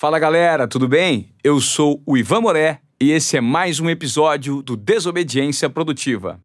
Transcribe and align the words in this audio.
Fala 0.00 0.18
galera, 0.18 0.66
tudo 0.66 0.88
bem? 0.88 1.28
Eu 1.44 1.60
sou 1.60 2.02
o 2.06 2.16
Ivan 2.16 2.40
Moré 2.40 2.80
e 2.98 3.10
esse 3.10 3.36
é 3.36 3.40
mais 3.42 3.80
um 3.80 3.90
episódio 3.90 4.62
do 4.62 4.74
Desobediência 4.74 5.68
Produtiva. 5.68 6.40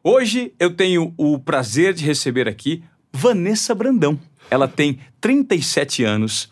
Hoje 0.00 0.54
eu 0.60 0.72
tenho 0.72 1.12
o 1.16 1.40
prazer 1.40 1.92
de 1.92 2.04
receber 2.04 2.46
aqui 2.46 2.84
Vanessa 3.12 3.74
Brandão. 3.74 4.16
Ela 4.48 4.68
tem 4.68 5.00
37 5.20 6.04
anos, 6.04 6.48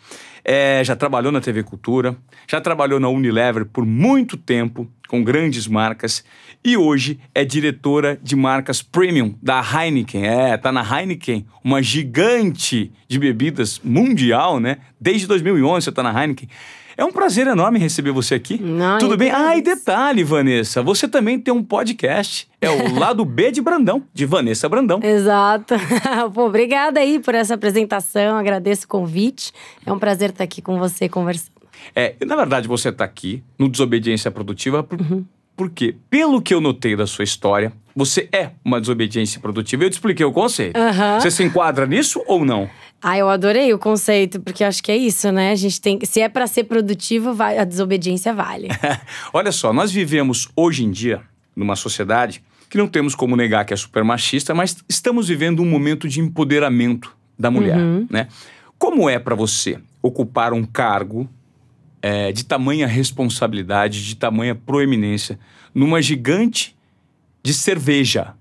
é, 0.48 0.85
já 0.85 0.95
trabalhou 0.95 1.32
na 1.32 1.40
TV 1.40 1.64
Cultura, 1.64 2.17
já 2.49 2.60
trabalhou 2.60 3.01
na 3.01 3.08
Unilever 3.08 3.67
por 3.67 3.85
muito 3.85 4.37
tempo, 4.37 4.88
com 5.08 5.24
grandes 5.24 5.67
marcas, 5.67 6.24
e 6.65 6.76
hoje 6.76 7.19
é 7.35 7.44
diretora 7.44 8.17
de 8.22 8.37
marcas 8.37 8.80
premium 8.80 9.35
da 9.43 9.61
Heineken. 9.61 10.24
É, 10.24 10.56
tá 10.56 10.71
na 10.71 10.83
Heineken, 10.83 11.44
uma 11.65 11.83
gigante 11.83 12.93
de 13.08 13.19
bebidas 13.19 13.80
mundial, 13.83 14.61
né? 14.61 14.79
Desde 15.01 15.26
2011 15.26 15.85
você 15.85 15.93
tá 15.93 16.02
na 16.02 16.23
Heineken. 16.23 16.48
É 16.97 17.05
um 17.05 17.12
prazer 17.12 17.47
enorme 17.47 17.78
receber 17.78 18.10
você 18.10 18.34
aqui. 18.34 18.59
Não, 18.59 18.98
Tudo 18.98 19.19
bem? 19.19 19.30
Ah, 19.30 19.55
e 19.55 19.61
detalhe, 19.61 20.25
Vanessa, 20.25 20.83
você 20.83 21.07
também 21.07 21.39
tem 21.39 21.53
um 21.53 21.62
podcast. 21.62 22.48
É 22.59 22.70
o 22.70 22.93
Lado 22.98 23.23
B 23.25 23.53
de 23.53 23.61
Brandão, 23.61 24.03
de 24.15 24.25
Vanessa 24.25 24.66
Brandão. 24.66 25.01
Exato. 25.03 25.75
Pô, 26.33 26.47
obrigada 26.47 26.98
aí 26.98 27.19
por 27.19 27.34
essa 27.34 27.55
apresentação, 27.55 28.37
agradeço 28.37 28.87
o 28.87 28.89
convite. 28.89 29.53
É 29.84 29.93
um 29.93 29.98
prazer 29.98 30.30
estar 30.30 30.45
aqui 30.45 30.62
com 30.62 30.79
você 30.79 31.06
conversando. 31.06 31.53
É, 31.95 32.15
na 32.25 32.34
verdade, 32.34 32.67
você 32.67 32.89
está 32.89 33.05
aqui 33.05 33.45
no 33.59 33.69
Desobediência 33.69 34.31
Produtiva 34.31 34.83
por, 34.83 34.98
porque, 35.56 35.97
pelo 36.11 36.41
que 36.41 36.53
eu 36.53 36.61
notei 36.61 36.95
da 36.95 37.06
sua 37.06 37.25
história, 37.25 37.73
você 37.95 38.28
é 38.31 38.51
uma 38.62 38.78
desobediência 38.78 39.41
produtiva. 39.41 39.84
Eu 39.84 39.91
te 39.91 39.95
expliquei 39.95 40.25
o 40.25 40.31
conceito. 40.31 40.77
Aham. 40.77 41.19
Você 41.19 41.31
se 41.31 41.42
enquadra 41.42 41.87
nisso 41.87 42.23
ou 42.27 42.45
não? 42.45 42.69
Ah, 43.02 43.16
eu 43.18 43.28
adorei 43.28 43.73
o 43.73 43.78
conceito, 43.78 44.41
porque 44.41 44.64
acho 44.64 44.82
que 44.82 44.91
é 44.91 44.96
isso, 44.96 45.30
né? 45.30 45.52
A 45.52 45.55
gente 45.55 45.80
tem. 45.80 45.98
Se 46.02 46.20
é 46.20 46.28
pra 46.28 46.46
ser 46.46 46.64
produtivo, 46.64 47.34
vai- 47.34 47.59
a 47.59 47.64
desobediência 47.64 48.32
vale. 48.34 48.69
Olha 49.32 49.52
só, 49.52 49.72
nós 49.72 49.92
vivemos 49.92 50.48
hoje 50.56 50.84
em 50.84 50.91
dia 50.91 51.20
numa 51.55 51.77
sociedade 51.77 52.42
que 52.69 52.77
não 52.77 52.88
temos 52.88 53.14
como 53.14 53.36
negar 53.36 53.64
que 53.64 53.72
é 53.72 53.77
super 53.77 54.03
machista, 54.03 54.55
mas 54.55 54.77
estamos 54.88 55.28
vivendo 55.28 55.61
um 55.62 55.66
momento 55.69 56.08
de 56.08 56.20
empoderamento 56.20 57.14
da 57.38 57.50
mulher, 57.50 57.78
né? 58.11 58.28
Como 58.78 59.08
é 59.08 59.19
para 59.19 59.34
você 59.34 59.78
ocupar 60.03 60.53
um 60.53 60.64
cargo 60.64 61.28
é, 62.03 62.33
de 62.33 62.44
tamanha 62.44 62.86
responsabilidade, 62.86 64.05
de 64.05 64.16
tamanha 64.16 64.55
proeminência, 64.55 65.38
numa 65.75 66.00
gigante 66.03 66.75
de 67.42 67.55
cerveja, 67.55 68.34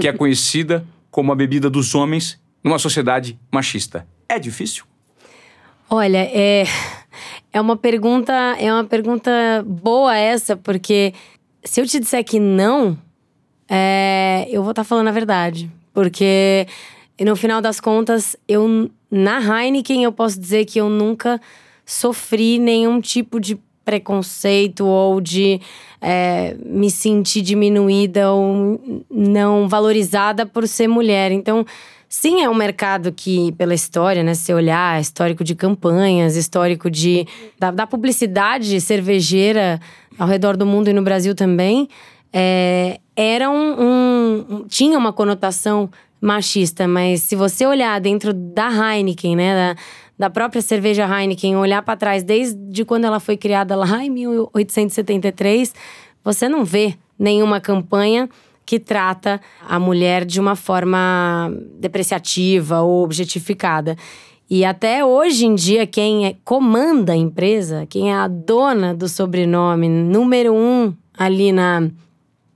que 0.00 0.06
é 0.06 0.12
conhecida 0.12 0.86
como 1.10 1.32
a 1.32 1.34
bebida 1.34 1.68
dos 1.68 1.94
homens 1.94 2.38
numa 2.66 2.80
sociedade 2.80 3.38
machista? 3.50 4.04
É 4.28 4.40
difícil? 4.40 4.84
Olha, 5.88 6.18
é, 6.18 6.64
é 7.52 7.60
uma 7.60 7.76
pergunta, 7.76 8.32
é 8.58 8.72
uma 8.72 8.82
pergunta 8.82 9.30
boa 9.64 10.16
essa, 10.16 10.56
porque 10.56 11.14
se 11.62 11.80
eu 11.80 11.86
te 11.86 12.00
disser 12.00 12.24
que 12.24 12.40
não, 12.40 12.98
é, 13.68 14.48
eu 14.50 14.64
vou 14.64 14.72
estar 14.72 14.82
falando 14.82 15.06
a 15.06 15.12
verdade. 15.12 15.70
Porque 15.94 16.66
no 17.20 17.36
final 17.36 17.62
das 17.62 17.80
contas, 17.80 18.36
eu 18.48 18.90
na 19.08 19.38
Heineken 19.38 20.02
eu 20.02 20.10
posso 20.10 20.38
dizer 20.38 20.64
que 20.64 20.80
eu 20.80 20.90
nunca 20.90 21.40
sofri 21.84 22.58
nenhum 22.58 23.00
tipo 23.00 23.38
de 23.38 23.56
preconceito 23.84 24.84
ou 24.84 25.20
de 25.20 25.60
é, 26.00 26.56
me 26.64 26.90
sentir 26.90 27.42
diminuída 27.42 28.32
ou 28.32 29.04
não 29.08 29.68
valorizada 29.68 30.44
por 30.44 30.66
ser 30.66 30.88
mulher. 30.88 31.30
Então, 31.30 31.64
sim, 32.08 32.42
é 32.42 32.48
um 32.48 32.54
mercado 32.54 33.12
que, 33.12 33.52
pela 33.52 33.74
história, 33.74 34.22
né? 34.22 34.34
Se 34.34 34.52
olhar, 34.52 35.00
histórico 35.00 35.42
de 35.44 35.54
campanhas, 35.54 36.36
histórico 36.36 36.90
de 36.90 37.26
da, 37.58 37.70
da 37.70 37.86
publicidade 37.86 38.80
cervejeira 38.80 39.80
ao 40.18 40.26
redor 40.28 40.56
do 40.56 40.64
mundo 40.66 40.88
e 40.88 40.92
no 40.92 41.02
Brasil 41.02 41.34
também, 41.34 41.88
é, 42.32 42.98
era 43.14 43.50
um- 43.50 43.74
um- 44.60 44.64
tinha 44.68 44.96
uma 44.98 45.12
conotação 45.12 45.90
machista, 46.20 46.88
mas 46.88 47.20
se 47.22 47.36
você 47.36 47.66
olhar 47.66 48.00
dentro 48.00 48.32
da 48.32 48.68
Heineken, 48.70 49.36
né, 49.36 49.74
da, 49.74 49.82
da 50.18 50.30
própria 50.30 50.62
cerveja 50.62 51.06
Heineken, 51.06 51.56
olhar 51.56 51.82
para 51.82 51.96
trás 51.96 52.22
desde 52.22 52.84
quando 52.84 53.04
ela 53.04 53.20
foi 53.20 53.36
criada 53.36 53.76
lá 53.76 54.02
em 54.04 54.10
1873, 54.10 55.74
você 56.24 56.48
não 56.48 56.64
vê 56.64 56.94
nenhuma 57.18 57.60
campanha 57.60 58.28
que 58.66 58.80
trata 58.80 59.40
a 59.66 59.78
mulher 59.78 60.24
de 60.24 60.40
uma 60.40 60.56
forma 60.56 61.50
depreciativa 61.78 62.80
ou 62.80 63.04
objetificada. 63.04 63.96
E 64.50 64.64
até 64.64 65.04
hoje 65.04 65.46
em 65.46 65.54
dia, 65.54 65.86
quem 65.86 66.26
é- 66.26 66.34
comanda 66.44 67.12
a 67.12 67.16
empresa, 67.16 67.86
quem 67.88 68.10
é 68.10 68.14
a 68.14 68.28
dona 68.28 68.92
do 68.94 69.08
sobrenome 69.08 69.88
número 69.88 70.52
um 70.54 70.92
ali 71.16 71.52
na, 71.52 71.88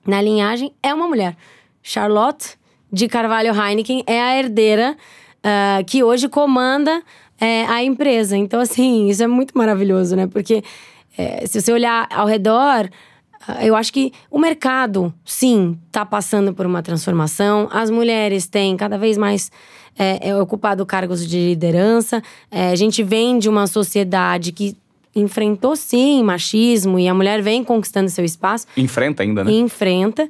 na 0.06 0.20
linhagem, 0.20 0.72
é 0.82 0.92
uma 0.92 1.06
mulher. 1.08 1.36
Charlotte 1.82 2.58
de 2.92 3.08
Carvalho 3.08 3.52
Heineken 3.54 4.02
é 4.06 4.20
a 4.20 4.36
herdeira 4.36 4.96
ah, 5.42 5.82
que 5.86 6.02
hoje 6.02 6.28
comanda 6.28 7.02
eh, 7.40 7.64
a 7.66 7.82
empresa. 7.82 8.36
Então, 8.36 8.60
assim, 8.60 9.08
isso 9.08 9.22
é 9.22 9.26
muito 9.26 9.56
maravilhoso, 9.56 10.14
né? 10.14 10.26
Porque 10.26 10.62
eh, 11.16 11.46
se 11.46 11.60
você 11.60 11.72
olhar 11.72 12.06
ao 12.12 12.26
redor, 12.26 12.88
eu 13.62 13.74
acho 13.74 13.92
que 13.92 14.12
o 14.30 14.38
mercado, 14.38 15.12
sim, 15.24 15.78
está 15.86 16.04
passando 16.04 16.52
por 16.52 16.66
uma 16.66 16.82
transformação. 16.82 17.68
As 17.72 17.90
mulheres 17.90 18.46
têm 18.46 18.76
cada 18.76 18.98
vez 18.98 19.16
mais 19.16 19.50
é, 19.98 20.28
é, 20.28 20.36
ocupado 20.36 20.84
cargos 20.84 21.26
de 21.26 21.38
liderança. 21.38 22.22
É, 22.50 22.70
a 22.70 22.76
gente 22.76 23.02
vem 23.02 23.38
de 23.38 23.48
uma 23.48 23.66
sociedade 23.66 24.52
que 24.52 24.76
enfrentou, 25.14 25.74
sim, 25.74 26.22
machismo 26.22 26.98
e 26.98 27.08
a 27.08 27.14
mulher 27.14 27.42
vem 27.42 27.64
conquistando 27.64 28.08
seu 28.08 28.24
espaço 28.24 28.66
Enfrenta 28.76 29.22
ainda, 29.22 29.42
né? 29.42 29.50
enfrenta. 29.52 30.28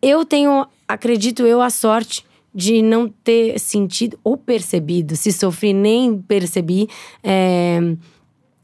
Eu 0.00 0.24
tenho, 0.24 0.66
acredito 0.88 1.46
eu, 1.46 1.60
a 1.60 1.68
sorte 1.68 2.24
de 2.54 2.82
não 2.82 3.08
ter 3.08 3.58
sentido 3.58 4.18
ou 4.22 4.36
percebido. 4.36 5.16
Se 5.16 5.32
sofri, 5.32 5.72
nem 5.72 6.18
percebi. 6.18 6.88
É, 7.22 7.78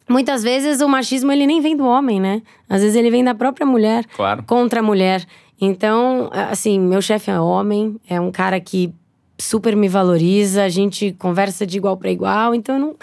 Muitas 0.09 0.43
vezes 0.43 0.81
o 0.81 0.89
machismo 0.89 1.31
ele 1.31 1.47
nem 1.47 1.61
vem 1.61 1.77
do 1.77 1.85
homem, 1.85 2.21
né? 2.21 2.43
Às 2.69 2.81
vezes 2.83 2.97
ele 2.97 3.11
vem 3.11 3.23
da 3.23 3.35
própria 3.35 3.67
mulher 3.67 4.05
Claro. 4.17 4.43
contra 4.45 4.81
a 4.81 4.83
mulher. 4.83 5.25
Então, 5.61 6.31
assim, 6.33 6.79
meu 6.79 7.03
chefe 7.03 7.31
é 7.31 7.41
homem, 7.41 7.97
é 8.09 8.21
um 8.21 8.31
cara 8.31 8.61
que 8.61 8.93
super 9.39 9.75
me 9.77 9.89
valoriza, 9.89 10.65
a 10.65 10.69
gente 10.69 11.13
conversa 11.19 11.67
de 11.67 11.77
igual 11.79 11.97
para 11.97 12.11
igual, 12.11 12.55
então 12.55 12.75
eu 12.77 12.81
não, 12.81 12.97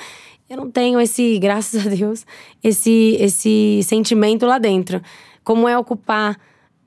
eu 0.50 0.58
não 0.58 0.72
tenho 0.72 1.00
esse, 1.00 1.38
graças 1.40 1.86
a 1.86 1.90
Deus, 1.90 2.26
esse, 2.64 3.18
esse 3.20 3.82
sentimento 3.84 4.46
lá 4.46 4.58
dentro. 4.58 5.02
Como 5.44 5.68
é 5.68 5.78
ocupar 5.78 6.38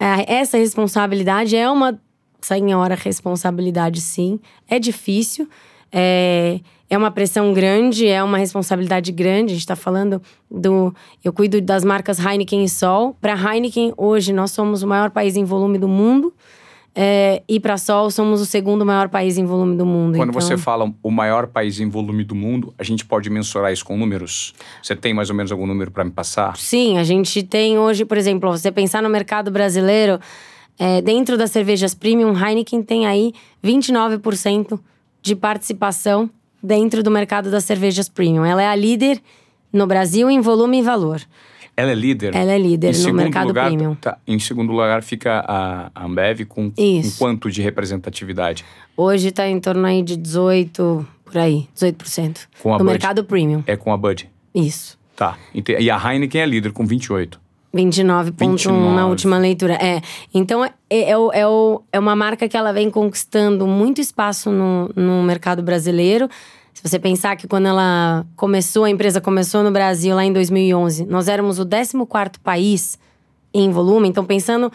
é, 0.01 0.35
essa 0.41 0.57
responsabilidade? 0.59 1.55
É 1.57 1.71
uma 1.71 2.01
senhora 2.41 2.95
responsabilidade, 2.95 4.01
sim. 4.01 4.41
É 4.69 4.79
difícil, 4.79 5.49
é, 5.93 6.61
é 6.91 6.97
uma 6.97 7.11
pressão 7.11 7.53
grande, 7.53 8.07
é 8.07 8.23
uma 8.23 8.39
responsabilidade 8.39 9.13
grande. 9.13 9.53
A 9.53 9.57
gente 9.57 9.67
tá 9.67 9.77
falando 9.77 10.23
do. 10.51 10.95
Eu 11.23 11.33
cuido 11.33 11.61
das 11.61 11.85
marcas 11.85 12.19
Heineken 12.19 12.65
e 12.65 12.69
Sol. 12.69 13.17
Para 13.21 13.35
Heineken, 13.35 13.93
hoje, 13.97 14.33
nós 14.33 14.53
somos 14.53 14.83
o 14.83 14.87
maior 14.87 15.11
país 15.11 15.37
em 15.37 15.45
volume 15.45 15.79
do 15.79 15.89
mundo. 15.89 16.33
É, 16.95 17.43
e 17.47 17.61
para 17.61 17.77
Sol, 17.77 18.11
somos 18.11 18.41
o 18.41 18.47
segundo 18.47 18.85
maior 18.85 19.09
país 19.09 19.37
em 19.37 19.45
volume 19.45 19.77
do 19.77 19.85
mundo. 19.85 20.17
Quando 20.17 20.31
então... 20.31 20.41
você 20.41 20.57
fala 20.57 20.93
o 21.03 21.11
maior 21.11 21.47
país 21.47 21.79
em 21.79 21.89
volume 21.89 22.25
do 22.25 22.35
mundo, 22.35 22.75
a 22.79 22.83
gente 22.83 23.05
pode 23.05 23.29
mensurar 23.29 23.73
isso 23.73 23.85
com 23.85 23.97
números? 23.97 24.55
Você 24.83 24.97
tem 24.97 25.13
mais 25.13 25.31
ou 25.31 25.37
menos 25.37 25.53
algum 25.53 25.67
número 25.67 25.91
para 25.91 26.05
me 26.05 26.11
passar? 26.11 26.57
Sim, 26.57 26.99
a 26.99 27.05
gente 27.05 27.43
tem 27.43 27.79
hoje, 27.79 28.05
por 28.05 28.17
exemplo, 28.17 28.51
você 28.51 28.73
pensar 28.73 29.03
no 29.03 29.09
mercado 29.09 29.51
brasileiro, 29.51 30.19
é, 30.79 31.01
dentro 31.03 31.37
das 31.37 31.51
cervejas 31.51 31.95
premium, 31.95 32.33
Heineken 32.35 32.83
tem 32.83 33.07
aí 33.07 33.33
29% 33.63 34.81
de 35.23 35.37
participação 35.37 36.31
dentro 36.63 37.03
do 37.03 37.11
mercado 37.11 37.51
das 37.51 37.65
cervejas 37.65 38.09
premium. 38.09 38.45
Ela 38.45 38.63
é 38.63 38.67
a 38.69 38.75
líder 38.75 39.21
no 39.73 39.87
Brasil 39.87 40.31
em 40.31 40.41
volume 40.41 40.79
e 40.81 40.83
valor. 40.83 41.21
Ela 41.77 41.93
é 41.93 41.95
líder? 41.95 42.35
Ela 42.35 42.53
é 42.53 42.59
líder 42.59 42.93
Em 42.95 43.03
no 43.07 43.15
mercado 43.15 43.49
lugar, 43.49 43.69
premium. 43.69 43.95
tá, 43.95 44.19
em 44.27 44.39
segundo 44.41 44.73
lugar 44.73 45.01
fica 45.03 45.45
a 45.47 45.91
Ambev 46.05 46.45
com, 46.47 46.71
com 46.73 47.03
quanto 47.19 47.49
de 47.51 47.63
representatividade? 47.63 48.65
Hoje 48.97 49.31
tá 49.31 49.47
em 49.49 49.61
torno 49.61 49.87
aí 49.87 50.03
de 50.03 50.17
18, 50.17 51.07
por 51.25 51.39
aí, 51.39 51.69
18%. 51.77 52.39
Com 52.61 52.71
a 52.71 52.79
no 52.79 52.79
Bud. 52.79 52.91
mercado 52.91 53.23
premium. 53.23 53.63
É 53.65 53.77
com 53.77 53.93
a 53.93 53.97
Bud. 53.97 54.29
Isso. 54.53 54.99
Tá. 55.15 55.39
E 55.55 55.89
a 55.91 56.13
Heineken 56.13 56.41
é 56.41 56.47
líder 56.47 56.73
com 56.73 56.85
28. 56.85 57.41
29,1 57.75 58.09
na 58.09 58.23
29. 58.23 59.11
última 59.11 59.39
leitura. 59.39 59.75
É. 59.75 60.01
Então, 60.33 60.65
é, 60.65 60.73
é, 60.91 61.11
é, 61.11 61.43
é 61.93 61.99
uma 61.99 62.17
marca 62.17 62.49
que 62.49 62.57
ela 62.57 62.73
vem 62.73 62.91
conquistando 62.91 63.67
muito 63.67 64.01
espaço 64.01 64.51
no, 64.51 64.91
no 64.97 65.23
mercado 65.23 65.63
brasileiro. 65.63 66.29
Se 66.73 66.83
você 66.83 66.99
pensar 66.99 67.37
que 67.37 67.47
quando 67.47 67.67
ela 67.67 68.25
começou, 68.37 68.85
a 68.85 68.91
empresa 68.91 69.21
começou 69.21 69.63
no 69.63 69.71
Brasil 69.71 70.15
lá 70.15 70.25
em 70.25 70.33
2011, 70.33 71.07
nós 71.07 71.27
éramos 71.29 71.59
o 71.59 71.67
14º 71.67 72.39
país 72.43 72.99
em 73.53 73.71
volume. 73.71 74.09
Então, 74.09 74.25
pensando 74.25 74.73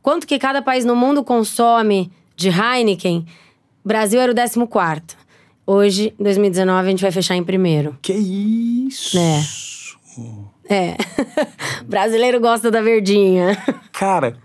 quanto 0.00 0.26
que 0.26 0.38
cada 0.38 0.62
país 0.62 0.84
no 0.84 0.94
mundo 0.94 1.24
consome 1.24 2.10
de 2.36 2.48
Heineken, 2.48 3.26
o 3.84 3.88
Brasil 3.88 4.20
era 4.20 4.30
o 4.30 4.34
14º. 4.34 5.02
Hoje, 5.66 6.14
em 6.18 6.22
2019, 6.22 6.86
a 6.86 6.90
gente 6.90 7.02
vai 7.02 7.10
fechar 7.10 7.36
em 7.36 7.44
primeiro. 7.44 7.96
Que 8.00 8.12
isso? 8.12 9.18
É. 9.18 9.42
É. 10.70 10.96
Brasileiro 11.84 12.40
gosta 12.40 12.70
da 12.70 12.80
verdinha. 12.80 13.60
Cara, 13.92 14.36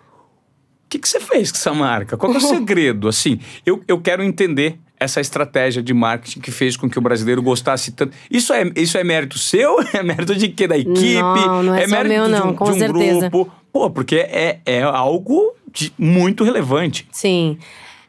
o 0.86 0.90
que, 0.90 0.98
que 0.98 1.08
você 1.08 1.20
fez 1.20 1.52
com 1.52 1.58
essa 1.58 1.74
marca? 1.74 2.18
Qual 2.18 2.34
é 2.34 2.38
o 2.38 2.42
segredo? 2.42 3.08
Assim, 3.08 3.40
eu, 3.66 3.84
eu 3.88 4.02
quero 4.02 4.24
entender 4.24 4.80
essa 5.00 5.22
estratégia 5.22 5.84
de 5.84 5.94
marketing 5.94 6.40
que 6.40 6.52
fez 6.52 6.76
com 6.76 6.90
que 6.90 6.98
o 6.98 7.02
brasileiro 7.02 7.42
gostasse 7.42 7.92
tanto. 7.92 8.16
Isso 8.30 8.52
é, 8.54 8.64
isso 8.76 8.98
é 8.98 9.04
mérito 9.04 9.38
seu? 9.38 9.78
É 9.94 10.02
mérito 10.02 10.36
de 10.36 10.50
quê? 10.50 10.68
Da 10.68 10.78
equipe? 10.78 11.20
Não, 11.20 11.64
não 11.64 11.76
é, 11.76 11.84
é 11.84 11.88
mérito 11.88 12.10
meu, 12.10 12.26
de 12.26 12.32
não, 12.32 12.50
um, 12.50 12.54
com 12.54 12.66
de 12.66 12.72
um 12.72 12.80
certeza. 12.80 13.30
grupo? 13.30 13.52
Pô, 13.72 13.90
porque 13.90 14.16
é, 14.16 14.60
é 14.66 14.82
algo 14.82 15.54
de 15.72 15.94
muito 15.98 16.44
relevante. 16.44 17.08
Sim. 17.12 17.58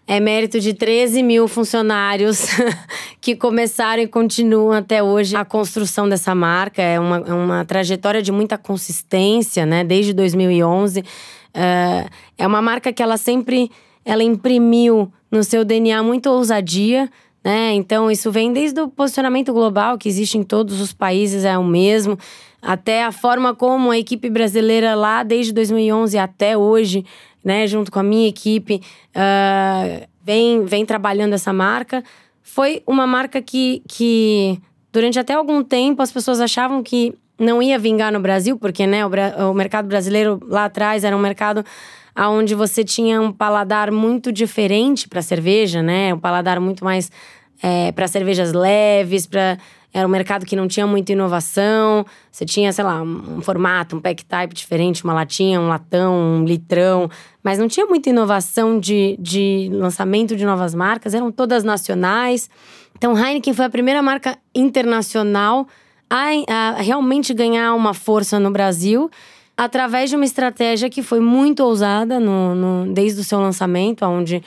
É 0.09 0.21
mérito 0.21 0.61
de 0.61 0.73
13 0.73 1.21
mil 1.21 1.49
funcionários 1.49 2.47
que 3.21 3.35
começaram 3.35 4.03
e 4.03 4.07
continuam 4.07 4.71
até 4.71 5.03
hoje 5.03 5.35
a 5.35 5.45
construção 5.45 6.09
dessa 6.09 6.33
marca. 6.33 6.81
É 6.81 7.01
uma, 7.01 7.17
é 7.19 7.33
uma 7.33 7.65
trajetória 7.65 8.23
de 8.23 8.31
muita 8.31 8.57
consistência, 8.57 9.67
né? 9.67 9.83
Desde 9.83 10.13
2011. 10.13 11.03
É, 11.53 12.07
é 12.39 12.47
uma 12.47 12.63
marca 12.63 12.93
que 12.93 13.03
ela 13.03 13.17
sempre 13.17 13.69
ela 14.05 14.23
imprimiu 14.23 15.13
no 15.29 15.43
seu 15.43 15.65
DNA 15.65 16.01
muita 16.05 16.31
ousadia, 16.31 17.11
né? 17.45 17.73
Então 17.75 18.09
isso 18.09 18.31
vem 18.31 18.53
desde 18.53 18.81
o 18.81 18.89
posicionamento 18.89 19.53
global 19.53 19.99
que 19.99 20.09
existe 20.09 20.39
em 20.39 20.45
todos 20.45 20.81
os 20.81 20.93
países 20.93 21.45
é 21.45 21.59
o 21.59 21.65
mesmo, 21.65 22.17
até 22.67 23.05
a 23.05 23.13
forma 23.13 23.55
como 23.55 23.93
a 23.93 23.99
equipe 23.99 24.29
brasileira 24.29 24.97
lá 24.97 25.23
desde 25.23 25.53
2011 25.53 26.19
até 26.19 26.59
hoje, 26.59 27.05
né, 27.45 27.65
junto 27.65 27.93
com 27.93 28.01
a 28.01 28.03
minha 28.03 28.29
equipe, 28.29 28.83
uh, 29.15 30.07
vem 30.25 30.65
vem 30.65 30.85
trabalhando 30.85 31.35
essa 31.35 31.53
marca. 31.53 32.03
Foi 32.43 32.83
uma 32.85 33.07
marca 33.07 33.41
que, 33.41 33.83
que 33.89 34.61
durante 34.93 35.17
até 35.17 35.35
algum 35.35 35.63
tempo 35.63 36.03
as 36.03 36.11
pessoas 36.11 36.41
achavam 36.41 36.83
que 36.83 37.15
não 37.39 37.63
ia 37.63 37.79
vingar 37.79 38.13
no 38.13 38.19
Brasil, 38.19 38.59
porque 38.59 38.85
né, 38.85 39.07
o, 39.07 39.11
o 39.51 39.55
mercado 39.55 39.87
brasileiro 39.87 40.41
lá 40.49 40.65
atrás 40.65 41.05
era 41.05 41.17
um 41.17 41.21
mercado 41.21 41.65
onde 42.19 42.53
você 42.55 42.83
tinha 42.83 43.21
um 43.21 43.31
paladar 43.31 43.93
muito 43.93 44.33
diferente 44.33 45.07
para 45.09 45.23
cerveja, 45.23 45.83
né? 45.83 46.15
Um 46.15 46.19
paladar 46.19 46.59
muito 46.59 46.83
mais 46.83 47.13
é, 47.63 47.93
para 47.93 48.09
cervejas 48.09 48.53
leves, 48.53 49.27
para 49.27 49.57
era 49.93 50.07
um 50.07 50.11
mercado 50.11 50.45
que 50.45 50.55
não 50.55 50.69
tinha 50.69 50.87
muita 50.87 51.13
inovação. 51.13 52.05
Você 52.31 52.45
tinha, 52.45 52.73
sei 52.73 52.85
lá, 52.85 53.03
um, 53.03 53.41
formato, 53.41 53.97
um 53.97 54.01
pack 54.01 54.25
type 54.25 54.55
diferente, 54.55 55.03
uma 55.05 55.15
latinha, 55.15 55.61
um 55.61 55.69
latão, 55.69 56.15
um 56.15 56.45
litrão, 56.45 57.09
mas 57.43 57.59
não 57.59 57.69
tinha 57.69 57.87
muita 57.87 58.11
inovação 58.11 58.79
de, 58.79 59.17
de 59.19 59.71
lançamento 59.73 60.37
de 60.37 60.45
novas 60.45 60.75
marcas, 60.75 61.15
eram 61.15 61.33
todas 61.33 61.65
nacionais. 61.65 62.51
Então, 62.97 63.17
Heineken 63.17 63.55
foi 63.55 63.65
a 63.65 63.71
primeira 63.71 64.03
marca 64.03 64.39
internacional 64.55 65.67
a, 66.09 66.29
a 66.49 66.83
realmente 66.83 67.35
ganhar 67.35 67.75
uma 67.75 67.93
força 67.93 68.39
no 68.39 68.51
Brasil 68.51 69.11
através 69.57 70.11
de 70.11 70.17
uma 70.17 70.25
estratégia 70.25 70.91
que 70.91 71.03
foi 71.03 71.21
muito 71.21 71.61
ousada 71.65 72.21
no, 72.21 72.55
no, 72.55 72.93
desde 72.93 73.21
o 73.21 73.25
seu 73.25 73.41
lançamento, 73.41 74.05
onde, 74.05 74.43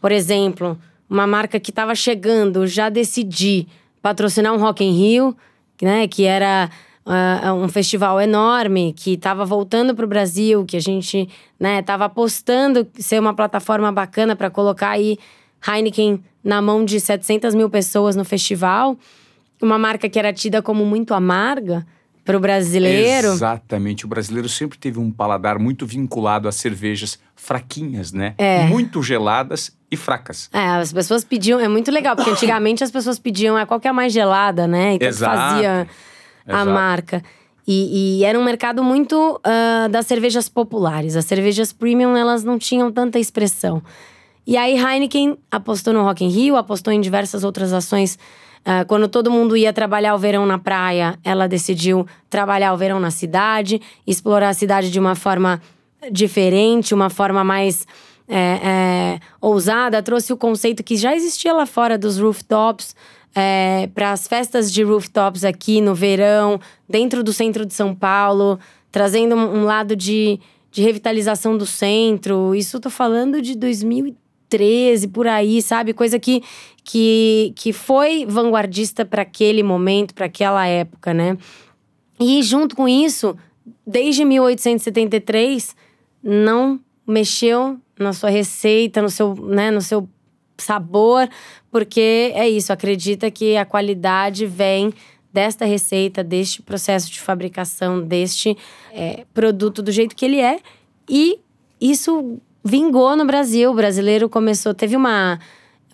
por 0.00 0.10
exemplo, 0.10 0.78
uma 1.08 1.26
marca 1.26 1.60
que 1.60 1.70
estava 1.70 1.94
chegando 1.94 2.66
já 2.66 2.88
decidir 2.88 3.66
patrocinar 4.04 4.52
um 4.52 4.58
Rock 4.58 4.84
in 4.84 4.92
Rio, 4.92 5.34
né, 5.80 6.06
que 6.06 6.24
era 6.24 6.68
uh, 7.06 7.54
um 7.54 7.70
festival 7.70 8.20
enorme, 8.20 8.92
que 8.92 9.14
estava 9.14 9.46
voltando 9.46 9.94
para 9.94 10.04
o 10.04 10.08
Brasil, 10.08 10.62
que 10.66 10.76
a 10.76 10.80
gente 10.80 11.26
estava 11.58 12.04
né, 12.04 12.06
apostando 12.06 12.86
ser 12.98 13.18
uma 13.18 13.32
plataforma 13.32 13.90
bacana 13.90 14.36
para 14.36 14.50
colocar 14.50 14.90
aí 14.90 15.16
Heineken 15.66 16.22
na 16.44 16.60
mão 16.60 16.84
de 16.84 17.00
700 17.00 17.54
mil 17.54 17.70
pessoas 17.70 18.14
no 18.14 18.26
festival, 18.26 18.94
uma 19.62 19.78
marca 19.78 20.06
que 20.06 20.18
era 20.18 20.34
tida 20.34 20.60
como 20.60 20.84
muito 20.84 21.14
amarga, 21.14 21.86
para 22.24 22.36
o 22.36 22.40
brasileiro. 22.40 23.28
Exatamente. 23.28 24.06
O 24.06 24.08
brasileiro 24.08 24.48
sempre 24.48 24.78
teve 24.78 24.98
um 24.98 25.10
paladar 25.10 25.58
muito 25.58 25.86
vinculado 25.86 26.48
a 26.48 26.52
cervejas 26.52 27.18
fraquinhas, 27.36 28.12
né? 28.12 28.34
É. 28.38 28.66
Muito 28.66 29.02
geladas 29.02 29.76
e 29.94 29.96
fracas. 29.96 30.48
É, 30.52 30.66
as 30.68 30.92
pessoas 30.92 31.24
pediam. 31.24 31.58
É 31.58 31.68
muito 31.68 31.90
legal, 31.90 32.14
porque 32.14 32.30
antigamente 32.30 32.84
as 32.84 32.90
pessoas 32.90 33.18
pediam 33.18 33.56
a 33.56 33.66
qualquer 33.66 33.92
mais 33.92 34.12
gelada, 34.12 34.66
né? 34.66 34.94
Então 34.94 35.08
Exato. 35.08 35.36
fazia 35.36 35.88
a 36.46 36.52
Exato. 36.52 36.70
marca. 36.70 37.22
E, 37.66 38.20
e, 38.20 38.24
era 38.24 38.38
um 38.38 38.44
mercado 38.44 38.84
muito 38.84 39.40
uh, 39.40 39.88
das 39.88 40.06
cervejas 40.06 40.48
populares. 40.50 41.16
As 41.16 41.24
cervejas 41.24 41.72
premium, 41.72 42.14
elas 42.14 42.44
não 42.44 42.58
tinham 42.58 42.92
tanta 42.92 43.18
expressão. 43.18 43.82
E 44.46 44.58
aí 44.58 44.76
Heineken 44.76 45.38
apostou 45.50 45.94
no 45.94 46.02
Rock 46.02 46.22
in 46.22 46.28
Rio, 46.28 46.56
apostou 46.56 46.92
em 46.92 47.00
diversas 47.00 47.42
outras 47.42 47.72
ações 47.72 48.18
Uh, 48.64 48.86
quando 48.86 49.06
todo 49.08 49.30
mundo 49.30 49.58
ia 49.58 49.74
trabalhar 49.74 50.14
o 50.14 50.18
verão 50.18 50.46
na 50.46 50.58
praia, 50.58 51.18
ela 51.22 51.46
decidiu 51.46 52.06
trabalhar 52.30 52.72
o 52.72 52.76
verão 52.78 52.98
na 52.98 53.10
cidade, 53.10 53.78
explorar 54.06 54.48
a 54.48 54.54
cidade 54.54 54.90
de 54.90 54.98
uma 54.98 55.14
forma 55.14 55.60
diferente, 56.10 56.94
uma 56.94 57.10
forma 57.10 57.44
mais 57.44 57.86
é, 58.28 58.38
é, 58.38 59.20
ousada. 59.40 60.02
Trouxe 60.02 60.32
o 60.32 60.36
conceito 60.36 60.82
que 60.82 60.96
já 60.96 61.14
existia 61.14 61.52
lá 61.52 61.66
fora 61.66 61.98
dos 61.98 62.18
rooftops. 62.18 62.94
É, 63.36 63.88
para 63.92 64.12
as 64.12 64.28
festas 64.28 64.72
de 64.72 64.84
rooftops 64.84 65.42
aqui 65.44 65.80
no 65.80 65.92
verão, 65.92 66.60
dentro 66.88 67.20
do 67.20 67.32
centro 67.32 67.66
de 67.66 67.74
São 67.74 67.92
Paulo, 67.92 68.60
trazendo 68.92 69.34
um, 69.34 69.62
um 69.62 69.64
lado 69.64 69.96
de, 69.96 70.38
de 70.70 70.82
revitalização 70.82 71.58
do 71.58 71.66
centro. 71.66 72.54
Isso 72.54 72.78
tô 72.78 72.88
falando 72.88 73.42
de 73.42 73.56
2013, 73.56 75.08
por 75.08 75.26
aí, 75.26 75.60
sabe? 75.60 75.92
Coisa 75.92 76.16
que, 76.16 76.44
que, 76.84 77.52
que 77.56 77.72
foi 77.72 78.24
vanguardista 78.24 79.04
para 79.04 79.22
aquele 79.22 79.64
momento, 79.64 80.14
para 80.14 80.26
aquela 80.26 80.64
época, 80.64 81.12
né? 81.12 81.36
E 82.20 82.40
junto 82.40 82.76
com 82.76 82.88
isso, 82.88 83.36
desde 83.84 84.24
1873, 84.24 85.74
não 86.22 86.78
mexeu 87.06 87.80
na 87.98 88.12
sua 88.12 88.30
receita, 88.30 89.00
no 89.02 89.08
seu, 89.10 89.34
né, 89.34 89.70
no 89.70 89.80
seu 89.80 90.08
sabor, 90.58 91.28
porque 91.70 92.32
é 92.34 92.48
isso, 92.48 92.72
acredita 92.72 93.30
que 93.30 93.56
a 93.56 93.64
qualidade 93.64 94.46
vem 94.46 94.92
desta 95.32 95.64
receita, 95.64 96.22
deste 96.22 96.62
processo 96.62 97.10
de 97.10 97.20
fabricação, 97.20 98.00
deste 98.00 98.56
é, 98.92 99.24
produto 99.34 99.82
do 99.82 99.90
jeito 99.90 100.14
que 100.14 100.24
ele 100.24 100.40
é. 100.40 100.60
E 101.08 101.38
isso 101.80 102.38
vingou 102.64 103.16
no 103.16 103.24
Brasil. 103.26 103.70
O 103.70 103.74
brasileiro 103.74 104.28
começou, 104.28 104.72
teve 104.72 104.94
uma 104.96 105.38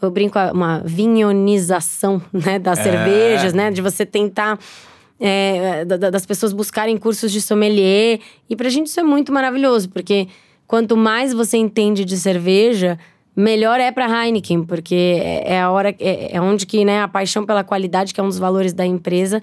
eu 0.03 0.11
brinco, 0.11 0.39
uma 0.55 0.83
vinhonização 0.85 2.23
né, 2.33 2.59
das 2.59 2.79
É. 2.81 2.83
cervejas, 2.83 3.53
né? 3.55 3.71
De 3.71 3.81
você 3.83 4.05
tentar. 4.07 4.59
é, 5.23 5.85
da- 5.85 5.99
da- 5.99 6.09
das 6.09 6.25
pessoas 6.25 6.51
buscarem 6.51 6.97
cursos 6.97 7.31
de 7.31 7.43
sommelier. 7.43 8.21
E 8.49 8.57
pra 8.57 8.71
gente 8.71 8.87
isso 8.87 8.99
é 8.99 9.03
muito 9.03 9.31
maravilhoso, 9.31 9.91
porque 9.91 10.29
quanto 10.71 10.97
mais 10.97 11.33
você 11.33 11.57
entende 11.57 12.05
de 12.05 12.17
cerveja, 12.17 12.97
melhor 13.35 13.81
é 13.81 13.91
pra 13.91 14.07
Heineken, 14.07 14.63
porque 14.63 14.95
é, 15.21 15.55
é 15.55 15.61
a 15.61 15.69
hora, 15.69 15.93
é, 15.99 16.37
é 16.37 16.41
onde 16.41 16.65
que 16.65 16.85
né, 16.85 17.03
a 17.03 17.09
paixão 17.09 17.45
pela 17.45 17.65
qualidade, 17.65 18.15
que 18.15 18.21
é 18.21 18.23
um 18.23 18.29
dos 18.29 18.39
valores 18.39 18.73
da 18.73 18.87
empresa, 18.87 19.43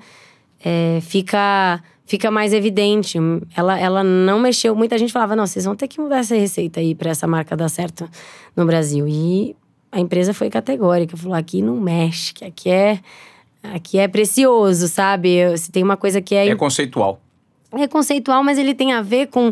é, 0.63 0.99
fica, 1.01 1.83
fica 2.05 2.31
mais 2.31 2.53
evidente. 2.53 3.17
Ela, 3.57 3.77
ela 3.77 4.03
não 4.05 4.39
mexeu. 4.39 4.73
Muita 4.73 4.97
gente 4.97 5.11
falava: 5.11 5.35
não, 5.35 5.45
vocês 5.45 5.65
vão 5.65 5.75
ter 5.75 5.89
que 5.89 5.99
mudar 5.99 6.19
essa 6.19 6.33
receita 6.33 6.79
aí 6.79 6.95
pra 6.95 7.11
essa 7.11 7.27
marca 7.27 7.57
dar 7.57 7.67
certo 7.67 8.09
no 8.55 8.65
Brasil. 8.65 9.05
E 9.05 9.53
a 9.91 9.99
empresa 9.99 10.33
foi 10.33 10.49
categórica, 10.49 11.17
falou: 11.17 11.35
aqui 11.35 11.61
não 11.61 11.75
mexe, 11.75 12.33
que 12.33 12.45
aqui 12.45 12.69
é. 12.69 12.99
Aqui 13.73 13.99
é 13.99 14.07
precioso, 14.07 14.87
sabe? 14.87 15.57
Se 15.57 15.69
tem 15.73 15.83
uma 15.83 15.97
coisa 15.97 16.21
que 16.21 16.33
é 16.33 16.47
É 16.47 16.55
conceitual. 16.55 17.19
é 17.73 17.85
conceitual, 17.85 18.41
mas 18.45 18.57
ele 18.57 18.73
tem 18.73 18.93
a 18.93 19.01
ver 19.01 19.27
com 19.27 19.51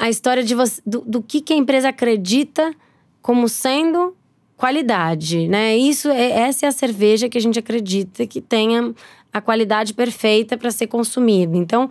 a 0.00 0.08
história 0.08 0.42
de 0.42 0.54
você, 0.54 0.80
do, 0.86 1.02
do 1.02 1.22
que, 1.22 1.42
que 1.42 1.52
a 1.52 1.56
empresa 1.56 1.90
acredita 1.90 2.72
como 3.20 3.46
sendo 3.50 4.16
qualidade, 4.56 5.46
né? 5.46 5.76
Isso 5.76 6.08
é 6.08 6.30
essa 6.30 6.64
é 6.64 6.68
a 6.70 6.72
cerveja 6.72 7.28
que 7.28 7.36
a 7.36 7.40
gente 7.40 7.58
acredita 7.58 8.26
que 8.26 8.40
tenha 8.40 8.94
a 9.30 9.40
qualidade 9.42 9.92
perfeita 9.92 10.56
para 10.56 10.70
ser 10.70 10.86
consumida. 10.86 11.54
Então, 11.56 11.88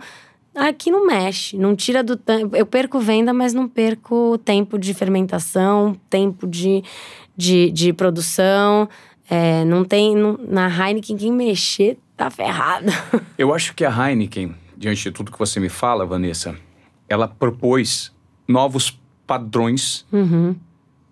aqui 0.56 0.90
não 0.90 1.06
mexe, 1.06 1.56
não 1.56 1.76
tira 1.76 2.02
do 2.02 2.16
tempo. 2.16 2.56
Eu 2.56 2.66
perco 2.66 2.98
venda, 2.98 3.32
mas 3.32 3.54
não 3.54 3.68
perco 3.68 4.36
tempo 4.44 4.76
de 4.76 4.92
fermentação, 4.92 5.96
tempo 6.10 6.48
de, 6.48 6.82
de, 7.36 7.70
de 7.70 7.92
produção. 7.92 8.88
É, 9.28 9.64
não 9.64 9.84
tem 9.84 10.16
não- 10.16 10.36
na 10.48 10.66
Heineken 10.68 11.16
quem 11.16 11.32
mexer 11.32 11.96
tá 12.16 12.28
ferrado. 12.28 12.86
Eu 13.38 13.54
acho 13.54 13.72
que 13.74 13.84
a 13.84 13.90
Heineken, 14.10 14.52
diante 14.76 15.04
de 15.04 15.10
tudo 15.12 15.30
que 15.30 15.38
você 15.38 15.60
me 15.60 15.68
fala, 15.68 16.04
Vanessa, 16.04 16.56
ela 17.10 17.28
propôs 17.28 18.10
novos 18.48 18.98
padrões 19.26 20.06
Uhum. 20.10 20.54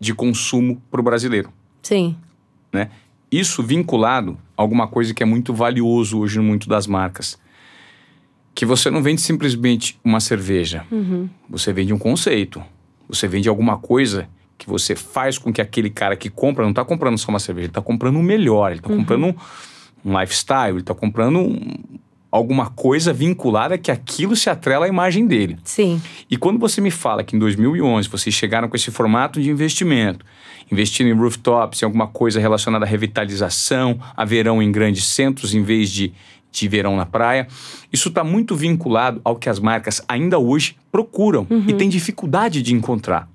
de 0.00 0.14
consumo 0.14 0.80
para 0.90 1.00
o 1.00 1.04
brasileiro, 1.04 1.52
Sim. 1.82 2.16
né? 2.72 2.88
Isso 3.30 3.62
vinculado 3.62 4.38
a 4.56 4.62
alguma 4.62 4.86
coisa 4.88 5.12
que 5.12 5.22
é 5.22 5.26
muito 5.26 5.52
valioso 5.52 6.18
hoje 6.18 6.38
no 6.38 6.44
muito 6.44 6.68
das 6.68 6.86
marcas. 6.86 7.38
Que 8.54 8.64
você 8.64 8.90
não 8.90 9.02
vende 9.02 9.20
simplesmente 9.20 9.98
uma 10.02 10.18
cerveja. 10.18 10.86
Uhum. 10.90 11.28
Você 11.50 11.72
vende 11.72 11.92
um 11.92 11.98
conceito. 11.98 12.62
Você 13.08 13.28
vende 13.28 13.48
alguma 13.48 13.76
coisa 13.76 14.28
que 14.56 14.68
você 14.68 14.96
faz 14.96 15.36
com 15.38 15.52
que 15.52 15.60
aquele 15.60 15.90
cara 15.90 16.16
que 16.16 16.30
compra 16.30 16.64
não 16.64 16.70
está 16.70 16.84
comprando 16.84 17.18
só 17.18 17.28
uma 17.30 17.38
cerveja, 17.38 17.66
ele 17.66 17.70
está 17.70 17.82
comprando 17.82 18.16
o 18.16 18.22
melhor, 18.22 18.70
ele 18.70 18.80
está 18.80 18.88
comprando 18.88 19.26
um, 19.26 19.34
um 20.04 20.18
lifestyle, 20.20 20.70
ele 20.72 20.80
está 20.80 20.94
comprando 20.94 21.38
um, 21.38 21.60
alguma 22.30 22.66
coisa 22.70 23.12
vinculada 23.12 23.78
que 23.78 23.90
aquilo 23.90 24.36
se 24.36 24.50
atrela 24.50 24.84
à 24.86 24.88
imagem 24.88 25.26
dele. 25.26 25.56
Sim. 25.64 26.00
E 26.30 26.36
quando 26.36 26.58
você 26.58 26.80
me 26.80 26.90
fala 26.90 27.24
que 27.24 27.34
em 27.34 27.38
2011 27.38 28.08
vocês 28.08 28.34
chegaram 28.34 28.68
com 28.68 28.76
esse 28.76 28.90
formato 28.90 29.40
de 29.40 29.48
investimento, 29.50 30.24
investindo 30.70 31.06
em 31.08 31.14
rooftops, 31.14 31.80
em 31.80 31.86
alguma 31.86 32.06
coisa 32.06 32.38
relacionada 32.38 32.84
à 32.84 32.88
revitalização, 32.88 33.98
a 34.16 34.24
verão 34.24 34.62
em 34.62 34.70
grandes 34.70 35.04
centros 35.06 35.54
em 35.54 35.62
vez 35.62 35.90
de, 35.90 36.12
de 36.52 36.68
verão 36.68 36.96
na 36.96 37.06
praia, 37.06 37.48
isso 37.92 38.10
está 38.10 38.22
muito 38.22 38.54
vinculado 38.54 39.20
ao 39.24 39.36
que 39.36 39.48
as 39.48 39.58
marcas 39.58 40.02
ainda 40.06 40.38
hoje 40.38 40.76
procuram 40.92 41.46
e 41.66 41.72
têm 41.72 41.88
dificuldade 41.88 42.60
de 42.60 42.74
encontrar. 42.74 43.26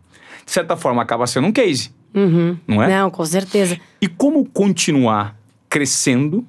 De 0.45 0.51
certa 0.51 0.75
forma, 0.77 1.01
acaba 1.01 1.25
sendo 1.25 1.47
um 1.47 1.51
case, 1.51 1.89
Uhum. 2.13 2.55
não 2.67 2.83
é? 2.83 2.89
Não, 2.89 3.09
com 3.09 3.25
certeza. 3.25 3.79
E 4.00 4.07
como 4.07 4.45
continuar 4.45 5.35
crescendo 5.67 6.45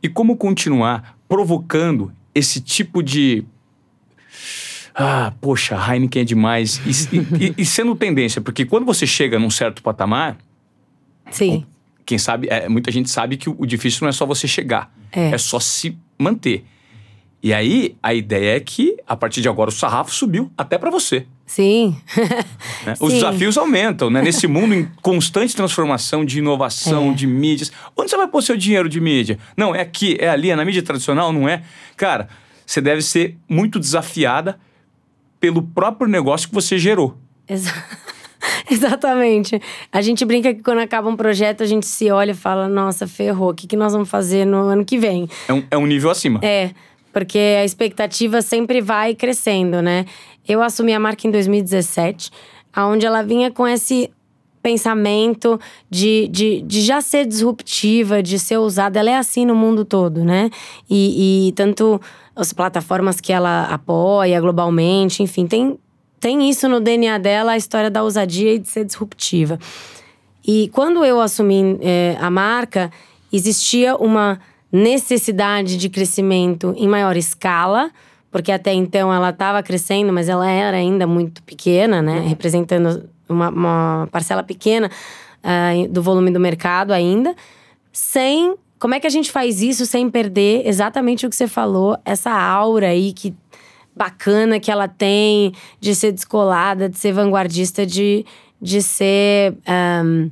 e 0.00 0.08
como 0.08 0.36
continuar 0.36 1.11
provocando 1.36 2.12
esse 2.34 2.60
tipo 2.60 3.02
de. 3.02 3.42
Ah, 4.94 5.32
poxa, 5.40 5.74
Heineken 5.74 6.20
é 6.20 6.24
demais. 6.26 6.78
E, 7.10 7.16
e- 7.46 7.54
e 7.56 7.64
sendo 7.64 7.94
tendência, 7.96 8.42
porque 8.42 8.66
quando 8.66 8.84
você 8.84 9.06
chega 9.06 9.38
num 9.38 9.48
certo 9.48 9.82
patamar, 9.82 10.36
Sim. 11.30 11.64
quem 12.04 12.18
sabe, 12.18 12.48
é, 12.50 12.68
muita 12.68 12.90
gente 12.92 13.08
sabe 13.08 13.38
que 13.38 13.48
o, 13.48 13.56
o 13.58 13.64
difícil 13.64 14.00
não 14.02 14.10
é 14.10 14.12
só 14.12 14.26
você 14.26 14.46
chegar, 14.46 14.92
É. 15.10 15.36
só 15.38 15.58
se 15.58 15.96
manter. 16.18 16.66
E 17.42 17.52
aí, 17.52 17.96
a 18.02 18.14
ideia 18.14 18.56
é 18.56 18.60
que, 18.60 18.96
a 19.06 19.16
partir 19.16 19.40
de 19.40 19.48
agora, 19.48 19.68
o 19.68 19.72
sarrafo 19.72 20.14
subiu 20.14 20.50
até 20.56 20.78
para 20.78 20.90
você. 20.90 21.26
Sim. 21.44 21.96
né? 22.86 22.94
Os 23.00 23.10
Sim. 23.12 23.18
desafios 23.18 23.58
aumentam, 23.58 24.08
né? 24.08 24.22
Nesse 24.22 24.46
mundo 24.46 24.72
em 24.74 24.88
constante 25.02 25.54
transformação 25.56 26.24
de 26.24 26.38
inovação, 26.38 27.10
É. 27.10 27.14
de 27.14 27.26
mídias. 27.26 27.72
Onde 27.96 28.10
você 28.10 28.16
vai 28.16 28.28
pôr 28.28 28.42
seu 28.42 28.56
dinheiro 28.56 28.88
de 28.88 29.00
mídia? 29.00 29.38
Não, 29.56 29.74
é 29.74 29.80
aqui, 29.80 30.16
é 30.20 30.28
ali, 30.28 30.50
é 30.50 30.56
na 30.56 30.64
mídia 30.64 30.82
tradicional, 30.82 31.32
não 31.32 31.48
é? 31.48 31.62
Cara, 31.96 32.28
você 32.64 32.80
deve 32.80 33.02
ser 33.02 33.36
muito 33.48 33.80
desafiada 33.80 34.58
pelo 35.40 35.62
próprio 35.62 36.08
negócio 36.08 36.48
que 36.48 36.54
você 36.54 36.78
gerou. 36.78 37.18
Exa- 37.48 37.74
Exatamente. 38.70 39.60
A 39.92 40.00
gente 40.00 40.24
brinca 40.24 40.54
que 40.54 40.62
quando 40.62 40.78
acaba 40.78 41.08
um 41.08 41.16
projeto, 41.16 41.62
a 41.62 41.66
gente 41.66 41.86
se 41.86 42.10
olha 42.10 42.30
e 42.30 42.34
fala: 42.34 42.68
nossa, 42.68 43.06
ferrou, 43.06 43.50
o 43.50 43.54
que, 43.54 43.66
que 43.66 43.76
nós 43.76 43.92
vamos 43.92 44.08
fazer 44.08 44.44
no 44.44 44.58
ano 44.68 44.84
que 44.84 44.96
vem? 44.98 45.28
É 45.48 45.52
um, 45.52 45.64
é 45.72 45.76
um 45.76 45.86
nível 45.86 46.08
acima. 46.10 46.40
É, 46.42 46.70
porque 47.12 47.38
a 47.38 47.64
expectativa 47.64 48.40
sempre 48.40 48.80
vai 48.80 49.14
crescendo, 49.14 49.82
né? 49.82 50.06
Eu 50.48 50.62
assumi 50.62 50.92
a 50.92 51.00
marca 51.00 51.26
em 51.26 51.30
2017, 51.30 52.30
onde 52.76 53.06
ela 53.06 53.22
vinha 53.22 53.50
com 53.50 53.66
esse 53.66 54.10
pensamento 54.62 55.60
de, 55.90 56.28
de, 56.28 56.62
de 56.62 56.82
já 56.82 57.00
ser 57.00 57.26
disruptiva, 57.26 58.22
de 58.22 58.38
ser 58.38 58.58
usada. 58.58 58.98
Ela 59.00 59.10
é 59.10 59.16
assim 59.16 59.44
no 59.44 59.54
mundo 59.54 59.84
todo, 59.84 60.24
né? 60.24 60.50
E, 60.88 61.48
e 61.48 61.52
tanto 61.52 62.00
as 62.34 62.52
plataformas 62.52 63.20
que 63.20 63.32
ela 63.32 63.64
apoia 63.64 64.40
globalmente, 64.40 65.22
enfim, 65.22 65.46
tem, 65.46 65.78
tem 66.20 66.48
isso 66.48 66.68
no 66.68 66.80
DNA 66.80 67.18
dela, 67.18 67.52
a 67.52 67.56
história 67.56 67.90
da 67.90 68.02
ousadia 68.02 68.54
e 68.54 68.58
de 68.58 68.68
ser 68.68 68.84
disruptiva. 68.84 69.58
E 70.46 70.68
quando 70.72 71.04
eu 71.04 71.20
assumi 71.20 71.78
eh, 71.80 72.16
a 72.20 72.30
marca, 72.30 72.90
existia 73.32 73.96
uma 73.96 74.40
necessidade 74.72 75.76
de 75.76 75.88
crescimento 75.90 76.74
em 76.78 76.88
maior 76.88 77.16
escala, 77.16 77.90
porque 78.30 78.50
até 78.50 78.72
então 78.72 79.12
ela 79.12 79.28
estava 79.28 79.62
crescendo, 79.62 80.12
mas 80.12 80.28
ela 80.28 80.50
era 80.50 80.78
ainda 80.78 81.06
muito 81.06 81.42
pequena, 81.42 82.00
né? 82.00 82.20
Representando 82.20 83.08
uma, 83.28 83.50
uma 83.50 84.08
parcela 84.10 84.42
pequena 84.42 84.90
ah, 85.44 85.72
do 85.90 86.02
volume 86.02 86.30
do 86.30 86.40
mercado 86.40 86.92
ainda, 86.92 87.36
sem. 87.92 88.54
Como 88.78 88.94
é 88.94 89.00
que 89.00 89.06
a 89.06 89.10
gente 89.10 89.30
faz 89.30 89.62
isso 89.62 89.86
sem 89.86 90.10
perder 90.10 90.66
exatamente 90.66 91.24
o 91.24 91.30
que 91.30 91.36
você 91.36 91.46
falou, 91.46 91.96
essa 92.04 92.32
aura 92.32 92.88
aí 92.88 93.12
que 93.12 93.32
bacana 93.94 94.58
que 94.58 94.72
ela 94.72 94.88
tem 94.88 95.52
de 95.78 95.94
ser 95.94 96.10
descolada, 96.10 96.88
de 96.88 96.98
ser 96.98 97.12
vanguardista, 97.12 97.84
de, 97.86 98.24
de 98.60 98.82
ser. 98.82 99.54
ahn, 99.66 100.30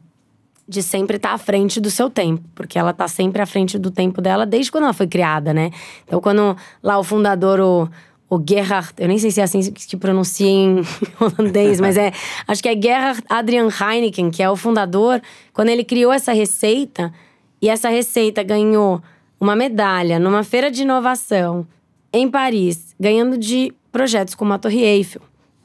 de 0.71 0.83
sempre 0.83 1.17
estar 1.17 1.33
à 1.33 1.39
frente 1.39 1.81
do 1.81 1.91
seu 1.91 2.09
tempo, 2.09 2.43
porque 2.55 2.79
ela 2.79 2.93
tá 2.93 3.09
sempre 3.09 3.43
à 3.43 3.47
frente 3.47 3.79
do 3.79 3.91
tempo 3.91 4.23
dela 4.23 4.47
desde 4.47 4.71
quando 4.71 4.85
ela 4.85 4.93
foi 4.93 5.09
criada, 5.09 5.53
né? 5.53 5.71
Então, 6.07 6.21
quando 6.21 6.57
lá 6.81 6.97
o 6.97 7.03
fundador, 7.03 7.59
o, 7.61 7.89
o 8.31 8.43
Gerhard, 8.49 8.93
eu 8.97 9.09
nem 9.09 9.19
sei 9.19 9.33
se 9.33 9.41
é 9.41 9.45
assim 9.45 9.61
que 9.73 9.97
pronuncia 9.97 10.49
em 10.49 10.83
holandês, 11.21 11.81
mas 11.81 11.97
é, 11.97 12.12
acho 12.47 12.62
que 12.62 12.69
é 12.69 12.81
Gerhard 12.81 13.23
Adrian 13.29 13.69
Heineken, 13.69 14.31
que 14.31 14.43
é 14.43 14.49
o 14.49 14.55
fundador, 14.55 15.21
quando 15.53 15.69
ele 15.69 15.83
criou 15.83 16.12
essa 16.12 16.33
receita, 16.33 17.12
e 17.61 17.69
essa 17.69 17.89
receita 17.89 18.43
ganhou 18.43 19.03
uma 19.41 19.57
medalha 19.57 20.19
numa 20.19 20.45
feira 20.45 20.71
de 20.71 20.83
inovação 20.83 21.67
em 22.12 22.31
Paris, 22.31 22.95
ganhando 22.99 23.37
de 23.37 23.73
projetos 23.91 24.35
como 24.35 24.53
a 24.53 24.59
Torre 24.59 24.83
Eiffel. 24.83 25.23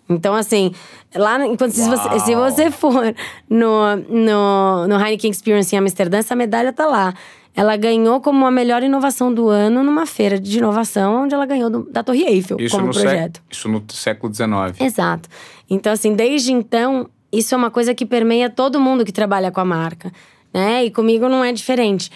Então, 0.07 0.35
assim, 0.35 0.71
lá, 1.15 1.43
enquanto 1.45 1.71
se 1.71 1.88
você, 1.89 2.19
se 2.19 2.35
você 2.35 2.69
for 2.71 3.13
no, 3.50 3.95
no, 4.09 4.88
no 4.88 4.95
Heineken 5.00 5.31
Experience 5.31 5.75
em 5.75 5.79
Amsterdã, 5.79 6.17
essa 6.19 6.35
medalha 6.35 6.71
tá 6.71 6.85
lá. 6.85 7.13
Ela 7.57 7.77
ganhou 7.77 8.19
como 8.19 8.45
a 8.45 8.51
melhor 8.51 8.83
inovação 8.83 9.33
do 9.33 9.47
ano 9.47 9.81
numa 9.81 10.05
feira 10.05 10.38
de 10.38 10.57
inovação, 10.57 11.24
onde 11.24 11.33
ela 11.33 11.45
ganhou 11.45 11.69
do- 11.69 11.89
da 11.89 12.03
Torre 12.03 12.24
Eiffel 12.24 12.57
Isso 12.59 12.75
como 12.75 12.88
no, 12.88 12.93
sé- 12.93 13.01
projeto. 13.01 13.41
isso 13.50 13.69
no 13.69 13.81
século 13.89 14.33
XIX. 14.33 14.50
Exato. 14.81 15.29
Então, 15.69 15.93
assim, 15.93 16.13
desde 16.13 16.51
então, 16.51 17.09
isso 17.31 17.55
é 17.55 17.57
uma 17.57 17.71
coisa 17.71 17.95
que 17.95 18.05
permeia 18.05 18.50
todo 18.50 18.77
mundo 18.79 19.05
que 19.05 19.12
trabalha 19.13 19.51
com 19.51 19.62
a 19.62 19.65
marca, 19.65 20.12
né? 20.53 20.83
E 20.83 20.91
comigo 20.91 21.29
não 21.29 21.45
é 21.45 21.53
diferente. 21.53 22.12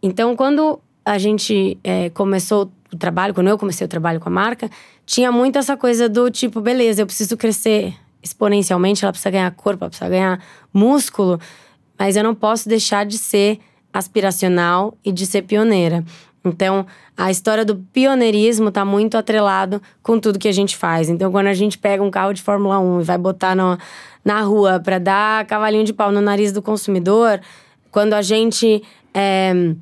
Então, 0.00 0.36
quando 0.36 0.78
a 1.04 1.18
gente 1.18 1.76
é, 1.82 2.08
começou 2.10 2.70
o 2.92 2.96
trabalho, 2.96 3.34
quando 3.34 3.48
eu 3.48 3.58
comecei 3.58 3.84
o 3.84 3.88
trabalho 3.88 4.20
com 4.20 4.28
a 4.28 4.32
marca, 4.32 4.70
tinha 5.06 5.30
muito 5.30 5.58
essa 5.58 5.76
coisa 5.76 6.08
do 6.08 6.30
tipo, 6.30 6.60
beleza, 6.60 7.02
eu 7.02 7.06
preciso 7.06 7.36
crescer 7.36 7.94
exponencialmente, 8.22 9.04
ela 9.04 9.12
precisa 9.12 9.30
ganhar 9.30 9.50
corpo, 9.50 9.84
ela 9.84 9.90
precisa 9.90 10.08
ganhar 10.08 10.42
músculo, 10.72 11.38
mas 11.98 12.16
eu 12.16 12.24
não 12.24 12.34
posso 12.34 12.68
deixar 12.68 13.04
de 13.04 13.18
ser 13.18 13.60
aspiracional 13.92 14.96
e 15.04 15.12
de 15.12 15.26
ser 15.26 15.42
pioneira. 15.42 16.04
Então, 16.44 16.86
a 17.16 17.30
história 17.30 17.64
do 17.64 17.76
pioneirismo 17.76 18.68
está 18.68 18.84
muito 18.84 19.16
atrelado 19.16 19.80
com 20.02 20.18
tudo 20.18 20.38
que 20.38 20.48
a 20.48 20.52
gente 20.52 20.76
faz. 20.76 21.08
Então, 21.08 21.30
quando 21.30 21.46
a 21.46 21.54
gente 21.54 21.78
pega 21.78 22.02
um 22.02 22.10
carro 22.10 22.34
de 22.34 22.42
Fórmula 22.42 22.78
1 22.78 23.00
e 23.00 23.04
vai 23.04 23.16
botar 23.16 23.54
no, 23.54 23.78
na 24.24 24.40
rua 24.42 24.78
para 24.78 24.98
dar 24.98 25.46
cavalinho 25.46 25.84
de 25.84 25.92
pau 25.92 26.12
no 26.12 26.20
nariz 26.20 26.52
do 26.52 26.60
consumidor, 26.60 27.40
quando 27.90 28.12
a 28.12 28.20
gente 28.20 28.82
é, 29.14 29.74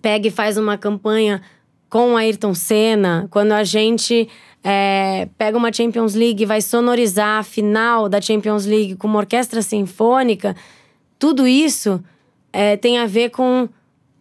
pega 0.00 0.28
e 0.28 0.30
faz 0.30 0.56
uma 0.56 0.78
campanha 0.78 1.42
com 1.88 2.12
o 2.14 2.16
Ayrton 2.16 2.54
Senna, 2.54 3.26
quando 3.30 3.52
a 3.52 3.62
gente 3.64 4.28
é, 4.62 5.28
pega 5.38 5.56
uma 5.56 5.72
Champions 5.72 6.14
League 6.14 6.42
e 6.42 6.46
vai 6.46 6.60
sonorizar 6.60 7.38
a 7.38 7.42
final 7.42 8.08
da 8.08 8.20
Champions 8.20 8.66
League 8.66 8.96
com 8.96 9.06
uma 9.06 9.18
orquestra 9.18 9.62
sinfônica, 9.62 10.56
tudo 11.18 11.46
isso 11.46 12.02
é, 12.52 12.76
tem 12.76 12.98
a 12.98 13.06
ver 13.06 13.30
com. 13.30 13.68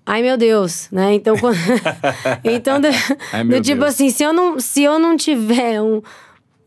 Ai 0.05 0.21
meu 0.21 0.37
Deus, 0.37 0.87
né? 0.91 1.15
Então, 1.15 1.35
quando- 1.37 1.57
então 2.45 2.79
do, 2.79 2.87
Ai, 3.33 3.43
do 3.43 3.59
tipo 3.61 3.81
Deus. 3.81 3.93
assim, 3.95 4.09
se 4.11 4.21
eu 4.23 4.31
não, 4.31 4.59
se 4.59 4.83
eu 4.83 4.99
não 4.99 5.17
tiver 5.17 5.81
um, 5.81 5.99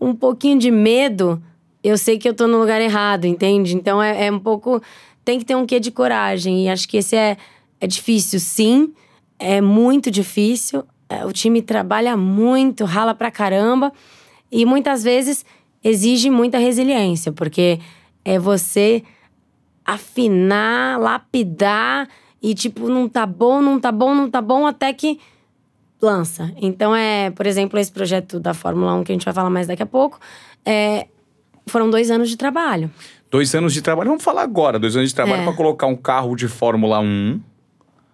um 0.00 0.12
pouquinho 0.12 0.58
de 0.58 0.72
medo, 0.72 1.40
eu 1.84 1.96
sei 1.96 2.18
que 2.18 2.28
eu 2.28 2.34
tô 2.34 2.48
no 2.48 2.58
lugar 2.58 2.80
errado, 2.80 3.26
entende? 3.26 3.76
Então 3.76 4.02
é, 4.02 4.26
é 4.26 4.32
um 4.32 4.40
pouco. 4.40 4.82
Tem 5.24 5.38
que 5.38 5.44
ter 5.44 5.54
um 5.54 5.64
quê 5.66 5.78
de 5.78 5.90
coragem. 5.92 6.64
E 6.64 6.68
acho 6.68 6.88
que 6.88 6.96
esse 6.96 7.14
é, 7.14 7.36
é 7.80 7.86
difícil, 7.86 8.40
sim. 8.40 8.92
É 9.38 9.60
muito 9.60 10.10
difícil. 10.10 10.84
É, 11.08 11.24
o 11.24 11.32
time 11.32 11.62
trabalha 11.62 12.16
muito, 12.16 12.84
rala 12.84 13.14
pra 13.14 13.30
caramba. 13.30 13.92
E 14.50 14.64
muitas 14.66 15.02
vezes 15.04 15.44
exige 15.82 16.28
muita 16.30 16.58
resiliência, 16.58 17.32
porque 17.32 17.78
é 18.24 18.38
você 18.38 19.02
afinar, 19.84 20.98
lapidar 21.00 22.08
e 22.42 22.54
tipo, 22.54 22.88
não 22.88 23.08
tá 23.08 23.24
bom, 23.24 23.62
não 23.62 23.80
tá 23.80 23.90
bom, 23.90 24.14
não 24.14 24.30
tá 24.30 24.40
bom, 24.42 24.66
até 24.66 24.92
que 24.92 25.18
lança. 26.00 26.52
Então 26.60 26.94
é, 26.94 27.30
por 27.30 27.46
exemplo, 27.46 27.78
esse 27.78 27.90
projeto 27.90 28.38
da 28.38 28.52
Fórmula 28.54 28.94
1 28.94 29.04
que 29.04 29.12
a 29.12 29.14
gente 29.14 29.24
vai 29.24 29.34
falar 29.34 29.50
mais 29.50 29.66
daqui 29.66 29.82
a 29.82 29.86
pouco, 29.86 30.18
é, 30.64 31.06
foram 31.66 31.88
dois 31.90 32.10
anos 32.10 32.28
de 32.28 32.36
trabalho. 32.36 32.90
Dois 33.30 33.54
anos 33.54 33.72
de 33.74 33.82
trabalho. 33.82 34.08
Vamos 34.08 34.24
falar 34.24 34.42
agora. 34.42 34.78
Dois 34.78 34.96
anos 34.96 35.10
de 35.10 35.14
trabalho 35.14 35.42
É. 35.42 35.44
para 35.44 35.52
colocar 35.54 35.86
um 35.86 35.96
carro 35.96 36.34
de 36.34 36.48
Fórmula 36.48 36.98
1 37.00 37.40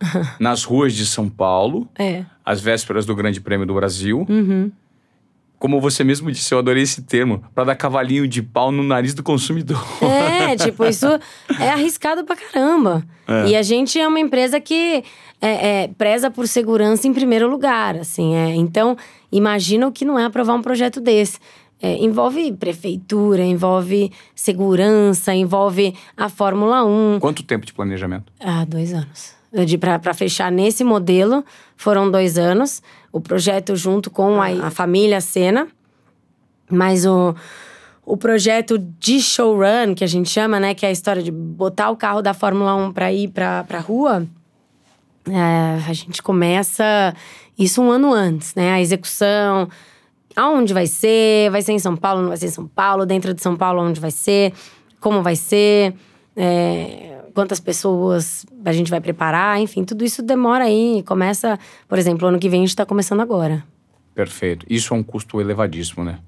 nas 0.39 0.65
ruas 0.65 0.93
de 0.95 1.07
São 1.07 1.29
Paulo, 1.29 1.89
É. 1.99 2.25
às 2.45 2.61
vésperas 2.61 3.07
do 3.07 3.15
Grande 3.15 3.41
Prêmio 3.41 3.67
do 3.67 3.75
Brasil. 3.75 4.27
Uhum. 4.29 4.71
Como 5.59 5.81
você 5.81 6.05
mesmo 6.05 6.31
disse, 6.31 6.53
eu 6.53 6.59
adorei 6.59 6.83
esse 6.83 7.03
termo, 7.03 7.43
para 7.55 7.65
dar 7.65 7.77
cavalinho 7.77 8.29
de 8.29 8.43
pau 8.43 8.71
no 8.71 8.83
nariz 8.83 9.15
do 9.15 9.23
consumidor. 9.23 9.83
É, 10.03 10.55
tipo, 10.63 10.85
isso 10.85 11.07
é 11.59 11.71
arriscado 11.71 12.23
pra 12.25 12.37
caramba. 12.37 13.03
E 13.49 13.57
a 13.57 13.63
gente 13.63 13.99
é 13.99 14.07
uma 14.07 14.21
empresa 14.21 14.61
que 14.61 15.03
é, 15.41 15.85
é, 15.85 15.89
preza 15.89 16.31
por 16.31 16.47
segurança 16.47 17.09
em 17.09 17.15
primeiro 17.15 17.49
lugar, 17.49 17.97
assim. 17.97 18.35
É. 18.35 18.55
Então, 18.55 18.95
imagina 19.33 19.87
o 19.87 19.93
que 19.93 20.05
não 20.05 20.19
é 20.19 20.25
aprovar 20.27 20.53
um 20.55 20.61
projeto 20.61 21.01
desse. 21.01 21.39
É, 21.81 21.97
envolve 21.97 22.53
prefeitura, 22.53 23.43
envolve 23.43 24.13
segurança, 24.35 25.35
envolve 25.35 25.95
a 26.17 26.29
Fórmula 26.29 26.85
1. 26.85 27.19
Quanto 27.21 27.43
tempo 27.43 27.65
de 27.65 27.73
planejamento? 27.73 28.31
Ah, 28.41 28.65
dois 28.67 28.93
anos. 28.93 29.35
Para 30.00 30.14
fechar 30.14 30.50
nesse 30.50 30.82
modelo 30.82 31.44
foram 31.76 32.11
dois 32.11 32.37
anos. 32.37 32.82
O 33.12 33.20
projeto 33.20 33.76
junto 33.76 34.11
com 34.11 34.40
a, 34.40 34.49
a 34.66 34.70
família 34.70 35.20
Senna. 35.20 35.68
Mas 36.68 37.04
o, 37.06 37.34
o 38.04 38.16
projeto 38.16 38.78
de 38.78 39.20
showrun, 39.20 39.94
que 39.94 40.02
a 40.04 40.06
gente 40.06 40.28
chama, 40.28 40.58
né? 40.58 40.75
Que 40.75 40.84
é 40.84 40.88
a 40.88 40.92
história 40.92 41.23
de 41.23 41.30
botar 41.30 41.90
o 41.90 41.96
carro 41.96 42.20
da 42.20 42.34
Fórmula 42.34 42.75
1 42.75 42.92
para 42.92 43.12
ir 43.12 43.28
para 43.28 43.64
a 43.70 43.80
rua. 43.80 44.26
É, 45.26 45.88
a 45.88 45.92
gente 45.92 46.23
começa 46.23 47.14
isso 47.58 47.80
um 47.80 47.90
ano 47.90 48.12
antes, 48.12 48.54
né? 48.54 48.73
A 48.73 48.80
execução, 48.80 49.68
aonde 50.37 50.75
vai 50.75 50.87
ser, 50.87 51.50
vai 51.50 51.62
ser 51.62 51.73
em 51.73 51.78
São 51.78 51.96
Paulo, 51.96 52.23
não 52.23 52.28
vai 52.28 52.37
ser 52.37 52.46
em 52.46 52.50
São 52.50 52.66
Paulo, 52.66 53.06
dentro 53.06 53.32
de 53.32 53.40
São 53.40 53.56
Paulo, 53.56 53.82
onde 53.82 54.00
vai 54.00 54.11
ser, 54.11 54.52
como 55.00 55.23
vai 55.23 55.37
ser. 55.37 55.94
É, 56.37 57.20
quantas 57.35 57.61
pessoas 57.61 58.47
a 58.64 58.73
gente 58.73 58.91
vai 58.91 59.00
preparar, 59.00 59.61
enfim, 59.61 59.85
tudo 59.85 60.05
isso 60.05 60.23
demora 60.23 60.64
aí. 60.64 61.03
Começa, 61.07 61.59
por 61.88 61.99
exemplo, 61.99 62.29
ano 62.29 62.38
que 62.38 62.49
vem 62.49 62.61
a 62.61 62.62
gente 62.62 62.71
está 62.71 62.87
começando 62.87 63.21
agora. 63.21 63.64
Perfeito. 64.14 64.64
Isso 64.71 64.95
é 64.95 64.97
um 64.97 65.03
custo 65.03 65.41
elevadíssimo, 65.41 66.05
né? 66.05 66.19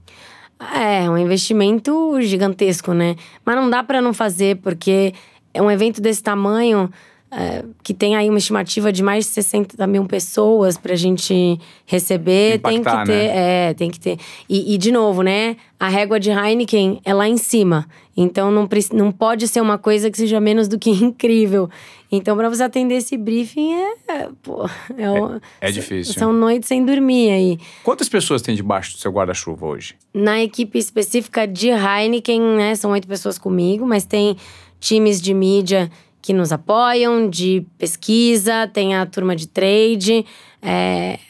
É, 0.75 1.09
um 1.09 1.17
investimento 1.17 2.21
gigantesco, 2.21 2.93
né? 2.93 3.15
Mas 3.45 3.57
não 3.57 3.71
dá 3.71 3.85
para 3.85 4.03
não 4.03 4.13
fazer, 4.13 4.57
porque 4.57 5.15
é 5.55 5.63
um 5.63 5.71
evento 5.71 6.01
desse 6.01 6.23
tamanho 6.23 6.91
é, 7.31 7.65
que 7.83 7.93
tem 7.93 8.15
aí 8.15 8.29
uma 8.29 8.39
estimativa 8.39 8.93
de 8.93 9.03
mais 9.03 9.25
de 9.25 9.33
60 9.33 9.85
mil 9.87 10.05
pessoas 10.07 10.79
pra 10.79 10.95
gente 10.95 11.59
receber. 11.85 12.57
Impactar, 12.57 12.73
tem 12.73 12.83
que 12.83 13.07
ter, 13.07 13.29
né? 13.29 13.69
é, 13.69 13.75
tem 13.75 13.91
que 13.91 14.01
ter. 14.01 14.19
E, 14.49 14.75
e, 14.75 14.79
de 14.79 14.93
novo, 14.93 15.23
né? 15.23 15.57
A 15.79 15.89
régua 15.89 16.21
de 16.21 16.31
Heineken 16.31 17.01
é 17.05 17.13
lá 17.13 17.29
em 17.29 17.37
cima. 17.37 17.87
Então 18.17 18.51
não, 18.51 18.69
não 18.93 19.13
pode 19.13 19.47
ser 19.49 19.61
uma 19.61 19.77
coisa 19.77 20.11
que 20.11 20.17
seja 20.17 20.41
menos 20.41 20.69
do 20.69 20.79
que 20.79 20.89
incrível. 21.05 21.69
Então, 22.11 22.37
para 22.37 22.49
você 22.49 22.63
atender 22.63 22.95
esse 22.95 23.17
briefing 23.17 23.75
é. 23.75 24.29
Pô, 24.41 24.65
é, 24.97 25.11
um, 25.11 25.41
é, 25.61 25.71
difícil. 25.73 26.15
São 26.15 26.33
noites 26.33 26.69
sem 26.69 26.85
dormir 26.85 27.31
aí. 27.31 27.59
Quantas 27.83 28.09
pessoas 28.09 28.41
tem 28.41 28.55
debaixo 28.55 28.93
do 28.93 28.99
seu 28.99 29.11
guarda-chuva 29.11 29.67
hoje? 29.67 29.97
Na 30.15 30.41
equipe 30.41 30.79
específica 30.79 31.47
de 31.47 31.69
Heineken, 31.71 32.41
né? 32.41 32.75
São 32.77 32.93
oito 32.93 33.09
pessoas 33.09 33.37
comigo, 33.37 33.85
mas 33.85 34.05
tem 34.05 34.37
times 34.79 35.21
de 35.21 35.35
mídia 35.35 35.91
que 36.27 36.33
nos 36.33 36.51
apoiam, 36.51 37.31
de 37.31 37.65
pesquisa, 37.79 38.67
tem 38.67 38.97
a 38.97 39.07
turma 39.07 39.37
de 39.37 39.47
trade. 39.47 40.27
É, 40.61 41.21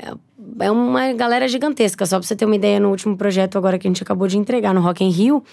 é 0.58 0.70
uma 0.70 1.12
galera 1.12 1.46
gigantesca. 1.46 2.06
Só 2.06 2.18
pra 2.18 2.26
você 2.26 2.34
ter 2.34 2.46
uma 2.46 2.56
ideia, 2.56 2.80
no 2.80 2.88
último 2.88 3.14
projeto 3.14 3.58
agora 3.58 3.78
que 3.78 3.86
a 3.86 3.90
gente 3.90 4.02
acabou 4.02 4.26
de 4.26 4.38
entregar 4.38 4.72
no 4.72 4.80
Rock 4.80 5.04
in 5.04 5.10
Rio, 5.10 5.44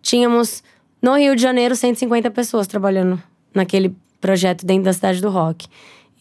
tínhamos 0.00 0.62
no 1.02 1.16
Rio 1.16 1.34
de 1.34 1.42
Janeiro 1.42 1.74
150 1.74 2.30
pessoas 2.30 2.68
trabalhando 2.68 3.20
naquele 3.52 3.92
projeto 4.20 4.64
dentro 4.64 4.84
da 4.84 4.92
cidade 4.92 5.20
do 5.20 5.30
rock. 5.30 5.66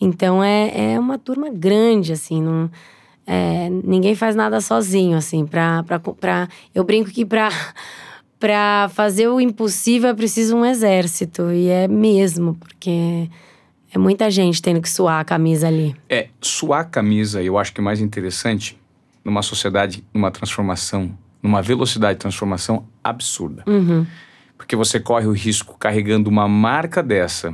Então 0.01 0.43
é, 0.43 0.93
é 0.93 1.00
uma 1.00 1.19
turma 1.19 1.51
grande, 1.51 2.13
assim, 2.13 2.41
não, 2.41 2.67
é, 3.27 3.69
ninguém 3.69 4.15
faz 4.15 4.35
nada 4.35 4.59
sozinho, 4.59 5.15
assim, 5.15 5.45
pra, 5.45 5.83
pra, 5.83 6.00
pra, 6.00 6.50
eu 6.73 6.83
brinco 6.83 7.11
que 7.11 7.23
pra 7.23 7.51
para 8.41 8.89
fazer 8.89 9.27
o 9.27 9.39
impossível 9.39 10.10
é 10.10 10.13
preciso 10.15 10.57
um 10.57 10.65
exército. 10.65 11.51
E 11.51 11.69
é 11.69 11.88
mesmo, 11.88 12.55
porque 12.55 13.29
é 13.93 13.98
muita 14.00 14.31
gente 14.31 14.60
tendo 14.62 14.81
que 14.81 14.89
suar 14.89 15.21
a 15.21 15.24
camisa 15.24 15.67
ali. 15.67 15.95
É, 16.10 16.27
suar 16.41 16.81
a 16.81 16.83
camisa, 16.83 17.41
eu 17.43 17.57
acho 17.57 17.71
que 17.71 17.79
é 17.79 17.83
mais 17.83 18.01
interessante 18.01 18.77
numa 19.24 19.43
sociedade, 19.43 20.03
numa 20.12 20.31
transformação, 20.31 21.15
numa 21.41 21.62
velocidade 21.62 22.15
de 22.15 22.19
transformação 22.21 22.88
absurda. 23.03 23.63
Uhum. 23.67 24.07
Porque 24.57 24.75
você 24.75 25.00
corre 25.00 25.27
o 25.27 25.31
risco 25.31 25.77
carregando 25.77 26.27
uma 26.27 26.48
marca 26.48 27.03
dessa, 27.03 27.53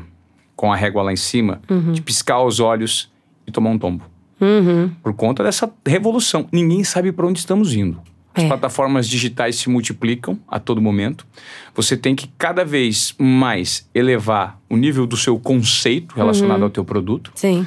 com 0.55 0.71
a 0.71 0.75
régua 0.75 1.03
lá 1.03 1.11
em 1.11 1.17
cima, 1.17 1.61
uhum. 1.69 1.91
de 1.91 2.01
piscar 2.01 2.41
os 2.41 2.61
olhos 2.61 3.11
e 3.45 3.51
tomar 3.51 3.71
um 3.71 3.77
tombo. 3.77 4.05
Uhum. 4.39 4.89
Por 5.03 5.13
conta 5.13 5.43
dessa 5.43 5.69
revolução. 5.85 6.47
Ninguém 6.49 6.85
sabe 6.85 7.11
para 7.11 7.27
onde 7.27 7.39
estamos 7.39 7.73
indo. 7.75 8.01
As 8.37 8.43
é. 8.43 8.47
plataformas 8.47 9.07
digitais 9.07 9.55
se 9.55 9.69
multiplicam 9.69 10.39
a 10.47 10.59
todo 10.59 10.79
momento. 10.79 11.25
Você 11.73 11.97
tem 11.97 12.15
que 12.15 12.29
cada 12.37 12.63
vez 12.63 13.15
mais 13.17 13.89
elevar 13.93 14.59
o 14.69 14.77
nível 14.77 15.07
do 15.07 15.17
seu 15.17 15.39
conceito 15.39 16.15
relacionado 16.15 16.59
uhum. 16.59 16.65
ao 16.65 16.69
teu 16.69 16.85
produto. 16.85 17.31
Sim. 17.35 17.65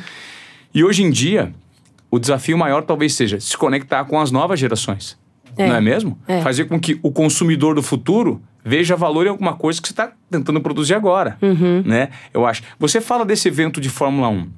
E 0.72 0.84
hoje 0.84 1.02
em 1.02 1.10
dia, 1.10 1.52
o 2.10 2.18
desafio 2.18 2.56
maior 2.56 2.82
talvez 2.82 3.14
seja 3.14 3.40
se 3.40 3.56
conectar 3.56 4.04
com 4.04 4.20
as 4.20 4.30
novas 4.30 4.60
gerações. 4.60 5.18
É. 5.56 5.66
Não 5.66 5.74
é 5.74 5.80
mesmo? 5.80 6.16
É. 6.28 6.40
Fazer 6.42 6.66
com 6.66 6.78
que 6.78 6.98
o 7.02 7.10
consumidor 7.10 7.74
do 7.74 7.82
futuro 7.82 8.40
veja 8.64 8.94
valor 8.94 9.26
em 9.26 9.30
alguma 9.30 9.54
coisa 9.54 9.80
que 9.80 9.88
você 9.88 9.92
está 9.92 10.12
tentando 10.30 10.60
produzir 10.60 10.94
agora. 10.94 11.36
Uhum. 11.42 11.82
Né? 11.84 12.10
Eu 12.32 12.46
acho. 12.46 12.62
Você 12.78 13.00
fala 13.00 13.24
desse 13.24 13.48
evento 13.48 13.80
de 13.80 13.88
Fórmula 13.88 14.28
1, 14.28 14.48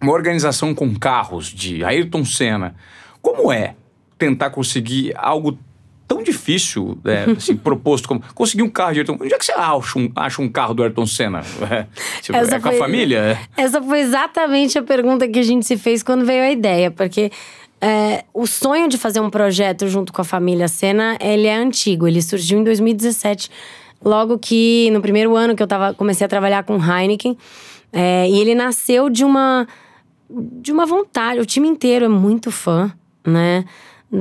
uma 0.00 0.12
organização 0.12 0.74
com 0.74 0.94
carros 0.94 1.48
de 1.48 1.84
Ayrton 1.84 2.24
Senna. 2.24 2.74
Como 3.20 3.52
é 3.52 3.74
tentar 4.24 4.50
conseguir 4.50 5.12
algo 5.16 5.58
tão 6.06 6.22
difícil, 6.22 6.98
é, 7.04 7.30
assim, 7.36 7.56
proposto 7.56 8.08
como 8.08 8.22
conseguir 8.34 8.62
um 8.62 8.70
carro 8.70 8.92
de 8.92 9.00
Ayrton 9.00 9.18
Onde 9.20 9.34
é 9.34 9.38
que 9.38 9.44
você 9.44 9.52
acha 9.52 9.98
um, 9.98 10.10
acha 10.16 10.42
um 10.42 10.48
carro 10.48 10.74
do 10.74 10.82
Ayrton 10.82 11.06
Senna? 11.06 11.42
É, 11.70 11.86
tipo, 12.20 12.36
é 12.36 12.60
com 12.60 12.68
a 12.68 12.72
família? 12.72 13.38
Essa 13.56 13.82
foi 13.82 14.00
exatamente 14.00 14.78
a 14.78 14.82
pergunta 14.82 15.28
que 15.28 15.38
a 15.38 15.42
gente 15.42 15.66
se 15.66 15.76
fez 15.76 16.02
quando 16.02 16.24
veio 16.24 16.42
a 16.42 16.50
ideia, 16.50 16.90
porque 16.90 17.30
é, 17.80 18.24
o 18.32 18.46
sonho 18.46 18.88
de 18.88 18.96
fazer 18.96 19.20
um 19.20 19.30
projeto 19.30 19.88
junto 19.88 20.12
com 20.12 20.22
a 20.22 20.24
família 20.24 20.68
Senna, 20.68 21.18
ele 21.20 21.46
é 21.46 21.56
antigo, 21.56 22.06
ele 22.06 22.22
surgiu 22.22 22.58
em 22.58 22.64
2017, 22.64 23.50
logo 24.02 24.38
que 24.38 24.90
no 24.90 25.00
primeiro 25.00 25.36
ano 25.36 25.54
que 25.54 25.62
eu 25.62 25.66
tava, 25.66 25.92
comecei 25.94 26.24
a 26.24 26.28
trabalhar 26.28 26.64
com 26.64 26.76
Heineken, 26.76 27.36
é, 27.92 28.28
e 28.28 28.38
ele 28.38 28.54
nasceu 28.54 29.08
de 29.08 29.24
uma 29.24 29.66
de 30.28 30.72
uma 30.72 30.86
vontade, 30.86 31.38
o 31.38 31.46
time 31.46 31.68
inteiro 31.68 32.06
é 32.06 32.08
muito 32.08 32.50
fã, 32.50 32.90
né? 33.24 33.64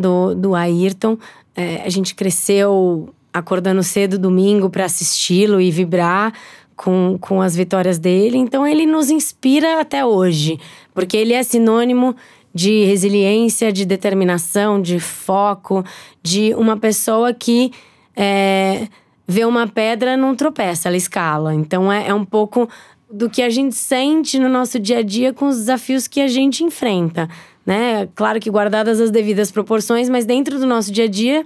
Do, 0.01 0.33
do 0.33 0.55
Ayrton. 0.55 1.17
É, 1.55 1.83
a 1.85 1.89
gente 1.89 2.15
cresceu 2.15 3.13
acordando 3.31 3.81
cedo 3.83 4.17
domingo 4.17 4.69
para 4.69 4.85
assisti-lo 4.85 5.59
e 5.59 5.71
vibrar 5.71 6.33
com, 6.75 7.17
com 7.19 7.41
as 7.41 7.55
vitórias 7.55 7.99
dele. 7.99 8.37
Então 8.37 8.65
ele 8.65 8.85
nos 8.85 9.09
inspira 9.09 9.79
até 9.79 10.05
hoje, 10.05 10.59
porque 10.93 11.17
ele 11.17 11.33
é 11.33 11.43
sinônimo 11.43 12.15
de 12.53 12.85
resiliência, 12.85 13.71
de 13.71 13.85
determinação, 13.85 14.79
de 14.79 14.99
foco, 14.99 15.83
de 16.21 16.53
uma 16.53 16.77
pessoa 16.77 17.33
que 17.33 17.71
é, 18.15 18.87
vê 19.27 19.43
uma 19.43 19.67
pedra 19.67 20.15
não 20.15 20.35
tropeça, 20.35 20.87
ela 20.87 20.97
escala. 20.97 21.55
Então 21.55 21.91
é, 21.91 22.09
é 22.09 22.13
um 22.13 22.25
pouco 22.25 22.69
do 23.11 23.29
que 23.29 23.41
a 23.41 23.49
gente 23.49 23.75
sente 23.75 24.39
no 24.39 24.49
nosso 24.49 24.79
dia 24.79 24.99
a 24.99 25.03
dia 25.03 25.33
com 25.33 25.47
os 25.47 25.57
desafios 25.57 26.07
que 26.07 26.21
a 26.21 26.27
gente 26.27 26.63
enfrenta 26.63 27.27
né? 27.65 28.07
Claro 28.15 28.39
que 28.39 28.49
guardadas 28.49 28.99
as 28.99 29.11
devidas 29.11 29.51
proporções, 29.51 30.09
mas 30.09 30.25
dentro 30.25 30.59
do 30.59 30.65
nosso 30.65 30.91
dia 30.91 31.05
a 31.05 31.07
dia 31.07 31.45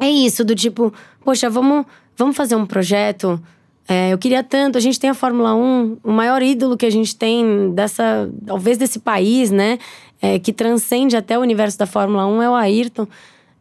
é 0.00 0.08
isso, 0.08 0.44
do 0.44 0.54
tipo, 0.54 0.92
poxa, 1.24 1.48
vamos, 1.48 1.86
vamos 2.16 2.36
fazer 2.36 2.56
um 2.56 2.66
projeto. 2.66 3.40
É, 3.86 4.12
eu 4.12 4.18
queria 4.18 4.42
tanto, 4.42 4.78
a 4.78 4.80
gente 4.80 4.98
tem 4.98 5.10
a 5.10 5.14
Fórmula 5.14 5.54
1, 5.54 5.98
o 6.02 6.12
maior 6.12 6.42
ídolo 6.42 6.76
que 6.76 6.86
a 6.86 6.90
gente 6.90 7.14
tem 7.16 7.72
dessa, 7.72 8.30
talvez 8.46 8.78
desse 8.78 8.98
país, 8.98 9.50
né? 9.50 9.78
É, 10.20 10.38
que 10.38 10.52
transcende 10.52 11.16
até 11.16 11.36
o 11.36 11.42
universo 11.42 11.76
da 11.78 11.86
Fórmula 11.86 12.26
1 12.26 12.42
é 12.42 12.50
o 12.50 12.54
Ayrton. 12.54 13.06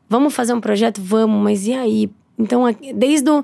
Vamos 0.07 0.33
fazer 0.33 0.53
um 0.53 0.61
projeto? 0.61 1.01
Vamos, 1.01 1.41
mas 1.43 1.65
e 1.65 1.73
aí? 1.73 2.09
Então, 2.37 2.63
desde 2.95 3.29
o. 3.29 3.43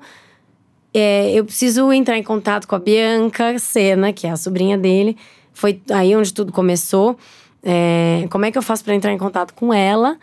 É, 0.93 1.31
eu 1.33 1.45
preciso 1.45 1.91
entrar 1.91 2.17
em 2.17 2.23
contato 2.23 2.67
com 2.67 2.75
a 2.75 2.79
Bianca 2.79 3.57
Sena, 3.59 4.13
que 4.13 4.27
é 4.27 4.31
a 4.31 4.37
sobrinha 4.37 4.77
dele. 4.77 5.17
Foi 5.53 5.81
aí 5.91 6.15
onde 6.15 6.33
tudo 6.33 6.51
começou. 6.51 7.17
É, 7.69 8.25
como 8.29 8.45
é 8.45 8.51
que 8.51 8.57
eu 8.57 8.61
faço 8.61 8.81
para 8.81 8.95
entrar 8.95 9.11
em 9.11 9.17
contato 9.17 9.53
com 9.53 9.73
ela, 9.73 10.13
uh, 10.13 10.17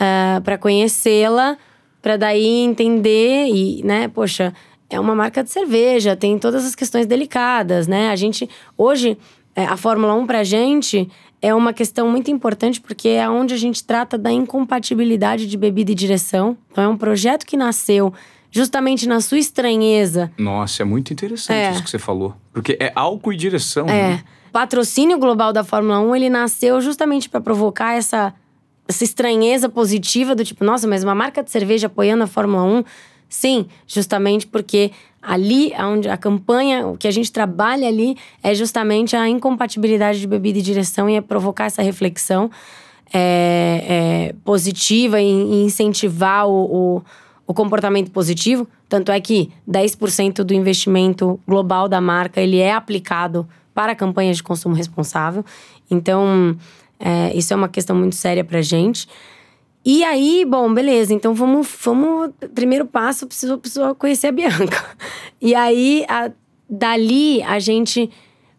ah, 0.00 0.40
para 0.42 0.56
conhecê-la, 0.56 1.58
para 2.00 2.16
daí 2.16 2.60
entender 2.60 3.48
e, 3.48 3.82
né, 3.84 4.08
poxa, 4.08 4.54
é 4.88 4.98
uma 4.98 5.14
marca 5.14 5.44
de 5.44 5.50
cerveja, 5.50 6.16
tem 6.16 6.38
todas 6.38 6.64
as 6.64 6.74
questões 6.74 7.04
delicadas, 7.04 7.86
né? 7.86 8.08
A 8.08 8.16
gente 8.16 8.48
hoje 8.78 9.18
é, 9.54 9.64
a 9.64 9.76
Fórmula 9.76 10.14
1 10.14 10.26
pra 10.26 10.42
gente 10.42 11.06
é 11.42 11.54
uma 11.54 11.72
questão 11.72 12.10
muito 12.10 12.30
importante 12.30 12.80
porque 12.80 13.08
é 13.08 13.28
onde 13.28 13.52
a 13.52 13.58
gente 13.58 13.84
trata 13.84 14.16
da 14.16 14.32
incompatibilidade 14.32 15.46
de 15.46 15.56
bebida 15.56 15.92
e 15.92 15.94
direção. 15.94 16.56
Então 16.70 16.84
é 16.84 16.88
um 16.88 16.96
projeto 16.96 17.44
que 17.44 17.56
nasceu 17.56 18.12
justamente 18.56 19.06
na 19.06 19.20
sua 19.20 19.38
estranheza. 19.38 20.32
Nossa, 20.38 20.82
é 20.82 20.84
muito 20.84 21.12
interessante 21.12 21.56
É. 21.56 21.72
isso 21.72 21.84
que 21.84 21.90
você 21.90 21.98
falou. 21.98 22.34
Porque 22.54 22.76
é 22.80 22.90
álcool 22.94 23.34
e 23.34 23.36
direção. 23.36 23.86
É. 23.86 24.08
né? 24.10 24.24
patrocínio 24.52 25.18
global 25.18 25.52
da 25.52 25.62
Fórmula 25.62 26.00
1, 26.00 26.16
ele 26.16 26.30
nasceu 26.30 26.80
justamente 26.80 27.28
para 27.28 27.42
provocar 27.42 27.92
essa, 27.92 28.32
essa 28.88 29.04
estranheza 29.04 29.68
positiva 29.68 30.34
do 30.34 30.42
tipo, 30.42 30.64
nossa, 30.64 30.88
mas 30.88 31.04
uma 31.04 31.14
marca 31.14 31.42
de 31.42 31.50
cerveja 31.50 31.88
apoiando 31.88 32.24
a 32.24 32.26
Fórmula 32.26 32.62
1? 32.62 32.84
Sim, 33.28 33.66
justamente 33.86 34.46
porque 34.46 34.92
ali, 35.20 35.74
onde 35.78 36.08
a 36.08 36.16
campanha, 36.16 36.86
o 36.86 36.96
que 36.96 37.06
a 37.06 37.10
gente 37.10 37.30
trabalha 37.30 37.86
ali 37.86 38.16
é 38.42 38.54
justamente 38.54 39.14
a 39.14 39.28
incompatibilidade 39.28 40.20
de 40.20 40.26
bebida 40.26 40.58
e 40.58 40.62
direção 40.62 41.10
e 41.10 41.16
é 41.16 41.20
provocar 41.20 41.66
essa 41.66 41.82
reflexão 41.82 42.50
é, 43.12 44.30
é, 44.32 44.34
positiva 44.42 45.20
e, 45.20 45.26
e 45.26 45.64
incentivar 45.64 46.48
o, 46.48 46.52
o, 46.96 47.02
o 47.46 47.54
comportamento 47.54 48.10
positivo. 48.10 48.66
Tanto 48.88 49.12
é 49.12 49.20
que 49.20 49.50
10% 49.68 50.42
do 50.42 50.52
investimento 50.52 51.38
global 51.46 51.88
da 51.88 52.00
marca 52.00 52.40
ele 52.40 52.58
é 52.58 52.72
aplicado 52.72 53.48
para 53.74 53.94
campanhas 53.94 54.38
de 54.38 54.42
consumo 54.42 54.74
responsável. 54.74 55.44
Então, 55.90 56.56
é, 56.98 57.36
isso 57.36 57.52
é 57.52 57.56
uma 57.56 57.68
questão 57.68 57.94
muito 57.94 58.16
séria 58.16 58.42
pra 58.42 58.62
gente. 58.62 59.06
E 59.84 60.02
aí, 60.02 60.44
bom, 60.44 60.72
beleza, 60.72 61.14
então 61.14 61.32
vamos, 61.32 61.68
vamos. 61.84 62.30
Primeiro 62.54 62.86
passo, 62.86 63.26
preciso, 63.26 63.56
preciso 63.58 63.94
conhecer 63.94 64.28
a 64.28 64.32
Bianca. 64.32 64.84
E 65.38 65.54
aí, 65.54 66.04
a, 66.08 66.30
dali, 66.68 67.42
a 67.42 67.58
gente 67.58 68.10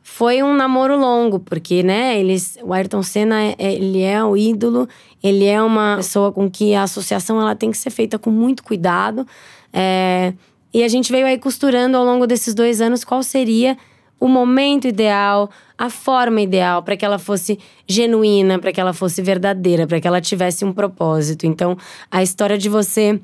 foi 0.10 0.42
um 0.42 0.56
namoro 0.56 0.98
longo, 0.98 1.38
porque, 1.38 1.84
né, 1.84 2.18
eles, 2.18 2.58
o 2.64 2.74
Ayrton 2.74 3.04
Senna, 3.04 3.44
é, 3.44 3.56
é, 3.60 3.74
ele 3.74 4.02
é 4.02 4.24
o 4.24 4.38
ídolo, 4.38 4.88
ele 5.22 5.46
é 5.46 5.62
uma 5.62 5.98
pessoa 5.98 6.32
com 6.32 6.50
que 6.50 6.74
a 6.74 6.84
associação 6.84 7.42
ela 7.42 7.54
tem 7.54 7.70
que 7.70 7.78
ser 7.78 7.90
feita 7.90 8.18
com 8.18 8.32
muito 8.32 8.64
cuidado. 8.64 9.28
É, 9.72 10.34
e 10.74 10.82
a 10.82 10.88
gente 10.88 11.12
veio 11.12 11.28
aí 11.28 11.38
costurando 11.38 11.98
ao 11.98 12.06
longo 12.06 12.26
desses 12.26 12.56
dois 12.56 12.80
anos 12.80 13.04
qual 13.04 13.22
seria 13.22 13.78
o 14.18 14.30
momento 14.30 14.88
ideal, 14.88 15.52
a 15.78 15.90
forma 15.90 16.40
ideal 16.40 16.82
para 16.82 16.96
que 16.96 17.04
ela 17.04 17.20
fosse 17.20 17.60
genuína, 17.86 18.58
para 18.60 18.72
que 18.72 18.80
ela 18.80 18.94
fosse 18.94 19.22
verdadeira, 19.22 19.86
para 19.86 20.00
que 20.00 20.08
ela 20.08 20.22
tivesse 20.22 20.64
um 20.64 20.72
propósito. 20.72 21.46
Então, 21.46 21.78
a 22.10 22.24
história 22.24 22.58
de 22.58 22.70
você 22.70 23.20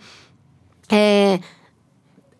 é, 0.92 1.40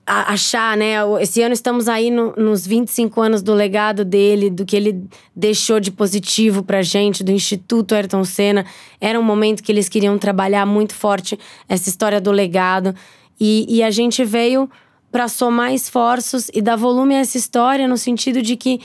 achar, 0.06 0.76
né? 0.76 0.96
Esse 1.22 1.42
ano 1.42 1.54
estamos 1.54 1.88
aí 1.88 2.12
no, 2.12 2.34
nos 2.36 2.68
25 2.68 3.22
anos 3.22 3.42
do 3.42 3.54
legado 3.54 4.04
dele, 4.04 4.50
do 4.50 4.66
que 4.66 4.76
ele 4.76 5.04
deixou 5.36 5.80
de 5.80 5.92
positivo 5.92 6.62
pra 6.64 6.82
gente, 6.82 7.24
do 7.24 7.32
Instituto 7.32 7.96
Ayrton 7.96 8.24
Senna. 8.26 8.66
Era 9.00 9.20
um 9.20 9.24
momento 9.24 9.64
que 9.64 9.72
eles 9.72 9.88
queriam 9.88 10.18
trabalhar 10.18 10.66
muito 10.66 10.94
forte 10.94 11.40
essa 11.70 11.88
história 11.88 12.20
do 12.20 12.32
legado. 12.32 12.94
E, 13.40 13.66
e 13.70 13.82
a 13.82 13.92
gente 13.92 14.24
veio 14.24 14.70
para 15.12 15.28
somar 15.28 15.74
esforços 15.74 16.50
e 16.54 16.62
dar 16.62 16.76
volume 16.76 17.16
a 17.16 17.20
essa 17.20 17.38
história 17.38 17.88
no 17.88 17.98
sentido 17.98 18.42
de 18.42 18.56
que 18.56 18.82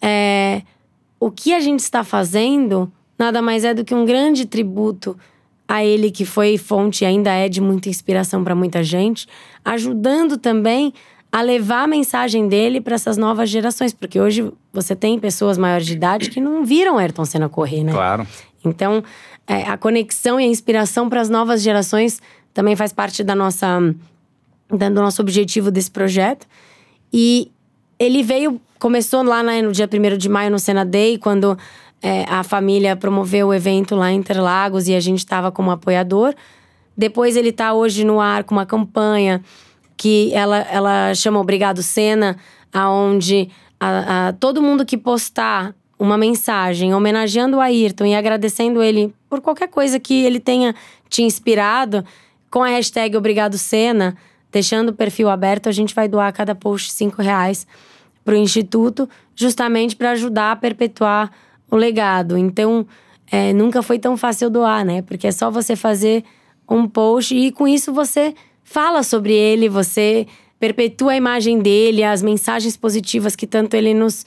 é, 0.00 0.62
o 1.18 1.30
que 1.30 1.52
a 1.52 1.60
gente 1.60 1.80
está 1.80 2.04
fazendo 2.04 2.90
nada 3.18 3.42
mais 3.42 3.64
é 3.64 3.74
do 3.74 3.84
que 3.84 3.94
um 3.94 4.04
grande 4.04 4.46
tributo 4.46 5.16
a 5.70 5.84
ele 5.84 6.10
que 6.10 6.24
foi 6.24 6.58
fonte 6.58 7.04
e 7.04 7.06
ainda 7.06 7.30
é 7.30 7.48
de 7.48 7.60
muita 7.60 7.88
inspiração 7.88 8.42
para 8.42 8.56
muita 8.56 8.82
gente, 8.82 9.28
ajudando 9.64 10.36
também 10.36 10.92
a 11.30 11.40
levar 11.42 11.84
a 11.84 11.86
mensagem 11.86 12.48
dele 12.48 12.80
para 12.80 12.96
essas 12.96 13.16
novas 13.16 13.48
gerações, 13.48 13.92
porque 13.92 14.20
hoje 14.20 14.52
você 14.72 14.96
tem 14.96 15.16
pessoas 15.16 15.56
maiores 15.56 15.86
de 15.86 15.92
idade 15.92 16.28
que 16.28 16.40
não 16.40 16.64
viram 16.64 16.98
Ayrton 16.98 17.24
Senna 17.24 17.48
correr, 17.48 17.84
né? 17.84 17.92
Claro. 17.92 18.26
Então, 18.64 19.04
é, 19.46 19.62
a 19.62 19.76
conexão 19.76 20.40
e 20.40 20.44
a 20.44 20.48
inspiração 20.48 21.08
para 21.08 21.20
as 21.20 21.28
novas 21.28 21.62
gerações 21.62 22.20
também 22.52 22.74
faz 22.74 22.92
parte 22.92 23.22
da 23.22 23.36
nossa 23.36 23.78
do 24.68 24.90
nosso 24.90 25.22
objetivo 25.22 25.70
desse 25.70 25.90
projeto. 25.90 26.48
E 27.12 27.52
ele 27.96 28.24
veio, 28.24 28.60
começou 28.76 29.22
lá 29.22 29.40
né, 29.40 29.62
no 29.62 29.70
dia 29.70 29.88
1 29.88 30.18
de 30.18 30.28
maio 30.28 30.50
no 30.50 30.58
Sena 30.58 30.84
Day, 30.84 31.16
quando 31.16 31.56
é, 32.02 32.24
a 32.28 32.42
família 32.42 32.96
promoveu 32.96 33.48
o 33.48 33.54
evento 33.54 33.94
lá 33.94 34.10
em 34.10 34.16
Interlagos 34.16 34.88
e 34.88 34.94
a 34.94 35.00
gente 35.00 35.18
estava 35.18 35.52
como 35.52 35.70
apoiador. 35.70 36.34
Depois 36.96 37.36
ele 37.36 37.50
está 37.50 37.72
hoje 37.72 38.04
no 38.04 38.20
ar 38.20 38.44
com 38.44 38.54
uma 38.54 38.66
campanha 38.66 39.42
que 39.96 40.32
ela, 40.32 40.58
ela 40.70 41.14
chama 41.14 41.38
Obrigado 41.38 41.82
Sena, 41.82 42.38
aonde 42.72 43.50
a, 43.78 44.28
a, 44.28 44.32
todo 44.32 44.62
mundo 44.62 44.84
que 44.84 44.96
postar 44.96 45.74
uma 45.98 46.16
mensagem 46.16 46.94
homenageando 46.94 47.58
o 47.58 47.60
Ayrton 47.60 48.06
e 48.06 48.14
agradecendo 48.14 48.82
ele 48.82 49.14
por 49.28 49.42
qualquer 49.42 49.68
coisa 49.68 50.00
que 50.00 50.24
ele 50.24 50.40
tenha 50.40 50.74
te 51.08 51.22
inspirado, 51.22 52.02
com 52.50 52.62
a 52.62 52.68
hashtag 52.68 53.16
Obrigado 53.16 53.58
Sena, 53.58 54.16
deixando 54.50 54.88
o 54.88 54.94
perfil 54.94 55.28
aberto, 55.28 55.68
a 55.68 55.72
gente 55.72 55.94
vai 55.94 56.08
doar 56.08 56.32
cada 56.32 56.54
post 56.54 56.92
cinco 56.92 57.20
reais 57.20 57.66
para 58.24 58.34
o 58.34 58.38
Instituto, 58.38 59.08
justamente 59.34 59.94
para 59.94 60.12
ajudar 60.12 60.52
a 60.52 60.56
perpetuar 60.56 61.30
o 61.70 61.76
legado. 61.76 62.36
Então, 62.36 62.86
é, 63.30 63.52
nunca 63.52 63.82
foi 63.82 63.98
tão 63.98 64.16
fácil 64.16 64.50
doar, 64.50 64.84
né? 64.84 65.02
Porque 65.02 65.26
é 65.26 65.32
só 65.32 65.50
você 65.50 65.76
fazer 65.76 66.24
um 66.68 66.88
post 66.88 67.34
e 67.34 67.50
com 67.50 67.66
isso 67.66 67.92
você 67.92 68.34
fala 68.62 69.02
sobre 69.02 69.32
ele, 69.32 69.68
você 69.68 70.26
perpetua 70.58 71.12
a 71.12 71.16
imagem 71.16 71.58
dele, 71.58 72.04
as 72.04 72.22
mensagens 72.22 72.76
positivas 72.76 73.34
que 73.34 73.46
tanto 73.46 73.74
ele 73.74 73.94
nos, 73.94 74.24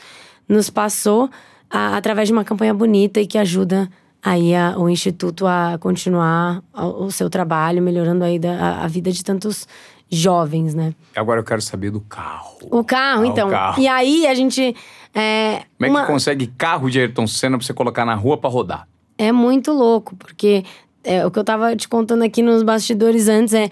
nos 0.47 0.69
passou 0.69 1.29
a, 1.69 1.95
através 1.95 2.27
de 2.27 2.33
uma 2.33 2.43
campanha 2.43 2.73
bonita 2.73 3.21
e 3.21 3.27
que 3.27 3.37
ajuda 3.37 3.89
aí 4.21 4.55
a, 4.55 4.77
o 4.77 4.89
Instituto 4.89 5.45
a 5.45 5.77
continuar 5.79 6.63
o, 6.73 7.11
seu 7.11 7.29
trabalho, 7.29 7.81
melhorando 7.81 8.23
aí 8.23 8.39
da, 8.39 8.53
a, 8.53 8.83
a 8.85 8.87
vida 8.87 9.11
de 9.11 9.23
tantos 9.23 9.67
jovens, 10.11 10.73
né? 10.73 10.93
Agora 11.15 11.39
eu 11.39 11.43
quero 11.43 11.61
saber 11.61 11.89
do 11.91 12.01
carro. 12.01 12.57
O 12.69 12.83
carro, 12.83 13.19
Ah, 13.21 13.21
o 13.21 13.25
então. 13.25 13.49
carro. 13.49 13.81
E 13.81 13.87
aí 13.87 14.27
a 14.27 14.33
gente. 14.33 14.75
É, 15.15 15.63
Como 15.77 15.87
é 15.87 15.89
uma- 15.89 16.01
que 16.01 16.11
consegue 16.11 16.47
carro 16.47 16.89
de 16.89 16.99
Ayrton 16.99 17.27
Senna 17.27 17.57
pra 17.57 17.65
você 17.65 17.73
colocar 17.73 18.05
na 18.05 18.15
rua 18.15 18.37
pra 18.37 18.49
rodar? 18.49 18.87
é 19.17 19.31
muito 19.31 19.71
louco, 19.71 20.15
porque 20.15 20.63
é, 21.03 21.23
o 21.25 21.29
que 21.29 21.37
eu 21.37 21.43
tava 21.43 21.75
te 21.75 21.87
contando 21.87 22.23
aqui 22.23 22.41
nos 22.41 22.63
bastidores 22.63 23.27
antes 23.27 23.53
é. 23.53 23.69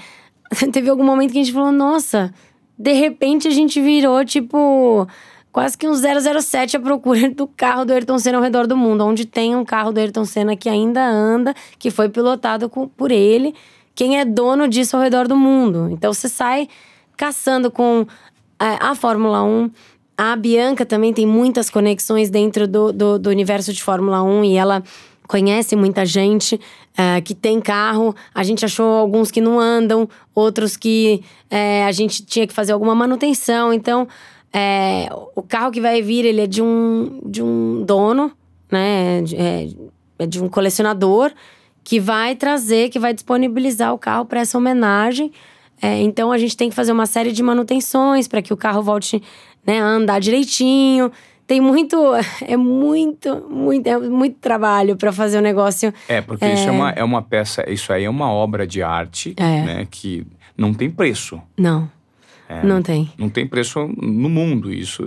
Teve 0.71 0.89
algum 0.89 1.03
momento 1.03 1.31
que 1.31 1.39
a 1.39 1.43
gente 1.43 1.53
falou, 1.53 1.71
nossa, 1.71 2.31
de 2.77 2.93
repente 2.93 3.47
a 3.47 3.51
gente 3.51 3.81
virou, 3.81 4.23
tipo, 4.23 5.07
quase 5.51 5.77
que 5.77 5.87
um 5.87 5.95
007 5.95 6.77
à 6.77 6.79
procura 6.79 7.29
do 7.31 7.47
carro 7.47 7.85
do 7.85 7.91
Ayrton 7.93 8.19
Senna 8.19 8.37
ao 8.37 8.43
redor 8.43 8.67
do 8.67 8.77
mundo. 8.77 9.03
Onde 9.05 9.25
tem 9.25 9.55
um 9.55 9.65
carro 9.65 9.91
do 9.91 9.99
Ayrton 9.99 10.25
Senna 10.25 10.55
que 10.55 10.69
ainda 10.69 11.03
anda, 11.03 11.55
que 11.79 11.89
foi 11.89 12.07
pilotado 12.09 12.69
com- 12.69 12.87
por 12.87 13.11
ele. 13.11 13.55
Quem 13.95 14.19
é 14.19 14.25
dono 14.25 14.67
disso 14.67 14.95
ao 14.95 15.01
redor 15.03 15.27
do 15.27 15.35
mundo. 15.35 15.89
Então 15.91 16.13
você 16.13 16.29
sai 16.29 16.67
caçando 17.17 17.69
com 17.69 18.05
é, 18.59 18.77
a 18.79 18.95
Fórmula 18.95 19.43
1. 19.43 19.69
A 20.17 20.35
Bianca 20.35 20.85
também 20.85 21.13
tem 21.13 21.25
muitas 21.25 21.69
conexões 21.69 22.29
dentro 22.29 22.67
do, 22.67 22.91
do, 22.91 23.19
do 23.19 23.29
universo 23.29 23.73
de 23.73 23.81
Fórmula 23.81 24.21
1 24.23 24.43
e 24.45 24.55
ela 24.55 24.83
conhece 25.27 25.75
muita 25.75 26.05
gente 26.05 26.59
é, 26.97 27.21
que 27.21 27.33
tem 27.33 27.59
carro. 27.61 28.15
A 28.33 28.43
gente 28.43 28.65
achou 28.65 28.85
alguns 28.85 29.31
que 29.31 29.41
não 29.41 29.59
andam, 29.59 30.07
outros 30.35 30.75
que 30.75 31.23
é, 31.49 31.85
a 31.85 31.91
gente 31.91 32.25
tinha 32.25 32.45
que 32.45 32.53
fazer 32.53 32.73
alguma 32.73 32.93
manutenção. 32.93 33.73
Então, 33.73 34.07
é, 34.53 35.07
o 35.35 35.41
carro 35.41 35.71
que 35.71 35.79
vai 35.79 36.01
vir, 36.01 36.25
ele 36.25 36.41
é 36.41 36.47
de 36.47 36.61
um, 36.61 37.21
de 37.25 37.41
um 37.41 37.83
dono, 37.83 38.31
né? 38.69 39.23
É, 39.33 39.69
é 40.19 40.27
de 40.27 40.43
um 40.43 40.49
colecionador 40.49 41.31
que 41.83 41.99
vai 41.99 42.35
trazer, 42.35 42.89
que 42.89 42.99
vai 42.99 43.13
disponibilizar 43.13 43.93
o 43.93 43.97
carro 43.97 44.25
para 44.25 44.39
essa 44.41 44.57
homenagem. 44.57 45.31
É, 45.81 45.99
então 46.01 46.31
a 46.31 46.37
gente 46.37 46.55
tem 46.55 46.69
que 46.69 46.75
fazer 46.75 46.91
uma 46.91 47.05
série 47.07 47.31
de 47.31 47.41
manutenções 47.41 48.27
para 48.27 48.41
que 48.41 48.53
o 48.53 48.57
carro 48.57 48.83
volte 48.83 49.21
né, 49.65 49.81
a 49.81 49.85
andar 49.85 50.19
direitinho. 50.19 51.11
Tem 51.47 51.59
muito, 51.59 51.97
é 52.47 52.55
muito, 52.55 53.43
muito, 53.49 53.87
é 53.87 53.97
muito 53.97 54.37
trabalho 54.39 54.95
para 54.95 55.11
fazer 55.11 55.39
o 55.39 55.41
negócio. 55.41 55.91
É, 56.07 56.21
porque 56.21 56.45
isso 56.45 56.67
é 56.67 56.71
uma, 56.71 56.89
é 56.91 57.03
uma 57.03 57.21
peça, 57.21 57.67
isso 57.69 57.91
aí 57.91 58.03
é 58.03 58.09
uma 58.09 58.31
obra 58.31 58.65
de 58.67 58.83
arte, 58.83 59.33
É. 59.37 59.43
né? 59.63 59.87
Que 59.89 60.25
não 60.55 60.73
tem 60.73 60.89
preço. 60.89 61.41
Não, 61.57 61.89
não 62.63 62.81
tem. 62.81 63.09
Não 63.17 63.27
tem 63.29 63.47
preço 63.47 63.79
no 63.97 64.29
mundo. 64.29 64.71
Isso. 64.71 65.03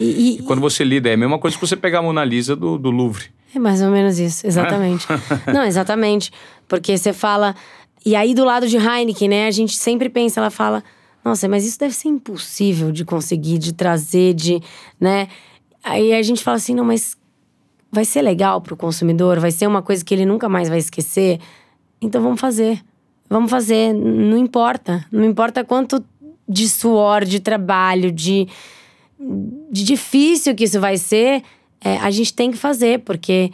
E, 0.00 0.04
e- 0.04 0.38
E 0.38 0.42
quando 0.42 0.60
você 0.60 0.82
lida, 0.82 1.08
é 1.08 1.14
a 1.14 1.16
mesma 1.16 1.38
coisa 1.38 1.56
que 1.56 1.60
você 1.64 1.76
pegar 1.76 2.00
a 2.00 2.02
Mona 2.02 2.24
Lisa 2.24 2.56
do, 2.56 2.76
do 2.76 2.90
Louvre. 2.90 3.26
É 3.54 3.58
mais 3.58 3.80
ou 3.82 3.90
menos 3.90 4.18
isso, 4.18 4.46
exatamente. 4.46 5.06
Não, 5.52 5.64
exatamente. 5.64 6.30
Porque 6.66 6.96
você 6.96 7.12
fala. 7.12 7.54
E 8.04 8.14
aí, 8.14 8.34
do 8.34 8.44
lado 8.44 8.68
de 8.68 8.76
Heineken, 8.76 9.28
né? 9.28 9.46
A 9.46 9.50
gente 9.50 9.76
sempre 9.76 10.08
pensa, 10.08 10.40
ela 10.40 10.50
fala: 10.50 10.82
Nossa, 11.24 11.48
mas 11.48 11.64
isso 11.66 11.78
deve 11.78 11.94
ser 11.94 12.08
impossível 12.08 12.92
de 12.92 13.04
conseguir, 13.04 13.58
de 13.58 13.72
trazer, 13.72 14.34
de. 14.34 14.60
né? 15.00 15.28
Aí 15.82 16.12
a 16.12 16.22
gente 16.22 16.42
fala 16.44 16.56
assim: 16.56 16.74
Não, 16.74 16.84
mas 16.84 17.16
vai 17.90 18.04
ser 18.04 18.22
legal 18.22 18.60
pro 18.60 18.76
consumidor, 18.76 19.40
vai 19.40 19.50
ser 19.50 19.66
uma 19.66 19.82
coisa 19.82 20.04
que 20.04 20.14
ele 20.14 20.26
nunca 20.26 20.48
mais 20.48 20.68
vai 20.68 20.78
esquecer. 20.78 21.40
Então 22.00 22.22
vamos 22.22 22.40
fazer. 22.40 22.80
Vamos 23.30 23.50
fazer. 23.50 23.92
Não 23.94 24.36
importa. 24.36 25.04
Não 25.10 25.24
importa 25.24 25.64
quanto 25.64 26.04
de 26.48 26.68
suor, 26.68 27.24
de 27.24 27.40
trabalho, 27.40 28.12
de 28.12 28.46
de 29.70 29.84
difícil 29.84 30.54
que 30.54 30.64
isso 30.64 30.80
vai 30.80 30.96
ser, 30.96 31.42
é, 31.80 31.96
a 31.98 32.10
gente 32.10 32.32
tem 32.34 32.50
que 32.50 32.56
fazer, 32.56 33.00
porque 33.00 33.52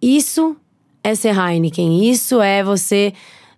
isso 0.00 0.56
é 1.02 1.14
ser 1.14 1.36
Heineken, 1.36 2.08
isso 2.08 2.40
é 2.40 2.62
você 2.62 3.12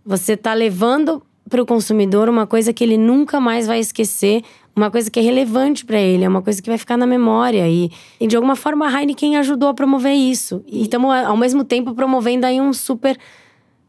você 0.05 0.37
tá 0.37 0.53
levando 0.53 1.23
para 1.49 1.63
o 1.63 1.67
consumidor 1.67 2.29
uma 2.29 2.47
coisa 2.47 2.73
que 2.73 2.85
ele 2.85 2.99
nunca 2.99 3.41
mais 3.41 3.67
vai 3.67 3.79
esquecer, 3.79 4.43
uma 4.75 4.91
coisa 4.91 5.11
que 5.11 5.19
é 5.19 5.23
relevante 5.23 5.85
para 5.85 5.99
ele, 5.99 6.25
é 6.25 6.29
uma 6.29 6.43
coisa 6.43 6.61
que 6.61 6.69
vai 6.69 6.79
ficar 6.79 6.97
na 6.97 7.07
memória 7.07 7.69
e, 7.69 7.91
e 8.21 8.27
de 8.27 8.37
alguma 8.37 8.57
forma 8.57 8.87
a 8.87 9.01
Heineken 9.01 9.37
ajudou 9.37 9.69
a 9.69 9.75
promover 9.75 10.13
isso. 10.13 10.63
E 10.67 10.83
estamos 10.83 11.15
ao 11.15 11.37
mesmo 11.37 11.65
tempo 11.65 11.95
promovendo 11.95 12.47
aí 12.47 12.61
um 12.61 12.73
super 12.73 13.19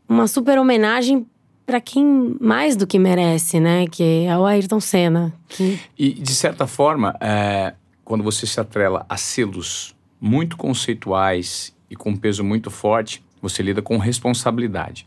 uma 0.07 0.27
super 0.27 0.59
homenagem 0.59 1.25
para 1.65 1.81
quem 1.81 2.37
mais 2.39 2.75
do 2.75 2.85
que 2.85 2.99
merece, 2.99 3.59
né, 3.59 3.87
que 3.87 4.25
é 4.27 4.37
o 4.37 4.45
Ayrton 4.45 4.79
Senna, 4.79 5.33
que 5.49 5.79
E, 5.97 6.13
de 6.13 6.35
certa 6.35 6.67
forma, 6.67 7.15
é, 7.19 7.73
quando 8.03 8.23
você 8.23 8.45
se 8.45 8.59
atrela 8.59 9.03
a 9.09 9.17
selos 9.17 9.94
muito 10.25 10.57
conceituais 10.57 11.71
e 11.87 11.95
com 11.95 12.09
um 12.09 12.17
peso 12.17 12.43
muito 12.43 12.71
forte, 12.71 13.23
você 13.39 13.61
lida 13.61 13.79
com 13.79 13.95
responsabilidade. 13.99 15.05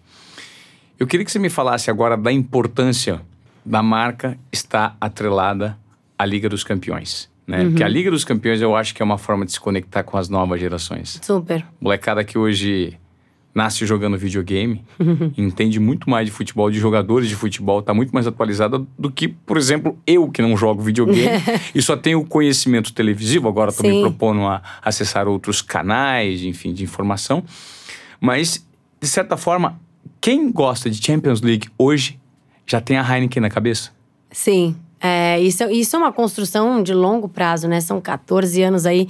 Eu 0.96 1.09
queria 1.09 1.26
que 1.26 1.33
você 1.33 1.40
me 1.40 1.50
falasse 1.50 1.90
agora 1.90 2.16
da 2.16 2.31
importância 2.31 3.20
da 3.64 3.83
marca 3.83 4.38
estar 4.52 4.96
atrelada 5.00 5.76
à 6.16 6.24
Liga 6.24 6.48
dos 6.48 6.62
Campeões. 6.62 7.28
né? 7.44 7.64
Porque 7.64 7.83
a 7.83 7.88
Liga 7.88 8.12
dos 8.12 8.24
Campeões 8.24 8.61
eu 8.61 8.76
acho 8.76 8.94
que 8.94 9.02
é 9.02 9.04
uma 9.04 9.18
forma 9.18 9.44
de 9.44 9.52
se 9.52 9.61
conectar 9.61 10.04
com 10.04 10.16
as 10.16 10.28
novas 10.28 10.61
gerações. 10.61 11.18
Super. 11.20 11.66
Molecada 11.81 12.22
que 12.22 12.38
hoje 12.38 12.96
nasce 13.59 13.85
jogando 13.85 14.16
videogame, 14.16 14.85
entende 15.37 15.81
muito 15.81 16.09
mais 16.09 16.27
de 16.27 16.33
futebol, 16.33 16.71
de 16.71 16.79
jogadores 16.79 17.29
de 17.29 17.35
futebol, 17.35 17.83
tá 17.83 17.92
muito 17.92 18.12
mais 18.12 18.27
atualizada 18.27 18.81
do 18.97 19.11
que, 19.11 19.27
por 19.27 19.57
exemplo, 19.57 19.99
eu 20.07 20.31
que 20.31 20.40
não 20.40 20.57
jogo 20.57 20.81
videogame 20.81 21.42
e 21.75 21.83
só 21.83 21.97
tenho 21.97 22.25
conhecimento 22.25 22.92
televisivo, 22.92 23.49
agora 23.49 23.73
tô 23.73 23.83
me 23.83 24.01
propondo 24.01 24.42
a 24.42 24.62
acessar 24.81 25.27
outros 25.27 25.61
canais, 25.61 26.42
enfim, 26.44 26.73
de 26.73 26.85
informação. 26.85 27.42
Mas, 28.21 28.64
de 29.01 29.09
certa 29.09 29.37
forma, 29.37 29.81
quem 30.21 30.53
gosta 30.53 30.88
de 30.88 31.05
Champions 31.05 31.40
League 31.40 31.68
hoje 31.77 32.18
já 32.64 32.81
tem 32.81 32.97
a 32.97 33.03
Heineken 33.03 33.40
na 33.40 33.51
cabeça? 33.51 33.90
Sim. 34.31 34.77
É, 35.01 35.40
isso, 35.40 35.64
isso 35.64 35.97
é 35.97 35.99
uma 35.99 36.12
construção 36.12 36.83
de 36.83 36.94
longo 36.94 37.29
prazo, 37.29 37.66
né? 37.66 37.81
São 37.81 38.01
14 38.01 38.62
anos 38.62 38.87
aí 38.87 39.09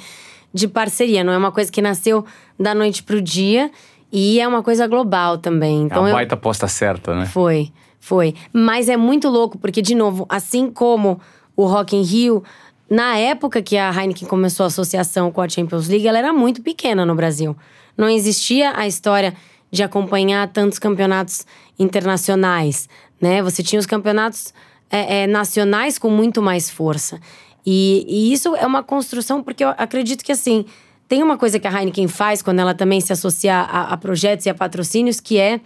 de 0.53 0.69
parceria. 0.69 1.23
Não 1.23 1.33
é 1.33 1.39
uma 1.39 1.53
coisa 1.53 1.71
que 1.71 1.83
nasceu 1.83 2.25
da 2.59 2.75
noite 2.75 3.03
pro 3.03 3.21
dia 3.21 3.71
e 4.13 4.41
é 4.41 4.49
uma 4.49 4.63
coisa 4.63 4.87
global 4.87 5.39
também. 5.39 5.83
É 5.83 5.85
Então 5.85 6.03
uma 6.03 6.09
eu, 6.11 6.15
baita 6.15 6.35
aposta 6.35 6.67
certa, 6.67 7.15
né? 7.15 7.27
Foi, 7.27 7.71
foi. 8.01 8.35
Mas 8.53 8.89
é 8.89 8.97
muito 8.97 9.29
louco, 9.29 9.59
porque, 9.59 9.83
de 9.83 9.95
novo, 9.95 10.27
assim 10.29 10.71
como 10.71 11.21
o 11.57 11.67
Rock 11.67 11.97
in 11.97 12.03
Rio, 12.03 12.43
na 12.89 13.17
época 13.19 13.61
que 13.61 13.77
a 13.77 13.91
Heineken 13.91 14.27
começou 14.27 14.65
a 14.65 14.69
associação 14.69 15.31
com 15.31 15.41
a 15.43 15.49
Champions 15.49 15.89
League, 15.89 16.07
ela 16.07 16.19
era 16.19 16.33
muito 16.33 16.63
pequena 16.63 17.05
no 17.05 17.15
Brasil. 17.15 17.57
Não 17.97 18.09
existia 18.09 18.73
a 18.77 18.87
história 18.87 19.35
de 19.71 19.83
acompanhar 19.83 20.49
tantos 20.49 20.79
campeonatos 20.79 21.45
internacionais, 21.79 22.89
né? 23.21 23.43
Você 23.43 23.63
tinha 23.63 23.79
os 23.79 23.87
campeonatos 23.87 24.55
é, 24.91 25.23
é, 25.23 25.27
nacionais 25.27 25.99
com 25.99 26.09
muito 26.09 26.41
mais 26.41 26.71
força. 26.71 27.21
E, 27.67 28.07
e 28.09 28.33
isso 28.33 28.57
é 28.57 28.67
uma 28.67 28.83
construção, 28.83 29.43
porque 29.43 29.63
eu 29.63 29.69
acredito 29.77 30.25
que, 30.25 30.33
assim, 30.33 30.65
tem 31.09 31.23
uma 31.23 31.39
coisa 31.39 31.59
que 31.59 31.67
a 31.67 31.73
Heineken 31.73 32.07
faz 32.09 32.43
quando 32.43 32.61
ela 32.61 32.75
também 32.75 33.01
se 33.01 33.13
associa 33.13 33.57
a, 33.57 33.93
a 33.93 33.97
projetos 33.97 34.45
e 34.47 34.51
a 34.51 34.55
patrocínios, 34.55 35.19
que 35.21 35.39
é 35.39 35.61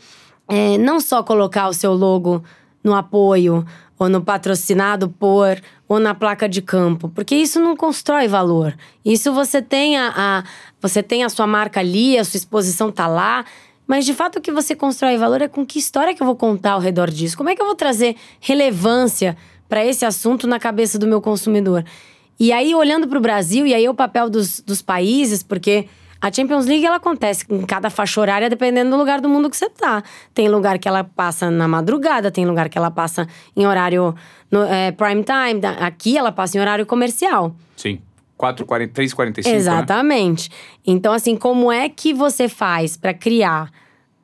é, 0.48 0.76
não 0.78 1.00
só 1.00 1.22
colocar 1.22 1.68
o 1.68 1.72
seu 1.72 1.92
logo 1.92 2.42
no 2.82 2.94
apoio, 2.94 3.64
ou 3.98 4.08
no 4.08 4.20
patrocinado 4.20 5.08
por, 5.08 5.60
ou 5.88 6.00
na 6.00 6.12
placa 6.14 6.48
de 6.48 6.60
campo, 6.60 7.08
porque 7.08 7.36
isso 7.36 7.60
não 7.60 7.76
constrói 7.76 8.26
valor. 8.26 8.74
Isso 9.04 9.32
você 9.32 9.62
tem 9.62 9.96
a, 9.96 10.12
a- 10.16 10.44
você 10.80 11.00
tem 11.02 11.22
a 11.22 11.28
sua 11.28 11.46
marca 11.46 11.78
ali, 11.78 12.18
a 12.18 12.24
sua 12.24 12.36
exposição 12.38 12.90
tá 12.90 13.06
lá, 13.06 13.44
mas 13.86 14.04
de 14.04 14.12
fato 14.12 14.38
o 14.38 14.42
que 14.42 14.50
você 14.50 14.74
constrói 14.74 15.16
valor 15.16 15.40
é 15.42 15.46
com 15.48 15.64
que 15.64 15.78
história 15.78 16.12
que 16.14 16.20
eu 16.22 16.26
vou 16.26 16.34
contar 16.34 16.72
ao 16.72 16.80
redor 16.80 17.08
disso. 17.10 17.36
Como 17.36 17.48
é 17.48 17.54
que 17.54 17.62
eu 17.62 17.66
vou 17.66 17.76
trazer 17.76 18.16
relevância 18.40 19.36
para 19.68 19.84
esse 19.84 20.04
assunto 20.04 20.46
na 20.48 20.58
cabeça 20.58 20.98
do 20.98 21.06
meu 21.06 21.20
consumidor? 21.20 21.84
E 22.42 22.52
aí, 22.52 22.74
olhando 22.74 23.06
para 23.06 23.18
o 23.18 23.20
Brasil, 23.20 23.64
e 23.64 23.72
aí 23.72 23.88
o 23.88 23.94
papel 23.94 24.28
dos, 24.28 24.58
dos 24.58 24.82
países, 24.82 25.44
porque 25.44 25.86
a 26.20 26.32
Champions 26.32 26.66
League 26.66 26.84
ela 26.84 26.96
acontece 26.96 27.44
em 27.48 27.64
cada 27.64 27.88
faixa 27.88 28.20
horária, 28.20 28.50
dependendo 28.50 28.90
do 28.90 28.96
lugar 28.96 29.20
do 29.20 29.28
mundo 29.28 29.48
que 29.48 29.56
você 29.56 29.70
tá. 29.70 30.02
Tem 30.34 30.48
lugar 30.48 30.76
que 30.80 30.88
ela 30.88 31.04
passa 31.04 31.52
na 31.52 31.68
madrugada, 31.68 32.32
tem 32.32 32.44
lugar 32.44 32.68
que 32.68 32.76
ela 32.76 32.90
passa 32.90 33.28
em 33.56 33.64
horário 33.64 34.12
no, 34.50 34.64
é, 34.64 34.90
prime 34.90 35.22
time. 35.22 35.64
Aqui 35.78 36.18
ela 36.18 36.32
passa 36.32 36.58
em 36.58 36.60
horário 36.60 36.84
comercial. 36.84 37.54
Sim. 37.76 38.00
4,40, 38.36 38.88
3,45, 38.88 39.44
né? 39.44 39.54
Exatamente. 39.54 40.50
Então, 40.84 41.12
assim, 41.12 41.36
como 41.36 41.70
é 41.70 41.88
que 41.88 42.12
você 42.12 42.48
faz 42.48 42.96
para 42.96 43.14
criar 43.14 43.70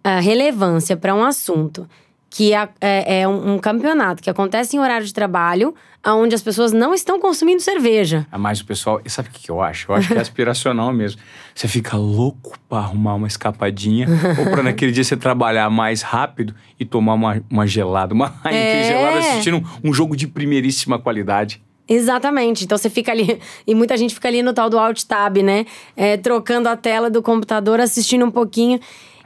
ah, 0.02 0.18
relevância 0.18 0.96
para 0.96 1.14
um 1.14 1.22
assunto 1.22 1.88
que 2.30 2.52
é, 2.52 2.68
é- 2.80 3.20
é 3.22 3.28
um, 3.28 3.54
um 3.54 3.58
campeonato 3.58 4.22
que 4.22 4.28
acontece 4.30 4.76
em 4.76 4.80
horário 4.80 5.06
de 5.06 5.12
trabalho, 5.14 5.74
onde 6.06 6.34
as 6.34 6.42
pessoas 6.42 6.72
não 6.72 6.94
estão 6.94 7.18
consumindo 7.20 7.60
cerveja? 7.60 8.26
Ah, 8.30 8.38
Mas 8.38 8.60
o 8.60 8.64
pessoal, 8.66 9.00
sabe 9.06 9.28
o 9.28 9.32
que 9.32 9.50
eu 9.50 9.60
acho? 9.60 9.90
Eu 9.90 9.96
acho 9.96 10.08
que 10.08 10.14
é 10.14 10.20
aspiracional 10.20 10.92
mesmo. 10.92 11.20
Você 11.54 11.66
fica 11.68 11.96
louco 11.96 12.58
pra 12.68 12.78
arrumar 12.78 13.14
uma 13.14 13.26
escapadinha, 13.26 14.06
ou 14.38 14.50
pra 14.50 14.62
naquele 14.62 14.92
dia 14.92 15.04
você 15.04 15.16
trabalhar 15.16 15.68
mais 15.70 16.02
rápido 16.02 16.54
e 16.78 16.84
tomar 16.84 17.14
uma, 17.14 17.42
uma 17.50 17.66
gelada, 17.66 18.14
uma 18.14 18.34
É. 18.44 18.84
gelada 18.84 19.18
assistindo 19.18 19.56
um, 19.82 19.90
um 19.90 19.92
jogo 19.92 20.16
de 20.16 20.26
primeiríssima 20.26 20.98
qualidade. 20.98 21.60
Exatamente. 21.88 22.64
Então 22.64 22.76
você 22.76 22.90
fica 22.90 23.10
ali. 23.12 23.40
E 23.66 23.74
muita 23.74 23.96
gente 23.96 24.14
fica 24.14 24.28
ali 24.28 24.42
no 24.42 24.52
tal 24.52 24.68
do 24.68 24.78
Alt 24.78 25.02
Tab, 25.04 25.38
né? 25.38 25.64
É, 25.96 26.16
trocando 26.18 26.68
a 26.68 26.76
tela 26.76 27.08
do 27.10 27.22
computador, 27.22 27.80
assistindo 27.80 28.24
um 28.26 28.30
pouquinho. 28.30 28.78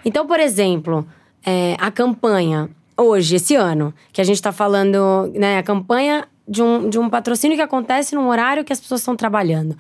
Então, 0.05 0.27
por 0.27 0.39
exemplo, 0.41 1.07
é, 1.45 1.77
a 1.79 1.91
campanha, 1.91 2.71
hoje, 2.97 3.37
esse 3.37 3.55
ano, 3.55 3.95
que 4.13 4.21
a 4.21 4.25
gente 4.25 4.41
tá 4.41 4.53
falando, 4.53 5.31
né? 5.35 5.59
A 5.59 5.63
campanha 5.63 6.27
de 6.47 6.63
um, 6.63 6.89
de 6.89 6.99
um 6.99 7.09
patrocínio 7.09 7.57
que 7.57 7.63
acontece 7.63 8.15
num 8.15 8.29
horário 8.29 8.65
que 8.65 8.73
as 8.73 8.81
pessoas 8.81 9.01
estão 9.01 9.17
trabalhando. 9.17 9.77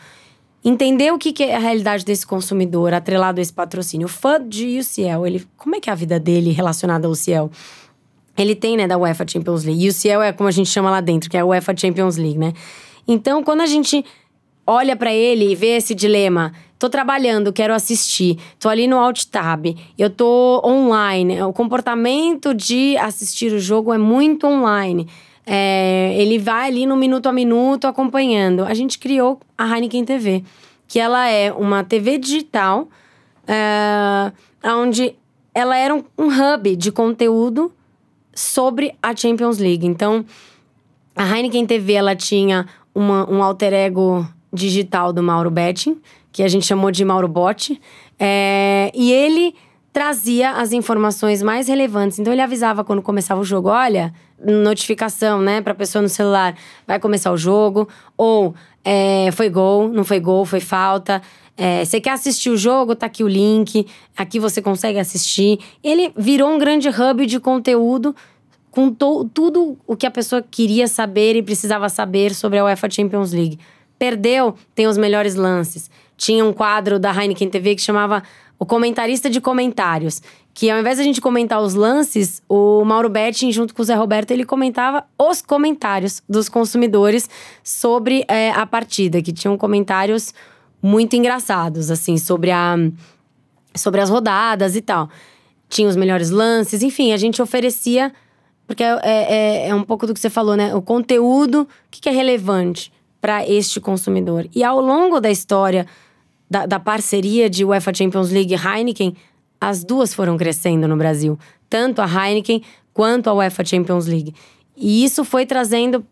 Entender 0.64 1.12
o 1.12 1.18
que, 1.18 1.32
que 1.32 1.42
é 1.42 1.56
a 1.56 1.58
realidade 1.58 2.04
desse 2.04 2.24
consumidor 2.24 2.94
atrelado 2.94 3.40
a 3.40 3.42
esse 3.42 3.52
patrocínio. 3.52 4.06
O 4.06 4.08
fã 4.08 4.40
de 4.40 4.78
UCL, 4.78 5.26
ele, 5.26 5.44
como 5.56 5.74
é 5.74 5.80
que 5.80 5.90
é 5.90 5.92
a 5.92 5.96
vida 5.96 6.20
dele 6.20 6.52
relacionada 6.52 7.06
ao 7.06 7.12
UCL? 7.12 7.50
Ele 8.38 8.54
tem, 8.54 8.76
né, 8.76 8.86
da 8.86 8.96
UEFA 8.96 9.26
Champions 9.28 9.64
League. 9.64 9.84
E 9.84 9.88
o 9.88 9.92
Ciel 9.92 10.22
é 10.22 10.32
como 10.32 10.48
a 10.48 10.52
gente 10.52 10.70
chama 10.70 10.90
lá 10.90 11.00
dentro, 11.00 11.28
que 11.28 11.36
é 11.36 11.40
a 11.40 11.44
UEFA 11.44 11.76
Champions 11.76 12.16
League, 12.16 12.38
né? 12.38 12.52
Então, 13.06 13.42
quando 13.42 13.60
a 13.60 13.66
gente 13.66 14.04
olha 14.66 14.96
pra 14.96 15.12
ele 15.12 15.50
e 15.50 15.54
vê 15.54 15.76
esse 15.76 15.94
dilema, 15.94 16.52
tô 16.82 16.90
trabalhando, 16.90 17.52
quero 17.52 17.72
assistir, 17.72 18.36
tô 18.58 18.68
ali 18.68 18.88
no 18.88 18.98
Alt 18.98 19.26
Tab, 19.26 19.66
eu 19.96 20.10
tô 20.10 20.60
online, 20.64 21.40
o 21.40 21.52
comportamento 21.52 22.52
de 22.52 22.96
assistir 22.96 23.52
o 23.52 23.60
jogo 23.60 23.92
é 23.92 23.98
muito 23.98 24.48
online. 24.48 25.06
É, 25.46 26.12
ele 26.18 26.40
vai 26.40 26.66
ali 26.66 26.84
no 26.84 26.96
minuto 26.96 27.28
a 27.28 27.32
minuto 27.32 27.86
acompanhando. 27.86 28.64
A 28.64 28.74
gente 28.74 28.98
criou 28.98 29.38
a 29.56 29.64
Heineken 29.64 30.04
TV, 30.04 30.42
que 30.88 30.98
ela 30.98 31.28
é 31.28 31.52
uma 31.52 31.84
TV 31.84 32.18
digital, 32.18 32.88
é, 33.46 34.32
onde 34.64 35.14
ela 35.54 35.78
era 35.78 35.94
um, 35.94 36.02
um 36.18 36.26
hub 36.26 36.74
de 36.74 36.90
conteúdo 36.90 37.72
sobre 38.34 38.92
a 39.00 39.14
Champions 39.14 39.58
League. 39.58 39.86
Então, 39.86 40.24
a 41.14 41.28
Heineken 41.28 41.64
TV 41.64 41.92
ela 41.92 42.16
tinha 42.16 42.66
uma, 42.92 43.30
um 43.30 43.40
alter 43.40 43.72
ego 43.72 44.26
digital 44.52 45.12
do 45.12 45.22
Mauro 45.22 45.50
Betting, 45.50 46.00
que 46.32 46.42
a 46.42 46.48
gente 46.48 46.66
chamou 46.66 46.90
de 46.90 47.04
Mauro 47.04 47.28
Bot. 47.28 47.80
É, 48.18 48.90
e 48.94 49.12
ele 49.12 49.54
trazia 49.92 50.52
as 50.52 50.72
informações 50.72 51.42
mais 51.42 51.68
relevantes. 51.68 52.18
Então, 52.18 52.32
ele 52.32 52.42
avisava 52.42 52.82
quando 52.82 53.02
começava 53.02 53.40
o 53.40 53.44
jogo: 53.44 53.68
olha, 53.68 54.12
notificação, 54.42 55.40
né, 55.40 55.60
pra 55.60 55.74
pessoa 55.74 56.02
no 56.02 56.08
celular, 56.08 56.56
vai 56.86 56.98
começar 56.98 57.30
o 57.30 57.36
jogo. 57.36 57.88
Ou 58.16 58.54
é, 58.84 59.30
foi 59.32 59.50
gol, 59.50 59.88
não 59.88 60.04
foi 60.04 60.18
gol, 60.18 60.44
foi 60.44 60.60
falta. 60.60 61.20
É, 61.56 61.84
você 61.84 62.00
quer 62.00 62.12
assistir 62.12 62.48
o 62.48 62.56
jogo? 62.56 62.96
Tá 62.96 63.06
aqui 63.06 63.22
o 63.22 63.28
link. 63.28 63.86
Aqui 64.16 64.40
você 64.40 64.62
consegue 64.62 64.98
assistir. 64.98 65.58
Ele 65.84 66.12
virou 66.16 66.50
um 66.50 66.58
grande 66.58 66.88
hub 66.88 67.26
de 67.26 67.38
conteúdo 67.38 68.16
com 68.70 68.90
tudo 68.90 69.76
o 69.86 69.94
que 69.94 70.06
a 70.06 70.10
pessoa 70.10 70.42
queria 70.42 70.88
saber 70.88 71.36
e 71.36 71.42
precisava 71.42 71.90
saber 71.90 72.34
sobre 72.34 72.58
a 72.58 72.64
UEFA 72.64 72.88
Champions 72.90 73.30
League. 73.30 73.58
Perdeu, 73.98 74.54
tem 74.74 74.86
os 74.86 74.96
melhores 74.96 75.34
lances. 75.34 75.90
Tinha 76.22 76.44
um 76.44 76.52
quadro 76.52 77.00
da 77.00 77.10
Heineken 77.12 77.50
TV 77.50 77.74
que 77.74 77.82
chamava 77.82 78.22
O 78.56 78.64
Comentarista 78.64 79.28
de 79.28 79.40
Comentários. 79.40 80.22
Que 80.54 80.70
ao 80.70 80.78
invés 80.78 80.98
de 80.98 81.02
a 81.02 81.04
gente 81.04 81.20
comentar 81.20 81.60
os 81.60 81.74
lances, 81.74 82.40
o 82.48 82.84
Mauro 82.84 83.08
Betting, 83.08 83.50
junto 83.50 83.74
com 83.74 83.82
o 83.82 83.84
Zé 83.84 83.96
Roberto, 83.96 84.30
ele 84.30 84.44
comentava 84.44 85.04
os 85.18 85.42
comentários 85.42 86.22
dos 86.28 86.48
consumidores 86.48 87.28
sobre 87.64 88.24
é, 88.28 88.52
a 88.52 88.64
partida, 88.64 89.20
que 89.20 89.32
tinham 89.32 89.58
comentários 89.58 90.32
muito 90.80 91.16
engraçados, 91.16 91.90
assim, 91.90 92.16
sobre 92.16 92.52
a 92.52 92.76
sobre 93.74 94.00
as 94.00 94.08
rodadas 94.08 94.76
e 94.76 94.80
tal. 94.80 95.10
Tinha 95.68 95.88
os 95.88 95.96
melhores 95.96 96.30
lances, 96.30 96.84
enfim, 96.84 97.12
a 97.12 97.16
gente 97.16 97.42
oferecia. 97.42 98.12
Porque 98.64 98.84
é, 98.84 99.00
é, 99.02 99.68
é 99.70 99.74
um 99.74 99.82
pouco 99.82 100.06
do 100.06 100.14
que 100.14 100.20
você 100.20 100.30
falou, 100.30 100.54
né? 100.54 100.72
O 100.72 100.80
conteúdo, 100.80 101.62
o 101.62 101.68
que 101.90 102.08
é 102.08 102.12
relevante 102.12 102.92
para 103.20 103.44
este 103.44 103.80
consumidor. 103.80 104.48
E 104.54 104.62
ao 104.62 104.80
longo 104.80 105.20
da 105.20 105.32
história 105.32 105.84
da, 106.52 106.66
da 106.66 106.78
parceria 106.78 107.48
de 107.48 107.64
UEFA 107.64 107.94
Champions 107.94 108.30
League 108.30 108.54
e 108.54 108.56
Heineken, 108.56 109.16
as 109.58 109.82
duas 109.82 110.12
foram 110.12 110.36
crescendo 110.36 110.86
no 110.86 110.98
Brasil. 110.98 111.38
Tanto 111.70 112.02
a 112.02 112.06
Heineken 112.06 112.62
quanto 112.92 113.30
a 113.30 113.32
UEFA 113.32 113.64
Champions 113.64 114.06
League. 114.06 114.34
E 114.76 115.02
isso 115.02 115.24
foi 115.24 115.46
trazendo 115.46 116.04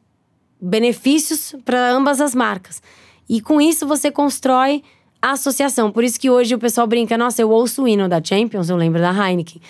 benefícios 0.58 1.54
para 1.62 1.90
ambas 1.90 2.22
as 2.22 2.34
marcas. 2.34 2.82
E 3.28 3.42
com 3.42 3.60
isso 3.60 3.86
você 3.86 4.10
constrói 4.10 4.82
a 5.20 5.32
associação. 5.32 5.92
Por 5.92 6.02
isso 6.02 6.18
que 6.18 6.30
hoje 6.30 6.54
o 6.54 6.58
pessoal 6.58 6.86
brinca, 6.86 7.18
nossa, 7.18 7.42
eu 7.42 7.50
ouço 7.50 7.82
o 7.82 7.88
hino 7.88 8.08
da 8.08 8.24
Champions, 8.24 8.70
eu 8.70 8.76
lembro 8.76 8.98
da 8.98 9.12
Heineken. 9.12 9.60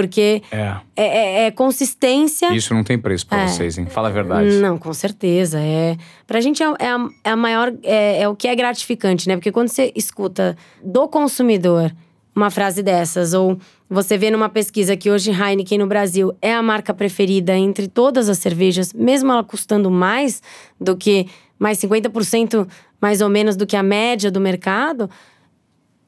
Porque 0.00 0.42
É. 0.52 0.76
é, 0.96 1.06
é- 1.06 1.46
é 1.46 1.50
consistência. 1.50 2.54
Isso 2.54 2.72
não 2.72 2.84
tem 2.84 2.96
preço 2.98 3.26
pra 3.26 3.42
É. 3.42 3.48
vocês, 3.48 3.76
hein? 3.78 3.86
Fala 3.86 4.08
a 4.08 4.12
verdade. 4.12 4.50
Não, 4.58 4.78
com 4.78 4.92
certeza. 4.92 5.58
É, 5.60 5.96
pra 6.26 6.40
gente 6.40 6.62
é, 6.62 6.66
é 6.78 6.86
a, 6.88 7.08
é 7.24 7.30
a 7.30 7.36
maior. 7.36 7.72
É, 7.82 8.22
é 8.22 8.28
o 8.28 8.36
que 8.36 8.46
é 8.46 8.54
gratificante, 8.54 9.26
né? 9.28 9.34
Porque 9.36 9.50
quando 9.50 9.68
você 9.68 9.92
escuta 9.96 10.56
do 10.84 11.08
consumidor 11.08 11.92
uma 12.34 12.50
frase 12.50 12.82
dessas, 12.84 13.34
ou 13.34 13.58
você 13.90 14.16
vê 14.16 14.30
numa 14.30 14.48
pesquisa 14.48 14.96
que 14.96 15.10
hoje 15.10 15.32
Heineken 15.32 15.78
no 15.78 15.88
Brasil 15.88 16.32
é 16.40 16.54
a 16.54 16.62
marca 16.62 16.94
preferida 16.94 17.56
entre 17.56 17.88
todas 17.88 18.28
as 18.28 18.38
cervejas, 18.38 18.92
mesmo 18.92 19.32
ela 19.32 19.42
custando 19.42 19.90
mais 19.90 20.40
do 20.80 20.96
que 20.96 21.26
mais 21.58 21.78
50% 21.78 22.68
mais 23.00 23.20
ou 23.20 23.28
menos 23.28 23.56
do 23.56 23.66
que 23.66 23.74
a 23.76 23.82
média 23.82 24.30
do 24.30 24.40
mercado, 24.40 25.10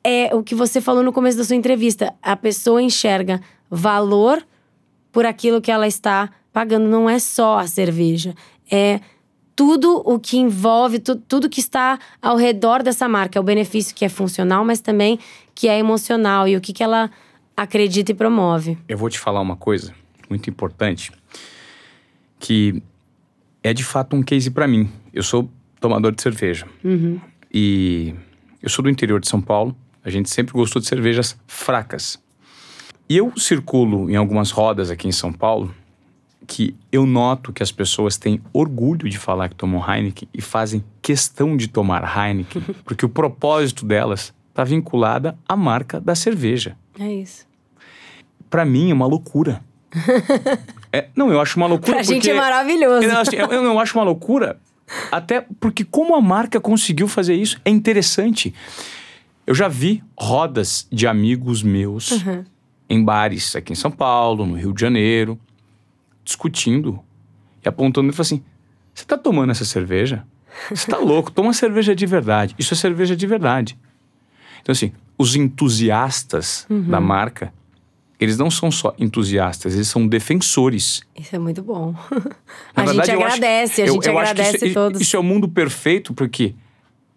é 0.05 0.35
o 0.35 0.42
que 0.42 0.55
você 0.55 0.81
falou 0.81 1.03
no 1.03 1.12
começo 1.12 1.37
da 1.37 1.44
sua 1.44 1.57
entrevista. 1.57 2.14
A 2.22 2.37
pessoa 2.37 2.81
enxerga 2.81 3.40
valor 3.71 4.45
por 5.13 5.25
aquilo 5.25 5.61
que 5.61 5.71
ela 5.71 5.87
está 5.87 6.31
pagando. 6.53 6.89
Não 6.89 7.09
é 7.09 7.19
só 7.19 7.59
a 7.59 7.67
cerveja, 7.67 8.35
é 8.71 9.01
tudo 9.55 10.03
o 10.07 10.19
que 10.19 10.39
envolve, 10.39 10.99
tu, 10.99 11.17
tudo 11.17 11.49
que 11.49 11.61
está 11.61 11.99
ao 12.23 12.37
redor 12.37 12.83
dessa 12.83 13.09
marca. 13.09 13.39
É 13.39 13.41
o 13.41 13.45
benefício 13.45 13.95
que 13.95 14.05
é 14.05 14.09
funcional, 14.09 14.65
mas 14.65 14.81
também 14.81 15.19
que 15.55 15.69
é 15.69 15.79
emocional 15.79 16.49
e 16.49 16.57
o 16.57 16.61
que, 16.61 16.73
que 16.73 16.83
ela 16.83 17.11
acredita 17.57 18.11
e 18.11 18.15
promove. 18.15 18.79
Eu 18.89 18.97
vou 18.97 19.11
te 19.11 19.19
falar 19.19 19.41
uma 19.41 19.57
coisa 19.57 19.95
muito 20.31 20.49
importante 20.49 21.13
que 22.39 22.83
é 23.63 23.75
de 23.75 23.85
fato 23.85 24.17
um 24.17 24.23
case 24.23 24.51
para 24.51 24.67
mim. 24.67 24.91
Eu 25.13 25.23
sou 25.23 25.51
tomador 25.79 26.13
de 26.13 26.23
cerveja 26.23 26.67
uhum. 26.83 27.21
e 27.53 28.15
eu 28.63 28.71
sou 28.71 28.83
do 28.83 28.89
interior 28.89 29.21
de 29.21 29.29
São 29.29 29.41
Paulo. 29.41 29.77
A 30.03 30.09
gente 30.09 30.31
sempre 30.31 30.55
gostou 30.55 30.81
de 30.81 30.89
cervejas 30.89 31.39
fracas. 31.47 32.19
E 33.11 33.16
eu 33.16 33.33
circulo 33.37 34.09
em 34.09 34.14
algumas 34.14 34.53
rodas 34.53 34.88
aqui 34.88 35.09
em 35.09 35.12
São 35.12 35.33
Paulo 35.33 35.75
que 36.46 36.77
eu 36.92 37.05
noto 37.05 37.53
que 37.53 37.61
as 37.61 37.73
pessoas 37.73 38.16
têm 38.16 38.40
orgulho 38.53 39.09
de 39.09 39.18
falar 39.18 39.49
que 39.49 39.57
tomam 39.57 39.83
Heineken 39.85 40.29
e 40.33 40.40
fazem 40.40 40.85
questão 41.03 41.57
de 41.57 41.66
tomar 41.66 42.05
Heineken, 42.05 42.62
porque 42.85 43.05
o 43.05 43.09
propósito 43.09 43.85
delas 43.85 44.33
está 44.49 44.62
vinculada 44.62 45.37
à 45.49 45.57
marca 45.57 46.01
da 46.01 46.14
cerveja. 46.14 46.77
É 47.01 47.12
isso. 47.12 47.44
Para 48.49 48.64
mim 48.64 48.92
é 48.92 48.94
uma 48.94 49.07
loucura. 49.07 49.61
é, 50.92 51.09
não, 51.16 51.33
eu 51.33 51.40
acho 51.40 51.57
uma 51.57 51.66
loucura. 51.66 51.94
Pra 51.94 52.05
porque, 52.05 52.14
gente 52.14 52.31
é 52.31 52.35
maravilhoso. 52.35 53.05
Eu, 53.05 53.18
assim, 53.18 53.37
eu, 53.37 53.46
eu 53.46 53.62
não 53.64 53.81
acho 53.81 53.99
uma 53.99 54.05
loucura, 54.05 54.57
até 55.11 55.44
porque 55.59 55.83
como 55.83 56.14
a 56.14 56.20
marca 56.20 56.61
conseguiu 56.61 57.09
fazer 57.09 57.35
isso 57.35 57.61
é 57.64 57.70
interessante. 57.70 58.55
Eu 59.44 59.55
já 59.55 59.66
vi 59.66 60.01
rodas 60.16 60.87
de 60.92 61.09
amigos 61.09 61.61
meus 61.61 62.12
Uhum. 62.12 62.44
Em 62.90 63.03
bares 63.03 63.55
aqui 63.57 63.72
em 63.72 63.76
São 63.76 63.90
Paulo, 63.90 64.44
no 64.44 64.55
Rio 64.57 64.74
de 64.74 64.81
Janeiro, 64.81 65.38
discutindo 66.24 67.00
e 67.64 67.68
apontando 67.68 68.09
e 68.09 68.12
falando 68.12 68.20
assim: 68.26 68.42
Você 68.92 69.05
tá 69.05 69.16
tomando 69.16 69.50
essa 69.50 69.64
cerveja? 69.64 70.24
Você 70.68 70.90
tá 70.90 70.98
louco, 70.98 71.31
toma 71.31 71.53
cerveja 71.53 71.94
de 71.94 72.05
verdade. 72.07 72.55
Isso 72.59 72.74
é 72.74 72.76
cerveja 72.76 73.14
de 73.14 73.26
verdade. 73.26 73.79
Então, 74.61 74.72
assim, 74.72 74.92
os 75.16 75.37
entusiastas 75.37 76.66
da 76.68 77.00
marca, 77.00 77.53
eles 78.18 78.37
não 78.37 78.50
são 78.50 78.70
só 78.70 78.92
entusiastas, 78.98 79.74
eles 79.74 79.87
são 79.88 80.07
defensores. 80.07 81.03
Isso 81.16 81.35
é 81.35 81.38
muito 81.38 81.62
bom. 81.62 81.94
Na 82.76 82.83
a 82.83 82.87
verdade, 82.87 83.07
gente 83.07 83.11
eu 83.12 83.18
acho- 83.26 83.37
agradece, 83.37 83.83
a 83.83 83.87
eu- 83.87 83.92
gente 83.94 84.07
eu 84.09 84.12
que 84.12 84.18
agradece 84.18 84.66
isso, 84.66 84.74
todos. 84.74 85.00
Isso 85.00 85.16
é 85.16 85.18
o 85.18 85.22
mundo 85.22 85.48
perfeito 85.48 86.12
porque 86.12 86.55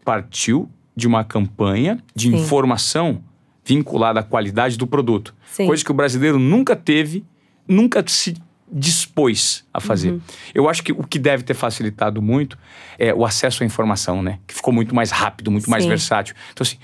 partiu 0.05 0.69
de 0.95 1.07
uma 1.07 1.23
campanha 1.23 1.97
de 2.15 2.29
Sim. 2.29 2.35
informação 2.37 3.21
vinculada 3.65 4.19
à 4.19 4.23
qualidade 4.23 4.77
do 4.77 4.85
produto. 4.85 5.33
Sim. 5.51 5.67
Coisa 5.67 5.83
que 5.83 5.91
o 5.91 5.93
brasileiro 5.93 6.39
nunca 6.39 6.75
teve, 6.75 7.25
nunca 7.67 8.03
se 8.07 8.35
dispôs 8.71 9.63
a 9.71 9.79
fazer. 9.79 10.11
Uhum. 10.11 10.21
Eu 10.53 10.67
acho 10.67 10.83
que 10.83 10.91
o 10.91 11.03
que 11.03 11.19
deve 11.19 11.43
ter 11.43 11.53
facilitado 11.53 12.21
muito 12.21 12.57
é 12.97 13.13
o 13.13 13.23
acesso 13.23 13.61
à 13.61 13.65
informação, 13.65 14.23
né? 14.23 14.39
Que 14.47 14.53
ficou 14.53 14.73
muito 14.73 14.95
mais 14.95 15.11
rápido, 15.11 15.51
muito 15.51 15.69
mais 15.69 15.83
Sim. 15.83 15.89
versátil. 15.89 16.35
Então, 16.51 16.63
assim, 16.63 16.77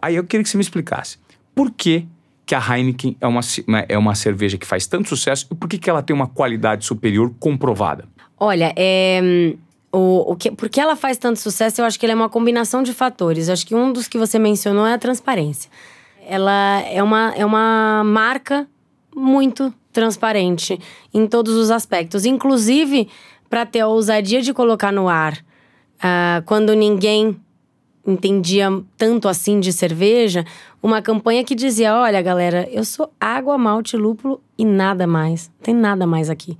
aí 0.00 0.16
eu 0.16 0.24
queria 0.24 0.42
que 0.42 0.48
você 0.48 0.56
me 0.56 0.62
explicasse. 0.62 1.18
Por 1.54 1.70
que 1.70 2.06
que 2.46 2.54
a 2.54 2.60
Heineken 2.60 3.16
é 3.20 3.26
uma, 3.26 3.40
né, 3.66 3.84
é 3.88 3.98
uma 3.98 4.14
cerveja 4.14 4.56
que 4.56 4.64
faz 4.64 4.86
tanto 4.86 5.08
sucesso 5.08 5.48
e 5.50 5.54
por 5.54 5.68
que, 5.68 5.78
que 5.78 5.90
ela 5.90 6.00
tem 6.00 6.14
uma 6.14 6.28
qualidade 6.28 6.84
superior 6.84 7.34
comprovada? 7.40 8.04
Olha, 8.38 8.72
é, 8.76 9.56
o, 9.92 10.32
o 10.32 10.36
que, 10.36 10.52
por 10.52 10.68
que 10.68 10.78
ela 10.78 10.94
faz 10.94 11.18
tanto 11.18 11.40
sucesso? 11.40 11.80
Eu 11.80 11.84
acho 11.84 11.98
que 11.98 12.06
ela 12.06 12.12
é 12.12 12.14
uma 12.14 12.28
combinação 12.28 12.84
de 12.84 12.94
fatores. 12.94 13.48
Eu 13.48 13.54
acho 13.54 13.66
que 13.66 13.74
um 13.74 13.92
dos 13.92 14.06
que 14.06 14.16
você 14.16 14.38
mencionou 14.38 14.86
é 14.86 14.94
a 14.94 14.98
transparência. 14.98 15.68
Ela 16.28 16.80
é 16.80 17.02
uma, 17.02 17.32
é 17.36 17.44
uma 17.44 18.02
marca 18.04 18.68
muito 19.14 19.72
transparente 19.92 20.78
em 21.14 21.26
todos 21.26 21.54
os 21.54 21.70
aspectos, 21.70 22.26
inclusive 22.26 23.08
para 23.48 23.64
ter 23.64 23.80
a 23.80 23.86
ousadia 23.86 24.42
de 24.42 24.52
colocar 24.52 24.92
no 24.92 25.08
ar 25.08 25.38
ah, 26.02 26.42
quando 26.44 26.74
ninguém 26.74 27.36
entendia 28.06 28.68
tanto 28.96 29.28
assim 29.28 29.58
de 29.58 29.72
cerveja, 29.72 30.44
uma 30.82 31.02
campanha 31.02 31.42
que 31.42 31.54
dizia: 31.54 31.94
Olha, 31.94 32.22
galera, 32.22 32.68
eu 32.70 32.84
sou 32.84 33.10
água, 33.20 33.58
malte, 33.58 33.96
lúpulo 33.96 34.40
e 34.56 34.64
nada 34.64 35.06
mais. 35.06 35.50
Não 35.58 35.64
tem 35.64 35.74
nada 35.74 36.06
mais 36.06 36.30
aqui. 36.30 36.56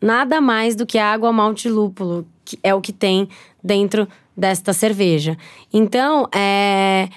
Nada 0.00 0.40
mais 0.40 0.76
do 0.76 0.86
que 0.86 0.98
água, 0.98 1.32
malte 1.32 1.68
lúpulo, 1.68 2.26
que 2.44 2.58
é 2.62 2.74
o 2.74 2.80
que 2.80 2.92
tem 2.92 3.28
dentro 3.62 4.06
desta 4.36 4.72
cerveja. 4.72 5.36
Então, 5.72 6.28
é. 6.34 7.08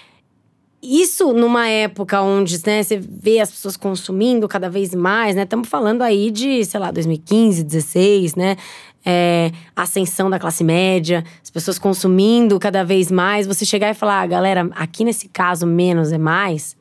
Isso 0.82 1.32
numa 1.32 1.68
época 1.68 2.22
onde 2.22 2.60
né, 2.66 2.82
você 2.82 2.98
vê 2.98 3.40
as 3.40 3.52
pessoas 3.52 3.78
consumindo 3.78 4.48
cada 4.48 4.68
vez 4.68 4.96
mais, 4.96 5.36
né? 5.36 5.44
Estamos 5.44 5.70
falando 5.70 6.02
aí 6.02 6.32
de, 6.32 6.66
sei 6.66 6.80
lá, 6.80 6.90
2015, 6.90 7.64
16, 7.64 8.36
né? 8.36 8.58
É, 9.06 9.52
ascensão 9.76 10.30
da 10.30 10.40
classe 10.40 10.64
média, 10.64 11.24
as 11.42 11.52
pessoas 11.52 11.78
consumindo 11.78 12.60
cada 12.60 12.84
vez 12.84 13.12
mais. 13.12 13.46
Você 13.46 13.64
chegar 13.64 13.92
e 13.92 13.94
falar, 13.94 14.22
ah, 14.22 14.28
galera, 14.28 14.70
aqui 14.72 15.04
nesse 15.04 15.28
caso, 15.28 15.68
menos 15.68 16.12
é 16.12 16.18
mais. 16.18 16.76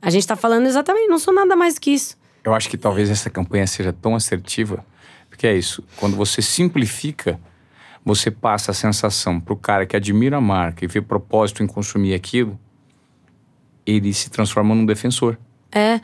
A 0.00 0.08
gente 0.08 0.26
tá 0.26 0.36
falando 0.36 0.66
exatamente, 0.66 1.08
não 1.08 1.18
sou 1.18 1.34
nada 1.34 1.54
mais 1.54 1.78
que 1.78 1.90
isso. 1.90 2.16
Eu 2.42 2.54
acho 2.54 2.68
que 2.68 2.78
talvez 2.78 3.10
essa 3.10 3.28
campanha 3.28 3.66
seja 3.66 3.92
tão 3.92 4.14
assertiva, 4.14 4.84
porque 5.28 5.46
é 5.46 5.54
isso. 5.54 5.84
Quando 5.96 6.16
você 6.16 6.40
simplifica, 6.40 7.38
você 8.02 8.30
passa 8.30 8.70
a 8.70 8.74
sensação 8.74 9.38
pro 9.38 9.56
cara 9.56 9.84
que 9.84 9.96
admira 9.96 10.38
a 10.38 10.40
marca 10.40 10.84
e 10.84 10.88
vê 10.88 11.00
propósito 11.00 11.62
em 11.62 11.66
consumir 11.66 12.14
aquilo, 12.14 12.58
ele 13.86 14.12
se 14.12 14.30
transforma 14.30 14.74
num 14.74 14.86
defensor. 14.86 15.38
É. 15.72 16.00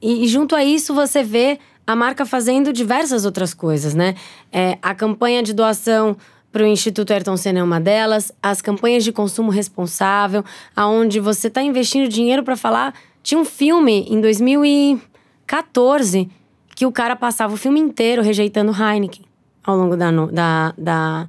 E, 0.00 0.24
e 0.24 0.28
junto 0.28 0.54
a 0.56 0.64
isso, 0.64 0.94
você 0.94 1.22
vê 1.22 1.58
a 1.86 1.94
marca 1.96 2.24
fazendo 2.24 2.72
diversas 2.72 3.24
outras 3.24 3.52
coisas, 3.52 3.94
né? 3.94 4.14
É, 4.52 4.78
a 4.80 4.94
campanha 4.94 5.42
de 5.42 5.52
doação 5.52 6.16
para 6.52 6.62
o 6.64 6.66
Instituto 6.66 7.12
Ayrton 7.12 7.36
Senna 7.36 7.60
é 7.60 7.62
uma 7.62 7.80
delas, 7.80 8.32
as 8.42 8.60
campanhas 8.60 9.04
de 9.04 9.12
consumo 9.12 9.50
responsável, 9.50 10.44
aonde 10.74 11.20
você 11.20 11.46
está 11.48 11.62
investindo 11.62 12.08
dinheiro 12.08 12.42
para 12.42 12.56
falar. 12.56 12.94
Tinha 13.22 13.40
um 13.40 13.44
filme 13.44 14.04
em 14.08 14.20
2014 14.20 16.28
que 16.74 16.86
o 16.86 16.92
cara 16.92 17.14
passava 17.14 17.54
o 17.54 17.56
filme 17.56 17.78
inteiro 17.78 18.22
rejeitando 18.22 18.72
Heineken 18.72 19.24
ao 19.62 19.76
longo 19.76 19.96
da, 19.96 20.10
no- 20.10 20.32
da, 20.32 20.72
da, 20.78 21.28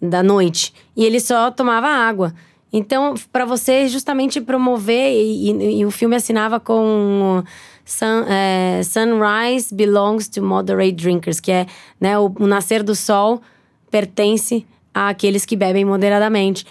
da 0.00 0.22
noite. 0.22 0.72
E 0.96 1.04
ele 1.04 1.18
só 1.20 1.50
tomava 1.50 1.88
água. 1.88 2.32
Então, 2.72 3.14
para 3.32 3.44
você 3.44 3.86
justamente 3.88 4.40
promover, 4.40 5.12
e, 5.12 5.50
e- 5.50 5.78
e 5.80 5.86
o 5.86 5.90
filme 5.90 6.16
assinava 6.16 6.58
com 6.58 7.42
Sun- 7.84 8.24
é, 8.28 8.80
Sunrise 8.82 9.74
belongs 9.74 10.28
to 10.28 10.42
moderate 10.42 10.92
drinkers, 10.92 11.38
que 11.40 11.52
é 11.52 11.66
né, 12.00 12.18
o, 12.18 12.32
o 12.38 12.46
nascer 12.46 12.82
do 12.82 12.94
sol 12.94 13.40
pertence 13.90 14.64
àqueles 14.94 15.44
que 15.44 15.54
bebem 15.56 15.84
moderadamente. 15.84 16.64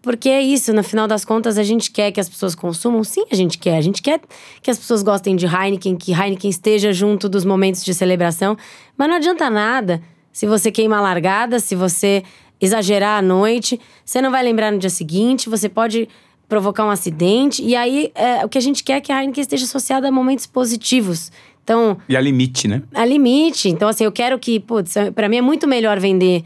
Porque 0.00 0.28
é 0.28 0.40
isso, 0.42 0.72
no 0.72 0.82
final 0.82 1.06
das 1.06 1.24
contas, 1.24 1.56
a 1.58 1.62
gente 1.62 1.90
quer 1.92 2.10
que 2.10 2.18
as 2.18 2.28
pessoas 2.28 2.56
consumam? 2.56 3.04
Sim, 3.04 3.24
a 3.30 3.36
gente 3.36 3.56
quer. 3.58 3.76
A 3.76 3.80
gente 3.80 4.02
quer 4.02 4.20
que 4.60 4.68
as 4.70 4.76
pessoas 4.78 5.00
gostem 5.02 5.36
de 5.36 5.46
Heineken, 5.46 5.96
que 5.96 6.12
Heineken 6.12 6.50
esteja 6.50 6.92
junto 6.92 7.28
dos 7.28 7.44
momentos 7.44 7.84
de 7.84 7.94
celebração. 7.94 8.56
Mas 8.96 9.08
não 9.08 9.16
adianta 9.16 9.48
nada 9.48 10.02
se 10.32 10.44
você 10.46 10.72
queima 10.72 10.96
a 10.96 11.00
largada, 11.00 11.60
se 11.60 11.76
você 11.76 12.24
exagerar 12.62 13.18
à 13.18 13.22
noite. 13.22 13.78
Você 14.04 14.22
não 14.22 14.30
vai 14.30 14.42
lembrar 14.42 14.70
no 14.72 14.78
dia 14.78 14.88
seguinte, 14.88 15.48
você 15.48 15.68
pode 15.68 16.08
provocar 16.48 16.86
um 16.86 16.90
acidente. 16.90 17.62
E 17.62 17.74
aí, 17.74 18.12
é, 18.14 18.44
o 18.44 18.48
que 18.48 18.56
a 18.56 18.60
gente 18.60 18.84
quer 18.84 18.94
é 18.94 19.00
que 19.00 19.10
a 19.10 19.20
Heineken 19.20 19.42
esteja 19.42 19.64
associada 19.64 20.08
a 20.08 20.12
momentos 20.12 20.46
positivos. 20.46 21.32
Então, 21.64 21.96
E 22.08 22.16
há 22.16 22.20
limite, 22.20 22.68
né? 22.68 22.82
há 22.94 23.04
limite. 23.04 23.68
Então, 23.68 23.88
assim, 23.88 24.04
eu 24.04 24.12
quero 24.12 24.38
que, 24.38 24.60
putz, 24.60 24.94
pra 25.14 25.28
mim 25.28 25.36
é 25.38 25.42
muito 25.42 25.66
melhor 25.66 25.98
vender 25.98 26.44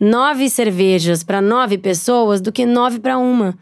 nove 0.00 0.48
cervejas 0.50 1.22
para 1.22 1.40
nove 1.40 1.78
pessoas 1.78 2.40
do 2.40 2.50
que 2.52 2.64
nove 2.66 2.98
para 2.98 3.16
uma. 3.18 3.56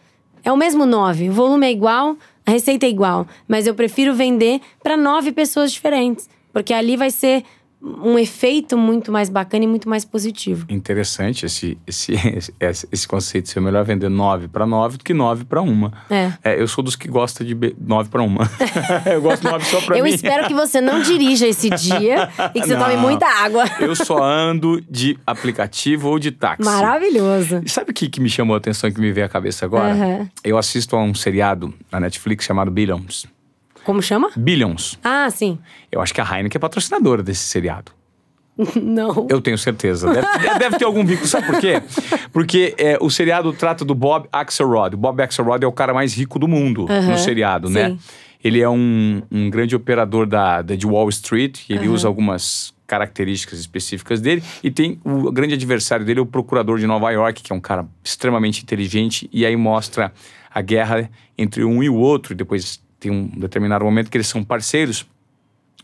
É 0.45 0.51
o 0.51 0.57
mesmo 0.57 0.85
nove, 0.85 1.29
o 1.29 1.33
volume 1.33 1.67
é 1.67 1.71
igual, 1.71 2.17
a 2.45 2.51
receita 2.51 2.85
é 2.85 2.89
igual, 2.89 3.29
mas 3.47 3.67
eu 3.67 3.75
prefiro 3.75 4.13
vender 4.13 4.61
para 4.83 4.97
nove 4.97 5.31
pessoas 5.31 5.71
diferentes, 5.73 6.29
porque 6.53 6.75
ali 6.75 6.97
vai 6.97 7.11
ser 7.13 7.45
um 7.83 8.19
efeito 8.19 8.79
muito 8.79 9.11
mais 9.11 9.29
bacana 9.29 9.65
e 9.65 9.67
muito 9.67 9.89
mais 9.89 10.05
positivo. 10.05 10.65
Interessante 10.69 11.47
esse, 11.47 11.77
esse, 11.87 12.13
esse, 12.61 12.89
esse 12.93 13.09
conceito 13.09 13.47
de 13.47 13.51
ser 13.51 13.61
melhor 13.61 13.85
vender 13.85 14.09
nove 14.09 14.47
para 14.47 14.65
nove 14.65 14.99
do 14.99 15.05
que 15.05 15.13
nove 15.13 15.45
para 15.45 15.61
uma. 15.61 15.93
É. 16.09 16.61
eu 16.61 16.69
sou 16.69 16.85
dos 16.85 16.95
que 16.95 17.09
gosta 17.09 17.45
de 17.45 17.57
nove 17.81 18.09
para 18.09 18.23
uma. 18.23 18.49
eu 19.13 19.21
gosto 19.21 19.43
de 19.43 19.51
nove 19.51 19.65
só 19.65 19.81
para 19.81 19.99
eu 19.99 20.05
mim. 20.05 20.11
espero 20.11 20.47
que 20.47 20.55
você 20.55 20.81
não 20.81 21.03
dirija 21.03 21.47
esse 21.47 21.69
dia 21.71 22.29
e 22.55 22.61
que 22.61 22.69
você 22.69 22.77
tome 22.77 22.95
Não. 22.95 23.03
muita 23.03 23.27
água. 23.27 23.65
Eu 23.81 23.97
só 23.97 24.23
ando 24.23 24.81
de 24.89 25.19
aplicativo 25.27 26.09
ou 26.09 26.19
de 26.19 26.31
táxi. 26.31 26.65
Maravilhoso. 26.65 27.63
E 27.65 27.69
sabe 27.69 27.91
o 27.91 27.95
que, 27.95 28.09
que 28.09 28.21
me 28.21 28.29
chamou 28.29 28.55
a 28.55 28.59
atenção 28.59 28.89
e 28.89 28.93
que 28.93 29.01
me 29.01 29.11
veio 29.11 29.27
à 29.27 29.29
cabeça 29.29 29.65
agora? 29.65 29.93
Aham. 29.93 30.29
Eu 30.45 30.57
assisto 30.57 30.95
a 30.95 31.03
um 31.03 31.15
seriado 31.15 31.75
na 31.91 31.99
Netflix 31.99 32.45
chamado 32.45 32.71
Billions. 32.71 33.27
Como 33.85 34.03
chama? 34.03 34.31
Billions. 34.37 34.99
Ah, 35.03 35.29
sim. 35.31 35.59
Eu 35.91 36.01
acho 36.01 36.15
que 36.15 36.21
a 36.21 36.25
Heineken 36.25 36.59
é 36.59 36.61
patrocinadora 36.61 37.23
desse 37.23 37.43
seriado. 37.43 37.93
Não. 38.81 39.27
Eu 39.31 39.41
tenho 39.41 39.57
certeza. 39.57 40.13
Deve, 40.13 40.59
deve 40.59 40.79
ter 40.79 40.85
algum 40.85 41.05
vínculo. 41.05 41.27
Sabe 41.27 41.47
por 41.47 41.61
quê? 41.61 41.83
Porque 42.33 42.75
é, 42.79 42.99
o 43.01 43.11
seriado 43.11 43.53
trata 43.53 43.85
do 43.85 43.95
Bob 43.95 44.29
Axelrod. 44.33 44.95
O 44.95 44.99
Bob 44.99 45.23
Axelrod 45.23 45.65
é 45.65 45.67
o 45.67 45.73
cara 45.73 45.95
mais 45.95 46.15
rico 46.15 46.39
do 46.39 46.47
mundo 46.47 46.87
no 46.87 47.19
seriado, 47.19 47.69
né? 47.69 47.91
sim. 47.91 47.99
Ele 48.45 48.61
é 48.61 48.69
um, 48.69 49.23
um 49.31 49.49
grande 49.49 49.77
operador 49.77 50.27
da, 50.27 50.63
da, 50.63 50.75
de 50.75 50.85
Wall 50.85 51.09
Street. 51.11 51.61
Ele 51.69 51.89
usa 51.89 52.09
algumas 52.09 52.75
características 52.89 53.61
específicas 53.61 54.21
dele. 54.21 54.43
E 54.65 54.71
tem 54.71 54.99
o 55.05 55.31
grande 55.31 55.55
adversário 55.55 56.05
dele, 56.05 56.19
o 56.19 56.27
procurador 56.27 56.77
de 56.79 56.87
Nova 56.87 57.09
York, 57.13 57.41
que 57.41 57.53
é 57.53 57.55
um 57.55 57.61
cara 57.61 57.87
extremamente 58.03 58.61
inteligente. 58.61 59.31
E 59.33 59.47
aí 59.47 59.55
mostra 59.55 60.13
a 60.53 60.61
guerra 60.61 61.09
entre 61.39 61.65
um 61.65 61.85
e 61.85 61.89
o 61.89 61.95
outro. 61.95 62.33
E 62.33 62.37
depois 62.37 62.82
tem 63.03 63.11
um 63.11 63.27
determinado 63.27 63.85
momento 63.85 64.11
que 64.11 64.17
eles 64.17 64.29
são 64.29 64.45
parceiros. 64.45 65.05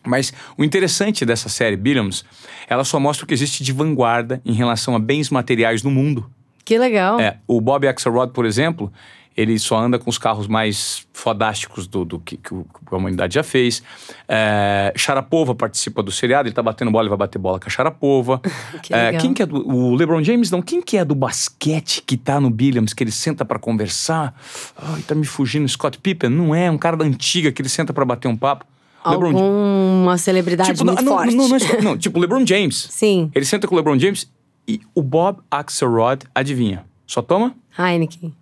Mas 0.07 0.33
o 0.57 0.62
interessante 0.62 1.27
dessa 1.27 1.49
série, 1.49 1.77
Billions, 1.77 2.25
ela 2.69 2.85
só 2.85 3.01
mostra 3.01 3.25
o 3.25 3.29
que 3.29 3.35
existe 3.35 3.64
de 3.64 3.73
vanguarda 3.73 4.41
em 4.45 4.53
relação 4.53 4.95
a 4.95 4.99
bens 4.99 5.29
materiais 5.29 5.83
no 5.83 5.91
mundo. 5.91 6.31
Que 6.64 6.79
legal. 6.79 7.19
É, 7.19 7.39
o 7.47 7.61
Bob 7.61 7.89
Axelrod, 7.89 8.33
por 8.33 8.47
exemplo, 8.47 8.93
ele 9.39 9.57
só 9.57 9.78
anda 9.78 10.01
com 10.01 10.11
os 10.11 10.18
carros 10.18 10.49
mais 10.49 11.07
fodásticos 11.12 11.86
do, 11.86 12.05
do 12.05 12.18
que, 12.18 12.36
que, 12.36 12.53
a 12.53 12.97
humanidade 12.97 13.36
já 13.36 13.45
fez. 13.45 13.80
É, 14.26 14.93
Sharapova 14.97 15.55
participa 15.55 16.03
do 16.03 16.11
seriado, 16.11 16.49
ele 16.49 16.55
tá 16.55 16.61
batendo 16.61 16.91
bola, 16.91 17.05
ele 17.05 17.09
vai 17.11 17.18
bater 17.18 17.39
bola 17.39 17.61
com 17.61 17.68
a 17.68 17.70
Sharapova. 17.70 18.41
que 18.82 18.93
É, 18.93 19.12
quem 19.16 19.32
que 19.32 19.41
é 19.41 19.47
do, 19.47 19.64
o 19.64 19.95
LeBron 19.95 20.24
James? 20.24 20.51
Não, 20.51 20.61
quem 20.61 20.82
que 20.82 20.97
é 20.97 21.05
do 21.05 21.14
basquete 21.14 22.03
que 22.05 22.16
tá 22.16 22.41
no 22.41 22.51
Billiams, 22.51 22.93
que 22.93 23.05
ele 23.05 23.12
senta 23.12 23.45
pra 23.45 23.61
conversar? 23.61 24.34
Ai, 24.76 25.03
tá 25.03 25.14
me 25.14 25.24
fugindo, 25.24 25.68
Scott 25.68 25.99
Pippen? 25.99 26.28
Não 26.28 26.53
é, 26.53 26.68
um 26.68 26.76
cara 26.76 26.97
da 26.97 27.05
antiga 27.05 27.53
que 27.53 27.62
ele 27.62 27.68
senta 27.68 27.93
pra 27.93 28.05
bater 28.05 28.26
um 28.26 28.36
papo. 28.36 28.64
LeBron 29.07 29.30
James. 29.30 29.41
Alguma 29.41 30.18
celebridade 30.18 30.72
Tipo, 30.72 30.84
não, 30.84 30.95
muito 30.95 31.05
não, 31.07 31.16
forte. 31.16 31.36
não, 31.36 31.49
não, 31.49 31.57
é 31.57 31.59
Scott- 31.61 31.84
não, 31.84 31.97
tipo 31.97 32.18
LeBron 32.18 32.45
James. 32.45 32.74
Sim, 32.91 33.30
Ele 33.32 33.45
senta 33.45 33.68
com 33.68 33.74
o 33.76 33.78
LeBron 33.78 33.97
James 33.97 34.28
e 34.66 34.80
o 34.97 35.01
Bob 35.01 35.39
Axelrod, 35.49 36.26
adivinha? 36.34 36.84
Só 37.07 37.22
toma? 37.22 37.55
Heineken. 37.78 38.34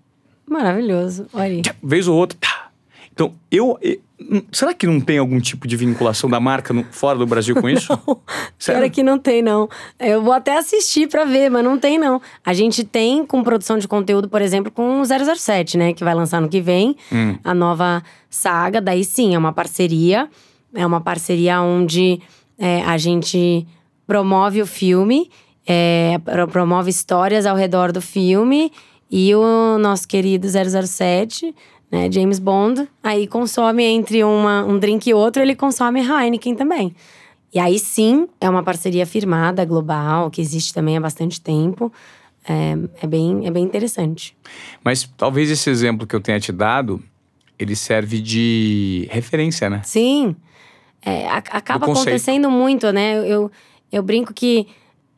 Maravilhoso. 0.49 1.27
Olha 1.33 1.45
aí. 1.45 1.63
Vez 1.83 2.07
ou 2.09 2.17
outra. 2.17 2.39
Tá. 2.41 2.67
Então, 3.13 3.33
eu, 3.51 3.79
eu- 3.81 3.99
hum, 4.21 4.43
Será 4.53 4.75
que 4.75 4.87
não 4.87 5.01
tem 5.01 5.17
algum 5.19 5.41
tipo 5.41 5.67
de 5.67 5.75
vinculação 5.77 6.29
da 6.29 6.39
marca 6.39 6.75
no- 6.75 6.85
fora 6.91 7.19
do 7.19 7.27
Brasil 7.27 7.55
com 7.61 7.69
isso? 7.69 7.97
Pior 8.65 8.83
é 8.83 8.89
que 8.91 9.03
não 9.03 9.19
tem, 9.19 9.41
não. 9.43 9.69
Eu 9.99 10.23
vou 10.23 10.33
até 10.35 10.59
assistir 10.59 11.09
pra 11.09 11.25
ver, 11.25 11.51
mas 11.51 11.65
não 11.65 11.79
tem, 11.79 11.99
não. 11.99 12.21
A 12.45 12.53
gente 12.53 12.85
tem 12.85 13.25
com 13.25 13.43
produção 13.43 13.79
de 13.79 13.89
conteúdo, 13.89 14.29
por 14.29 14.43
exemplo, 14.43 14.71
com 14.71 15.01
o 15.01 15.05
007, 15.05 15.79
né? 15.79 15.93
Que 15.95 16.05
vai 16.05 16.15
lançar 16.15 16.41
no 16.43 16.49
que 16.49 16.61
vem. 16.61 16.95
Hum. 17.11 17.37
A 17.43 17.55
nova 17.55 18.03
saga. 18.29 18.81
Daí 18.83 19.03
sim, 19.03 19.35
é 19.35 19.39
uma 19.39 19.53
parceria. 19.53 20.29
É 20.75 20.85
uma 20.87 21.01
parceria 21.01 21.61
onde 21.63 22.21
é, 22.59 22.83
a 22.83 22.99
gente 22.99 23.67
promove 24.07 24.61
o 24.61 24.67
filme, 24.67 25.31
é, 25.67 26.21
pro- 26.23 26.47
promove 26.49 26.91
histórias 26.91 27.47
ao 27.47 27.57
redor 27.57 27.93
do 27.93 28.03
filme. 28.03 28.71
E 29.11 29.35
o 29.35 29.79
nosso 29.79 30.07
querido 30.09 30.47
007, 30.49 31.55
né, 31.91 32.11
James 32.11 32.39
Bond, 32.39 32.89
aí 33.03 33.27
consome 33.27 33.85
entre 33.85 34.25
uma, 34.25 34.65
um 34.65 34.79
drink 34.79 35.09
e 35.09 35.15
outro, 35.15 35.41
ele 35.43 35.55
consome 35.55 36.01
Heineken 36.01 36.55
também. 36.55 36.95
E 37.55 37.59
aí 37.59 37.79
sim, 37.79 38.29
é 38.41 38.51
uma 38.51 38.63
parceria 38.63 39.07
firmada, 39.07 39.65
global, 39.65 40.31
que 40.31 40.41
existe 40.41 40.75
também 40.75 40.97
há 40.97 41.01
bastante 41.01 41.41
tempo. 41.41 41.93
É, 42.49 42.77
é 43.03 43.07
bem, 43.07 43.47
é 43.47 43.51
bem 43.51 43.65
interessante. 43.65 44.37
Mas 44.85 45.09
talvez 45.17 45.51
esse 45.51 45.71
exemplo 45.71 46.07
que 46.07 46.15
eu 46.15 46.21
tenha 46.21 46.39
te 46.39 46.53
dado, 46.53 47.03
ele 47.59 47.75
serve 47.75 48.21
de 48.21 49.09
referência, 49.11 49.71
né? 49.71 49.81
Sim, 49.85 50.37
é, 51.03 51.27
a- 51.29 51.37
acaba 51.39 51.87
acontecendo 51.87 52.51
muito, 52.51 52.93
né? 52.93 53.17
Eu, 53.27 53.51
eu 53.91 54.03
brinco 54.03 54.35
que 54.35 54.67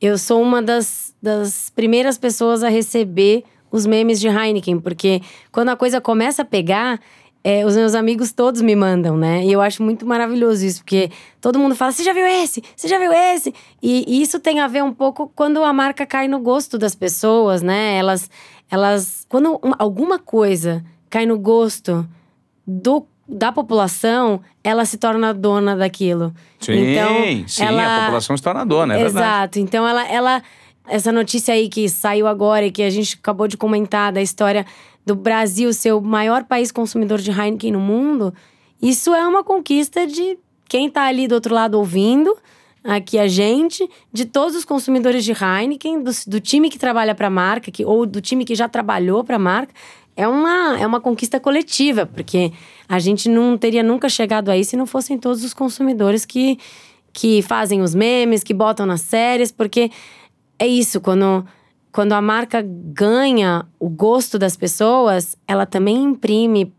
eu 0.01 0.17
sou 0.17 0.41
uma 0.41 0.63
das, 0.63 1.15
das 1.21 1.71
primeiras 1.75 2.17
pessoas 2.19 2.63
a 2.63 2.69
receber 2.69 3.43
os 3.71 3.87
memes 3.87 4.21
de 4.21 4.29
Heineken, 4.29 4.81
porque 4.81 5.21
quando 5.53 5.69
a 5.71 5.77
coisa 5.77 6.01
começa 6.01 6.43
a 6.43 6.45
pegar, 6.45 7.01
é, 7.45 7.65
os 7.65 7.77
meus 7.77 7.95
amigos 7.95 8.33
todos 8.33 8.61
me 8.61 8.75
mandam, 8.75 9.17
né? 9.17 9.45
E 9.45 9.53
eu 9.53 9.61
acho 9.61 9.83
muito 9.83 10.05
maravilhoso 10.05 10.65
isso, 10.67 10.81
porque 10.81 11.11
todo 11.41 11.59
mundo 11.59 11.75
fala: 11.77 11.93
você 11.93 12.03
já 12.03 12.13
viu 12.13 12.27
esse? 12.27 12.63
Você 12.77 12.89
já 12.89 12.99
viu 12.99 13.13
esse? 13.13 13.55
E, 13.83 14.05
e 14.09 14.23
isso 14.23 14.41
tem 14.41 14.61
a 14.61 14.67
ver 14.67 14.83
um 14.83 14.93
pouco 14.93 15.31
quando 15.35 15.63
a 15.63 15.73
marca 15.73 16.05
cai 16.05 16.27
no 16.29 16.41
gosto 16.41 16.77
das 16.77 16.95
pessoas, 16.95 17.63
né? 17.63 17.97
Elas. 17.97 18.29
elas 18.71 19.25
quando 19.29 19.59
uma- 19.63 19.77
alguma 19.79 20.19
coisa 20.19 20.85
cai 21.09 21.25
no 21.27 21.39
gosto 21.39 22.07
do, 22.67 23.07
da 23.27 23.53
população, 23.53 24.41
ela 24.63 24.85
se 24.85 24.99
torna 24.99 25.33
dona 25.33 25.77
daquilo. 25.77 26.35
Sim, 26.61 26.73
então, 26.93 27.47
sim, 27.47 27.65
ela... 27.65 27.97
a 27.97 28.01
população 28.01 28.37
se 28.37 28.43
torna 28.43 28.67
dona, 28.67 28.95
é 28.95 29.05
verdade. 29.05 29.19
Exato. 29.27 29.59
Então 29.61 29.87
ela, 29.87 30.07
ela. 30.09 30.43
Essa 30.89 31.13
notícia 31.13 31.55
aí 31.55 31.69
que 31.69 31.89
saiu 31.89 32.27
agora 32.27 32.67
e 32.67 32.71
que 32.71 32.83
a 32.83 32.91
gente 32.91 33.19
acabou 33.21 33.47
de 33.47 33.57
comentar 33.57 34.13
da 34.13 34.23
história 34.23 34.65
do 35.05 35.15
Brasil 35.15 35.73
ser 35.73 35.93
o 35.93 36.01
maior 36.01 36.45
país 36.45 36.73
consumidor 36.73 37.19
de 37.19 37.31
Heineken 37.31 37.73
no 37.73 37.81
mundo, 37.81 38.33
isso 38.81 39.15
é 39.15 39.27
uma 39.27 39.43
conquista 39.43 40.07
de 40.07 40.39
quem 40.69 40.91
tá 40.91 41.05
ali 41.05 41.27
do 41.27 41.35
outro 41.35 41.55
lado 41.55 41.79
ouvindo, 41.79 42.37
aqui 42.85 43.19
a 43.19 43.27
gente, 43.27 43.89
de 44.13 44.25
todos 44.25 44.55
os 44.55 44.65
consumidores 44.65 45.25
de 45.25 45.33
Heineken, 45.33 46.03
do, 46.03 46.11
do 46.27 46.41
time 46.41 46.71
que 46.71 46.79
trabalha 46.79 47.15
para 47.15 47.27
a 47.27 47.31
marca, 47.31 47.71
que, 47.71 47.85
ou 47.85 48.07
do 48.07 48.21
time 48.21 48.45
que 48.45 48.55
já 48.55 48.69
trabalhou 48.69 49.25
para 49.25 49.37
a 49.37 49.39
marca. 49.39 49.73
É 50.17 50.27
uma, 50.27 50.79
é 50.79 50.87
uma 50.87 51.01
conquista 51.01 51.39
coletiva, 51.39 52.05
porque 52.05 52.53
a 52.89 52.99
gente 52.99 53.29
não 53.29 53.57
teria 53.57 53.83
nunca 53.83 54.09
chegado 54.09 54.51
aí 54.51 54.65
se 54.65 54.77
não 54.77 54.87
fossem 54.87 55.17
todos 55.17 55.45
os 55.45 55.55
consumidores 55.55 56.25
que, 56.25 56.59
que 57.13 57.41
fazem 57.43 57.83
os 57.83 57.95
memes, 57.95 58.43
que 58.43 58.53
botam 58.53 58.85
nas 58.85 59.01
séries, 59.01 59.53
porque 59.53 59.91
é 60.59 60.67
isso, 60.67 61.01
quando, 61.01 61.45
quando 61.93 62.13
a 62.13 62.21
marca 62.21 62.63
ganha 62.63 63.65
o 63.79 63.89
gosto 63.89 64.39
das 64.39 64.57
pessoas, 64.57 65.37
ela 65.47 65.67
também 65.67 65.97
imprime 66.03 66.73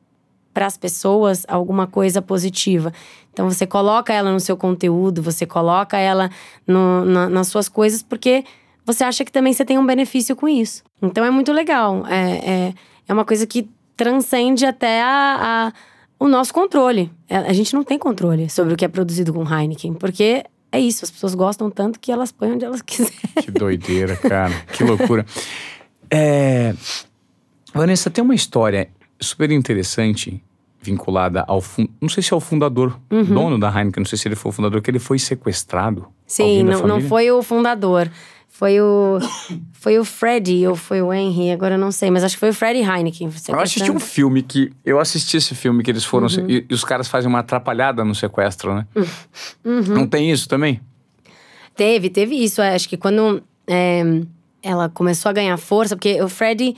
para 0.53 0.65
as 0.65 0.77
pessoas 0.77 1.45
alguma 1.47 1.87
coisa 1.87 2.21
positiva. 2.21 2.91
Então 3.31 3.49
você 3.49 3.65
coloca 3.65 4.11
ela 4.13 4.31
no 4.31 4.39
seu 4.39 4.57
conteúdo, 4.57 5.21
você 5.21 5.45
coloca 5.45 5.97
ela 5.97 6.29
no- 6.67 7.05
na- 7.05 7.29
nas 7.29 7.47
suas 7.47 7.69
coisas, 7.69 8.03
porque 8.03 8.43
você 8.85 9.03
acha 9.03 9.23
que 9.23 9.31
também 9.31 9.53
você 9.53 9.63
tem 9.63 9.77
um 9.77 9.85
benefício 9.85 10.35
com 10.35 10.47
isso. 10.47 10.83
Então 11.01 11.23
é 11.23 11.29
muito 11.31 11.53
legal. 11.53 12.05
É, 12.07 12.67
é, 12.67 12.73
é 13.07 13.13
uma 13.13 13.23
coisa 13.23 13.45
que 13.47 13.69
transcende 13.95 14.65
até 14.65 15.01
a, 15.01 15.37
a- 15.69 15.73
o 16.19 16.27
nosso 16.27 16.53
controle. 16.53 17.11
É, 17.29 17.37
A 17.37 17.53
gente 17.53 17.73
não 17.73 17.83
tem 17.83 17.97
controle 17.97 18.49
sobre 18.49 18.73
o 18.73 18.75
que 18.77 18.83
é 18.83 18.87
produzido 18.89 19.31
com 19.33 19.43
Heineken, 19.47 19.93
porque 19.93 20.43
é 20.71 20.79
isso, 20.79 21.03
as 21.03 21.11
pessoas 21.11 21.33
gostam 21.33 21.69
tanto 21.69 21.99
que 21.99 22.11
elas 22.11 22.31
põem 22.31 22.53
onde 22.53 22.65
elas 22.65 22.81
quiserem. 22.83 23.17
Que 23.41 23.51
doideira, 23.51 24.15
cara. 24.15 24.53
que 24.73 24.83
loucura. 24.83 25.25
É... 26.09 26.73
Vanessa, 27.73 28.09
tem 28.09 28.23
uma 28.23 28.35
história 28.35 28.89
super 29.19 29.51
interessante 29.51 30.43
vinculada 30.81 31.43
ao... 31.47 31.61
Fun... 31.61 31.87
Não 32.01 32.09
sei 32.09 32.23
se 32.23 32.33
é 32.33 32.35
o 32.35 32.39
fundador, 32.39 32.99
dono 33.09 33.59
da 33.59 33.67
Heineken, 33.67 34.01
não 34.01 34.05
sei 34.05 34.17
se 34.17 34.27
ele 34.27 34.35
foi 34.35 34.49
o 34.49 34.53
fundador, 34.53 34.81
que 34.81 34.89
ele 34.89 34.99
foi 34.99 35.19
sequestrado. 35.19 36.07
Sim, 36.25 36.63
não, 36.63 36.87
não 36.87 37.01
foi 37.01 37.29
o 37.29 37.43
fundador. 37.43 38.09
Foi 38.59 38.77
o. 38.81 39.19
Foi 39.71 39.97
o 39.97 40.03
Freddy 40.03 40.67
ou 40.67 40.75
foi 40.75 41.01
o 41.01 41.13
Henry, 41.13 41.49
agora 41.51 41.75
eu 41.75 41.79
não 41.79 41.93
sei, 41.93 42.11
mas 42.11 42.25
acho 42.25 42.35
que 42.35 42.41
foi 42.41 42.49
o 42.49 42.53
Freddy 42.53 42.81
Heineken. 42.81 43.29
Eu 43.47 43.57
assisti 43.61 43.89
um 43.89 44.01
filme 44.01 44.43
que... 44.43 44.69
Eu 44.83 44.99
assisti 44.99 45.37
esse 45.37 45.55
filme 45.55 45.81
que 45.81 45.89
eles 45.89 46.03
foram... 46.03 46.27
Uhum. 46.27 46.49
E, 46.49 46.65
e 46.69 46.73
os 46.73 46.83
caras 46.83 47.07
fazem 47.07 47.29
uma 47.29 47.39
atrapalhada 47.39 48.03
no 48.03 48.13
sequestro, 48.13 48.75
né? 48.75 48.85
Uhum. 49.63 49.81
Não 49.87 50.05
tem 50.05 50.29
isso 50.29 50.49
também? 50.49 50.81
Teve, 51.73 52.09
teve 52.09 52.35
isso. 52.35 52.61
é, 52.61 52.75
Acho 52.75 52.89
que 52.89 52.97
quando 52.97 53.41
é, 53.65 54.03
ela 54.61 54.89
começou 54.89 55.29
a 55.29 55.31
ganhar 55.31 55.55
força, 55.55 55.95
porque 55.95 56.21
o 56.21 56.27
Freddy. 56.27 56.75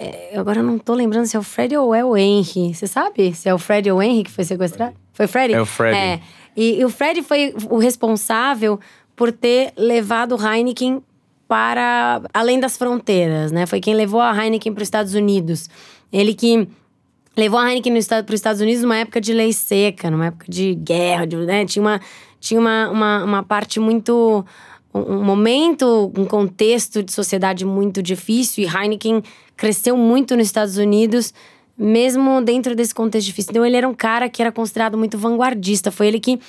é, 0.00 0.36
agora 0.36 0.58
eu 0.58 0.64
não 0.64 0.76
tô 0.76 0.92
lembrando 0.92 1.26
se 1.26 1.36
é 1.36 1.38
o 1.38 1.44
Freddy 1.44 1.76
ou 1.76 1.94
é 1.94 2.04
o 2.04 2.16
Henry. 2.16 2.74
Você 2.74 2.88
sabe 2.88 3.32
se 3.32 3.48
é 3.48 3.54
o 3.54 3.58
Freddy 3.58 3.92
ou 3.92 3.98
o 3.98 4.02
Henry 4.02 4.24
que 4.24 4.30
foi 4.32 4.42
sequestrado? 4.42 4.96
Foi 5.12 5.26
o 5.26 5.28
Freddy? 5.28 5.54
É 5.54 5.60
o 5.60 5.66
Freddy. 5.66 5.96
É. 5.96 6.20
E, 6.56 6.80
e 6.80 6.84
o 6.84 6.88
Freddy 6.88 7.22
foi 7.22 7.54
o 7.70 7.78
responsável 7.78 8.80
por 9.14 9.30
ter 9.30 9.72
levado 9.76 10.34
o 10.34 10.44
Heineken 10.44 11.00
para 11.52 12.22
além 12.32 12.58
das 12.58 12.78
fronteiras, 12.78 13.52
né? 13.52 13.66
Foi 13.66 13.78
quem 13.78 13.92
levou 13.92 14.22
a 14.22 14.34
Heineken 14.34 14.72
para 14.72 14.80
os 14.80 14.86
Estados 14.86 15.12
Unidos. 15.12 15.68
Ele 16.10 16.32
que 16.32 16.66
levou 17.36 17.60
a 17.60 17.68
Heineken 17.68 17.92
para 17.92 18.24
os 18.24 18.32
Estados 18.32 18.62
Unidos 18.62 18.80
numa 18.80 18.96
época 18.96 19.20
de 19.20 19.34
lei 19.34 19.52
seca, 19.52 20.10
numa 20.10 20.28
época 20.28 20.46
de 20.48 20.74
guerra, 20.74 21.26
de, 21.26 21.36
né? 21.36 21.66
Tinha, 21.66 21.82
uma, 21.82 22.00
tinha 22.40 22.58
uma, 22.58 22.88
uma, 22.88 23.24
uma 23.24 23.42
parte 23.42 23.78
muito. 23.78 24.42
Um 24.94 25.22
momento, 25.22 26.10
um 26.16 26.24
contexto 26.24 27.02
de 27.02 27.12
sociedade 27.12 27.66
muito 27.66 28.02
difícil 28.02 28.64
e 28.64 28.66
Heineken 28.66 29.22
cresceu 29.54 29.94
muito 29.94 30.34
nos 30.34 30.46
Estados 30.46 30.78
Unidos, 30.78 31.34
mesmo 31.76 32.40
dentro 32.40 32.74
desse 32.74 32.94
contexto 32.94 33.26
difícil. 33.26 33.50
Então, 33.50 33.66
ele 33.66 33.76
era 33.76 33.86
um 33.86 33.94
cara 33.94 34.26
que 34.26 34.40
era 34.40 34.50
considerado 34.50 34.96
muito 34.96 35.18
vanguardista. 35.18 35.90
Foi 35.90 36.06
ele 36.06 36.18
que 36.18 36.40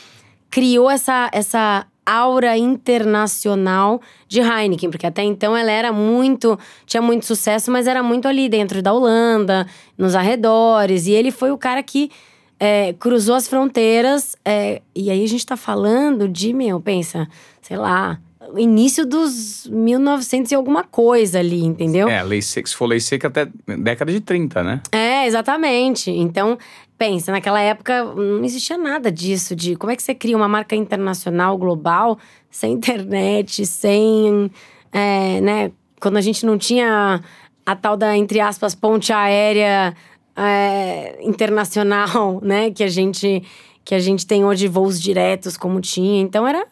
criou 0.50 0.90
essa, 0.90 1.30
essa 1.34 1.86
aura 2.06 2.58
internacional 2.58 4.02
de 4.28 4.42
Heineken, 4.42 4.90
porque 4.90 5.08
até 5.08 5.24
então 5.24 5.56
ela 5.56 5.72
era 5.72 5.92
muito, 5.92 6.58
tinha 6.86 7.02
muito 7.02 7.26
sucesso, 7.26 7.72
mas 7.72 7.88
era 7.88 8.04
muito 8.04 8.28
ali 8.28 8.50
dentro 8.50 8.82
da 8.82 8.94
Holanda, 8.94 9.68
nos 9.98 10.16
arredores, 10.16 11.08
e 11.08 11.12
ele 11.12 11.32
foi 11.32 11.52
o 11.52 11.58
cara 11.58 11.82
que 11.82 12.12
é, 12.60 12.94
cruzou 12.94 13.36
as 13.36 13.48
fronteiras. 13.48 14.36
É, 14.46 14.82
e 14.96 15.10
aí 15.10 15.24
a 15.24 15.28
gente 15.28 15.46
tá 15.46 15.58
falando 15.58 16.28
de, 16.28 16.54
meu, 16.54 16.80
pensa, 16.80 17.28
sei 17.62 17.78
lá, 17.78 18.20
início 18.58 19.06
dos 19.06 19.68
1900 19.72 20.52
e 20.52 20.56
alguma 20.56 20.84
coisa 20.84 21.40
ali, 21.40 21.64
entendeu? 21.64 22.08
É, 22.10 22.22
lei 22.24 22.42
seca, 22.42 22.70
se 22.70 22.76
for 22.76 22.86
lei 22.86 23.00
seca 23.00 23.28
até 23.28 23.48
década 23.78 24.12
de 24.12 24.20
30, 24.20 24.64
né? 24.64 24.82
É, 24.92 25.26
exatamente. 25.26 26.12
Então, 26.12 26.58
pensa, 26.98 27.32
naquela 27.32 27.60
época 27.60 28.04
não 28.04 28.44
existia 28.44 28.78
nada 28.78 29.12
disso, 29.12 29.56
de 29.56 29.76
como 29.76 29.92
é 29.92 29.96
que 29.96 30.04
você 30.04 30.14
cria 30.16 30.38
uma 30.38 30.48
marca 30.48 30.76
internacional, 30.76 31.58
global, 31.58 32.18
sem 32.50 32.74
internet, 32.74 33.66
sem. 33.66 34.52
É, 34.92 35.42
né, 35.42 35.72
quando 36.00 36.18
a 36.18 36.22
gente 36.22 36.46
não 36.46 36.58
tinha 36.58 37.22
a 37.66 37.76
tal 37.76 37.96
da, 37.96 38.16
entre 38.16 38.40
aspas, 38.40 38.76
ponte 38.76 39.12
aérea 39.14 39.96
é, 40.36 41.18
internacional, 41.22 42.40
né? 42.44 42.72
Que 42.72 42.84
a 42.84 42.90
gente 42.90 43.44
que 43.86 43.94
a 43.94 44.00
gente 44.00 44.26
tem 44.26 44.46
hoje 44.46 44.68
voos 44.68 45.02
diretos 45.02 45.58
como 45.58 45.82
tinha. 45.82 46.22
Então 46.22 46.48
era 46.48 46.66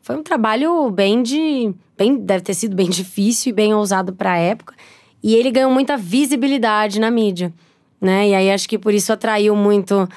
foi 0.00 0.16
um 0.16 0.22
trabalho 0.22 0.90
bem 0.90 1.22
de 1.22 1.72
bem 1.96 2.16
deve 2.16 2.42
ter 2.42 2.54
sido 2.54 2.76
bem 2.76 2.88
difícil 2.90 3.50
e 3.50 3.54
bem 3.54 3.74
ousado 3.74 4.12
para 4.12 4.32
a 4.32 4.38
época. 4.38 4.74
E 5.22 5.34
ele 5.34 5.50
ganhou 5.50 5.70
muita 5.70 5.96
visibilidade 5.96 7.00
na 7.00 7.10
mídia, 7.10 7.52
né? 8.00 8.28
E 8.28 8.34
aí 8.34 8.50
acho 8.50 8.68
que 8.68 8.78
por 8.78 8.94
isso 8.94 9.12
atraiu 9.12 9.54
muito 9.54 10.08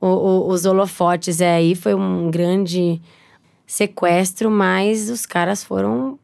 o, 0.00 0.06
o, 0.06 0.48
os 0.48 0.64
holofotes. 0.64 1.40
É, 1.40 1.56
aí 1.56 1.74
foi 1.74 1.94
um 1.94 2.30
grande 2.30 3.00
sequestro, 3.66 4.50
mas 4.50 5.10
os 5.10 5.24
caras 5.26 5.62
foram 5.62 6.18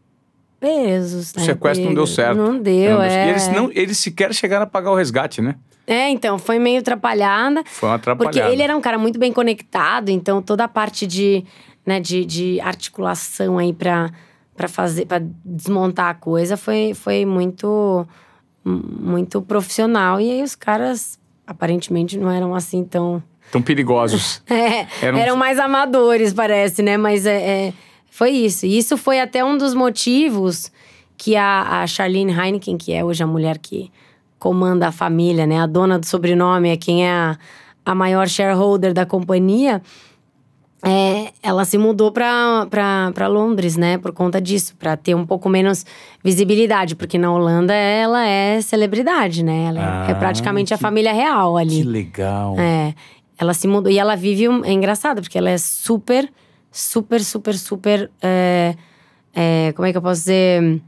presos. 0.58 1.34
Né? 1.34 1.42
O 1.42 1.46
sequestro 1.46 1.86
não 1.86 1.94
deu 1.94 2.06
certo. 2.06 2.36
Não 2.36 2.58
deu, 2.58 2.96
não 2.96 3.02
é. 3.02 3.26
E 3.26 3.30
eles, 3.30 3.48
não, 3.48 3.70
eles 3.72 3.98
sequer 3.98 4.34
chegaram 4.34 4.64
a 4.64 4.66
pagar 4.66 4.90
o 4.90 4.94
resgate, 4.94 5.40
né? 5.40 5.56
É, 5.86 6.08
então, 6.08 6.36
foi 6.36 6.58
meio 6.58 6.80
atrapalhada. 6.80 7.62
Foi 7.64 7.88
uma 7.88 7.94
atrapalhada. 7.94 8.36
Porque 8.36 8.52
ele 8.52 8.62
era 8.62 8.76
um 8.76 8.80
cara 8.80 8.98
muito 8.98 9.18
bem 9.18 9.32
conectado, 9.32 10.08
então 10.08 10.42
toda 10.42 10.64
a 10.64 10.68
parte 10.68 11.06
de, 11.06 11.44
né, 11.84 12.00
de, 12.00 12.24
de 12.24 12.60
articulação 12.60 13.56
aí 13.58 13.72
pra, 13.72 14.10
pra 14.56 14.66
fazer, 14.66 15.06
para 15.06 15.24
desmontar 15.44 16.10
a 16.10 16.14
coisa 16.14 16.56
foi, 16.56 16.92
foi 16.92 17.24
muito, 17.24 18.04
muito 18.68 19.40
profissional. 19.40 20.20
E 20.20 20.30
aí 20.30 20.42
os 20.42 20.54
caras 20.54 21.18
aparentemente 21.46 22.18
não 22.18 22.30
eram 22.30 22.54
assim 22.54 22.84
tão. 22.84 23.22
Tão 23.52 23.62
perigosos. 23.62 24.42
é, 24.50 24.86
eram... 25.00 25.18
eram 25.18 25.36
mais 25.36 25.58
amadores, 25.58 26.32
parece, 26.32 26.82
né? 26.82 26.96
Mas 26.96 27.24
é, 27.24 27.68
é, 27.68 27.72
foi 28.10 28.30
isso. 28.30 28.66
E 28.66 28.76
isso 28.76 28.96
foi 28.96 29.20
até 29.20 29.44
um 29.44 29.56
dos 29.56 29.72
motivos 29.72 30.72
que 31.16 31.36
a, 31.36 31.82
a 31.82 31.86
Charlene 31.86 32.32
Heineken, 32.32 32.76
que 32.76 32.92
é 32.92 33.04
hoje 33.04 33.22
a 33.22 33.26
mulher 33.26 33.58
que 33.58 33.90
comanda 34.38 34.88
a 34.88 34.92
família, 34.92 35.46
né? 35.46 35.60
A 35.60 35.66
dona 35.66 35.98
do 35.98 36.06
sobrenome 36.06 36.68
é 36.68 36.76
quem 36.76 37.06
é 37.06 37.10
a, 37.10 37.38
a 37.84 37.94
maior 37.94 38.28
shareholder 38.28 38.92
da 38.92 39.06
companhia. 39.06 39.80
É, 40.88 41.32
ela 41.42 41.64
se 41.64 41.76
mudou 41.76 42.12
para 42.12 43.26
Londres, 43.28 43.76
né? 43.76 43.98
Por 43.98 44.12
conta 44.12 44.40
disso, 44.40 44.76
para 44.78 44.96
ter 44.96 45.16
um 45.16 45.26
pouco 45.26 45.48
menos 45.48 45.84
visibilidade, 46.22 46.94
porque 46.94 47.18
na 47.18 47.32
Holanda 47.32 47.74
ela 47.74 48.24
é 48.24 48.60
celebridade, 48.60 49.42
né? 49.42 49.64
Ela 49.64 49.80
é, 49.80 49.82
é 49.82 49.86
ah, 49.86 50.06
é 50.10 50.14
praticamente 50.14 50.68
que, 50.68 50.74
a 50.74 50.78
família 50.78 51.12
real 51.12 51.56
ali. 51.56 51.78
Que 51.78 51.82
legal. 51.82 52.54
É. 52.56 52.94
Ela 53.36 53.52
se 53.52 53.66
mudou 53.66 53.90
e 53.90 53.98
ela 53.98 54.14
vive. 54.14 54.48
Um, 54.48 54.64
é 54.64 54.70
engraçado, 54.70 55.20
porque 55.20 55.36
ela 55.36 55.50
é 55.50 55.58
super, 55.58 56.30
super, 56.70 57.20
super, 57.20 57.54
super. 57.58 58.10
É, 58.22 58.76
é, 59.34 59.72
como 59.74 59.86
é 59.88 59.92
que 59.92 59.98
eu 59.98 60.02
posso 60.02 60.20
dizer? 60.20 60.80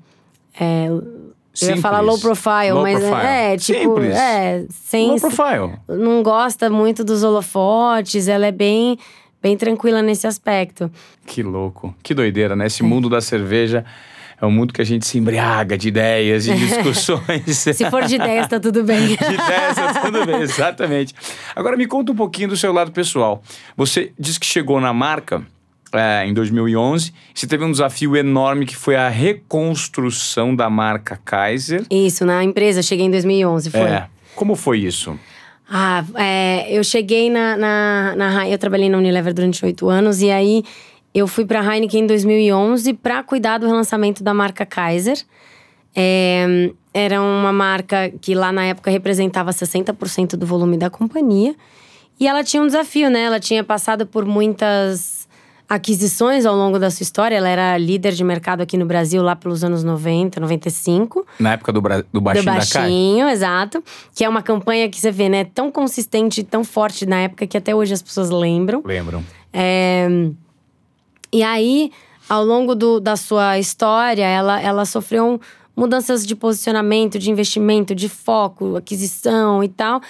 É, 0.61 0.87
eu 0.87 1.69
ia 1.71 1.77
falar 1.79 2.01
low 2.01 2.19
profile, 2.21 2.71
low 2.71 2.83
mas 2.83 3.01
profile. 3.01 3.27
é, 3.27 3.57
tipo, 3.57 3.81
Simples. 3.81 4.17
é, 4.17 4.65
sem 4.71 5.09
low 5.09 5.19
profile. 5.19 5.73
Não 5.89 6.23
gosta 6.23 6.71
muito 6.71 7.03
dos 7.03 7.25
holofotes, 7.25 8.29
ela 8.29 8.47
é 8.47 8.53
bem 8.53 8.97
bem 9.43 9.57
tranquila 9.57 10.03
nesse 10.03 10.27
aspecto. 10.27 10.91
Que 11.27 11.43
louco. 11.43 11.95
Que 12.03 12.15
doideira, 12.15 12.55
né? 12.57 12.67
Esse 12.67 12.83
é. 12.83 12.87
mundo 12.87 13.09
da 13.09 13.21
cerveja 13.21 13.85
é 14.41 14.47
um 14.47 14.51
mundo 14.51 14.73
que 14.73 14.81
a 14.81 14.85
gente 14.85 15.07
se 15.07 15.19
embriaga 15.19 15.77
de 15.77 15.89
ideias 15.89 16.47
e 16.47 16.55
discussões. 16.57 17.57
se 17.57 17.91
for 17.91 18.05
de 18.05 18.15
ideias, 18.15 18.47
tá 18.47 18.61
tudo 18.61 18.85
bem. 18.85 19.09
de 19.09 19.15
ideias, 19.15 19.75
tá 19.75 20.01
tudo 20.01 20.25
bem, 20.25 20.41
exatamente. 20.41 21.15
Agora 21.55 21.77
me 21.77 21.87
conta 21.87 22.13
um 22.13 22.17
pouquinho 22.17 22.49
do 22.49 22.57
seu 22.57 22.73
lado 22.73 22.93
pessoal. 22.93 23.43
Você 23.77 24.13
disse 24.19 24.39
que 24.39 24.47
chegou 24.47 24.81
na 24.81 24.93
marca 24.93 25.45
é, 25.93 26.25
em 26.27 26.33
2011. 26.33 27.13
Você 27.35 27.47
teve 27.47 27.65
um 27.65 27.71
desafio 27.71 28.17
enorme 28.17 28.67
que 28.67 28.77
foi 28.77 28.95
a 28.95 29.09
reconstrução 29.09 30.55
da 30.55 30.71
marca 30.71 31.21
Kaiser. 31.25 31.85
Isso, 31.91 32.25
na 32.25 32.45
empresa, 32.45 32.83
cheguei 32.83 33.07
em 33.07 33.11
2011, 33.11 33.71
foi. 33.71 33.81
É. 33.81 34.07
Como 34.35 34.55
foi 34.55 34.79
isso? 34.81 35.19
Ah, 35.71 36.05
é, 36.15 36.73
eu 36.73 36.83
cheguei 36.83 37.29
na, 37.29 37.57
na, 37.57 38.15
na. 38.17 38.49
Eu 38.49 38.59
trabalhei 38.59 38.89
na 38.89 38.97
Unilever 38.97 39.35
durante 39.35 39.65
oito 39.65 39.89
anos 39.89 40.23
e 40.23 40.31
aí 40.31 40.63
eu 41.15 41.27
fui 41.27 41.45
para 41.45 41.61
a 41.61 41.75
Heineken 41.75 42.05
em 42.05 42.07
2011 42.07 42.95
para 42.95 43.23
cuidar 43.23 43.59
do 43.59 43.67
relançamento 43.67 44.23
da 44.23 44.33
marca 44.33 44.65
Kaiser. 44.65 45.19
É, 45.95 46.71
era 46.95 47.21
uma 47.21 47.53
marca 47.53 48.11
que 48.21 48.35
lá 48.35 48.53
na 48.53 48.65
época 48.65 48.91
representava 48.91 49.51
60% 49.51 50.37
do 50.37 50.47
volume 50.47 50.77
da 50.77 50.89
companhia. 50.89 51.55
E 52.21 52.27
ela 52.27 52.43
tinha 52.43 52.63
um 52.63 52.67
desafio, 52.67 53.11
né? 53.11 53.23
Ela 53.23 53.41
tinha 53.41 53.63
passado 53.63 54.07
por 54.07 54.25
muitas 54.25 55.18
aquisições 55.69 56.47
ao 56.47 56.57
longo 56.57 56.79
da 56.79 56.91
sua 56.91 57.03
história. 57.03 57.37
Ela 57.37 57.49
era 57.49 57.77
líder 57.77 58.13
de 58.13 58.25
mercado 58.25 58.63
aqui 58.63 58.77
no 58.77 58.87
Brasil 58.87 59.23
lá 59.23 59.37
pelos 59.37 59.63
anos 59.63 59.85
90, 59.85 60.41
95. 60.41 61.27
Na 61.39 61.53
época 61.53 61.73
do, 61.73 61.83
bra... 61.83 62.03
do 62.13 62.21
Baixinho 62.21 62.45
do 62.45 62.57
baixinho, 62.57 63.27
da 63.27 63.33
exato. 63.33 63.85
Que 64.15 64.25
é 64.25 64.29
uma 64.29 64.43
campanha 64.43 64.89
que 64.89 64.99
você 64.99 65.11
vê, 65.11 65.29
né? 65.29 65.45
Tão 65.45 65.71
consistente 65.71 66.43
tão 66.43 66.65
forte 66.65 67.05
na 67.05 67.21
época 67.21 67.47
que 67.47 67.57
até 67.57 67.75
hoje 67.75 67.93
as 67.93 68.01
pessoas 68.01 68.31
lembram. 68.31 68.83
Lembram. 68.85 69.23
É... 69.53 70.09
E 71.31 71.43
aí, 71.43 71.93
ao 72.29 72.43
longo 72.43 72.75
do, 72.75 72.99
da 72.99 73.17
sua 73.17 73.59
história, 73.59 74.25
ela, 74.25 74.61
ela 74.61 74.85
sofreu 74.87 75.39
mudanças 75.77 76.27
de 76.27 76.35
posicionamento, 76.35 77.19
de 77.19 77.31
investimento, 77.31 77.95
de 77.95 78.09
foco, 78.09 78.77
aquisição 78.77 79.63
e 79.63 79.69
tal. 79.69 80.01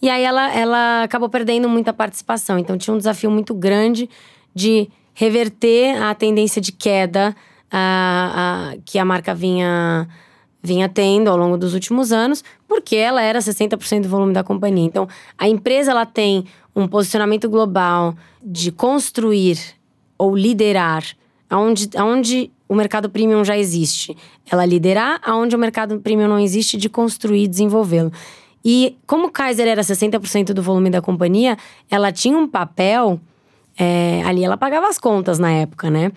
E 0.00 0.08
aí 0.08 0.22
ela, 0.22 0.54
ela 0.54 1.02
acabou 1.02 1.28
perdendo 1.28 1.68
muita 1.68 1.92
participação. 1.92 2.58
Então 2.58 2.78
tinha 2.78 2.94
um 2.94 2.98
desafio 2.98 3.30
muito 3.30 3.52
grande 3.52 4.08
de 4.54 4.88
reverter 5.18 6.00
a 6.00 6.14
tendência 6.14 6.62
de 6.62 6.70
queda 6.70 7.34
a, 7.72 8.70
a, 8.72 8.76
que 8.84 9.00
a 9.00 9.04
marca 9.04 9.34
vinha, 9.34 10.08
vinha 10.62 10.88
tendo 10.88 11.28
ao 11.28 11.36
longo 11.36 11.58
dos 11.58 11.74
últimos 11.74 12.12
anos, 12.12 12.44
porque 12.68 12.94
ela 12.94 13.20
era 13.20 13.40
60% 13.40 14.02
do 14.02 14.08
volume 14.08 14.32
da 14.32 14.44
companhia. 14.44 14.86
Então, 14.86 15.08
a 15.36 15.48
empresa 15.48 15.90
ela 15.90 16.06
tem 16.06 16.44
um 16.74 16.86
posicionamento 16.86 17.50
global 17.50 18.14
de 18.40 18.70
construir 18.70 19.58
ou 20.16 20.36
liderar 20.36 21.02
aonde, 21.50 21.90
aonde 21.96 22.52
o 22.68 22.74
mercado 22.76 23.10
premium 23.10 23.44
já 23.44 23.58
existe. 23.58 24.16
Ela 24.48 24.64
liderar 24.64 25.20
aonde 25.24 25.56
o 25.56 25.58
mercado 25.58 25.98
premium 25.98 26.28
não 26.28 26.38
existe, 26.38 26.76
de 26.76 26.88
construir 26.88 27.42
e 27.42 27.48
desenvolvê-lo. 27.48 28.12
E 28.64 28.96
como 29.04 29.32
Kaiser 29.32 29.66
era 29.66 29.82
60% 29.82 30.52
do 30.52 30.62
volume 30.62 30.90
da 30.90 31.02
companhia, 31.02 31.56
ela 31.90 32.12
tinha 32.12 32.38
um 32.38 32.46
papel 32.46 33.20
é, 33.78 34.22
ali 34.24 34.44
ela 34.44 34.56
pagava 34.56 34.88
as 34.88 34.98
contas 34.98 35.38
na 35.38 35.50
época, 35.52 35.88
né? 35.90 36.10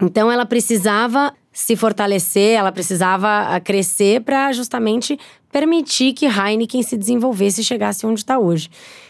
Então 0.00 0.30
ela 0.30 0.44
precisava 0.44 1.32
se 1.52 1.74
fortalecer, 1.74 2.58
ela 2.58 2.70
precisava 2.70 3.54
ah, 3.54 3.58
crescer 3.58 4.20
para 4.20 4.52
justamente 4.52 5.18
permitir 5.50 6.12
que 6.12 6.26
Heineken 6.26 6.82
se 6.82 6.98
desenvolvesse 6.98 7.62
e 7.62 7.64
chegasse 7.64 8.04
onde 8.04 8.20
está 8.20 8.38
hoje. 8.38 8.68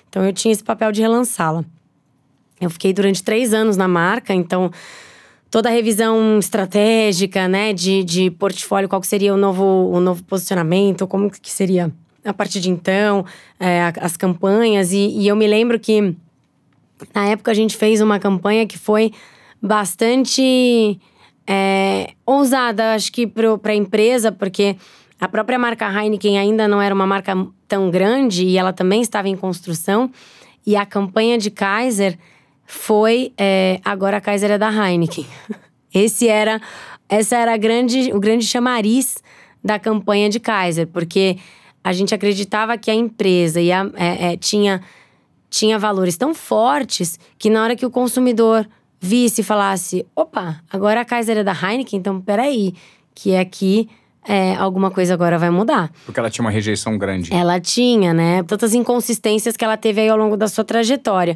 Então 0.09 0.25
eu 0.25 0.33
tinha 0.33 0.53
esse 0.53 0.63
papel 0.63 0.93
de 0.93 1.01
relançá-la. 1.01 1.65
Eu 2.61 2.71
fiquei 2.71 2.93
durante 2.93 3.23
três 3.23 3.53
anos 3.53 3.77
na 3.77 3.89
marca, 3.89 4.33
então 4.33 4.71
toda 5.51 5.69
a 5.69 5.73
revisão 5.73 6.39
estratégica, 6.39 7.49
né, 7.49 7.73
de, 7.73 8.05
de 8.05 8.31
portfólio, 8.31 8.89
qual 8.89 9.01
que 9.01 9.09
seria 9.09 9.35
o 9.35 9.37
novo, 9.37 9.65
o 9.65 9.99
novo 9.99 10.23
posicionamento, 10.23 11.07
como 11.07 11.29
que 11.29 11.51
seria 11.51 11.93
a 12.25 12.35
partir 12.35 12.61
de 12.61 12.71
então, 12.71 13.25
é, 13.59 13.93
as 14.01 14.17
campanhas. 14.17 14.93
E, 14.93 15.09
e 15.19 15.29
eu 15.29 15.37
me 15.37 15.47
lembro 15.47 15.79
que 15.79 16.15
na 17.15 17.27
época 17.27 17.51
a 17.51 17.55
gente 17.55 17.77
fez 17.77 18.01
uma 18.01 18.19
campanha 18.19 18.67
que 18.67 18.79
foi 18.79 19.13
bastante 19.61 20.99
é, 21.47 22.15
ousada, 22.25 22.95
acho 22.95 23.13
que 23.13 23.27
para 23.27 23.73
a 23.73 23.75
empresa, 23.75 24.33
porque 24.33 24.77
a 25.21 25.29
própria 25.29 25.59
marca 25.59 25.89
Heineken 25.91 26.39
ainda 26.39 26.69
não 26.69 26.81
era 26.81 26.95
uma 26.95 27.07
marca 27.07 27.35
tão 27.67 27.91
grande 27.91 28.45
e 28.45 28.59
ela 28.59 28.73
também 28.73 29.01
estava 29.01 29.29
em 29.29 29.37
construção. 29.37 30.11
E 30.67 30.77
a 30.77 30.85
campanha 30.85 31.39
de 31.39 31.51
Kaiser 31.51 32.19
foi 32.65 33.33
é, 33.39 33.81
agora 33.85 34.17
a 34.17 34.21
Kaiser 34.21 34.51
é 34.51 34.59
da 34.59 34.71
Heineken. 34.71 35.27
Esse 35.95 36.29
era 36.29 36.61
essa 37.09 37.37
era 37.37 37.57
grande, 37.57 38.13
o 38.13 38.19
grande 38.19 38.45
chamariz 38.45 39.23
da 39.63 39.79
campanha 39.79 40.29
de 40.29 40.41
Kaiser, 40.41 40.87
porque 40.89 41.39
a 41.83 41.93
gente 41.93 42.15
acreditava 42.15 42.77
que 42.77 42.91
a 42.91 42.95
empresa 42.95 43.61
ia, 43.61 43.91
é, 43.95 44.33
é, 44.33 44.37
tinha 44.37 44.83
tinha 45.57 45.79
valores 45.79 46.19
tão 46.19 46.35
fortes 46.35 47.19
que 47.39 47.49
na 47.49 47.63
hora 47.63 47.75
que 47.75 47.87
o 47.87 47.91
consumidor 47.91 48.69
visse 49.01 49.41
e 49.41 49.45
falasse: 49.45 50.07
opa, 50.15 50.61
agora 50.71 51.01
a 51.01 51.05
Kaiser 51.05 51.39
é 51.39 51.43
da 51.45 51.53
Heineken, 51.53 51.99
então 51.99 52.21
peraí, 52.21 52.75
que 53.15 53.35
aqui 53.35 53.89
é, 54.29 54.55
alguma 54.57 54.91
coisa 54.91 55.15
agora 55.15 55.39
vai 55.39 55.49
mudar. 55.49 55.91
Porque 56.05 56.21
ela 56.21 56.29
tinha 56.29 56.45
uma 56.45 56.51
rejeição 56.51 56.99
grande. 56.99 57.33
Ela 57.33 57.59
tinha, 57.59 58.13
né? 58.13 58.43
Tantas 58.43 58.75
inconsistências 58.75 59.57
que 59.57 59.65
ela 59.65 59.79
teve 59.79 60.03
aí 60.03 60.09
ao 60.11 60.19
longo 60.19 60.37
da 60.37 60.47
sua 60.47 60.63
trajetória. 60.63 61.35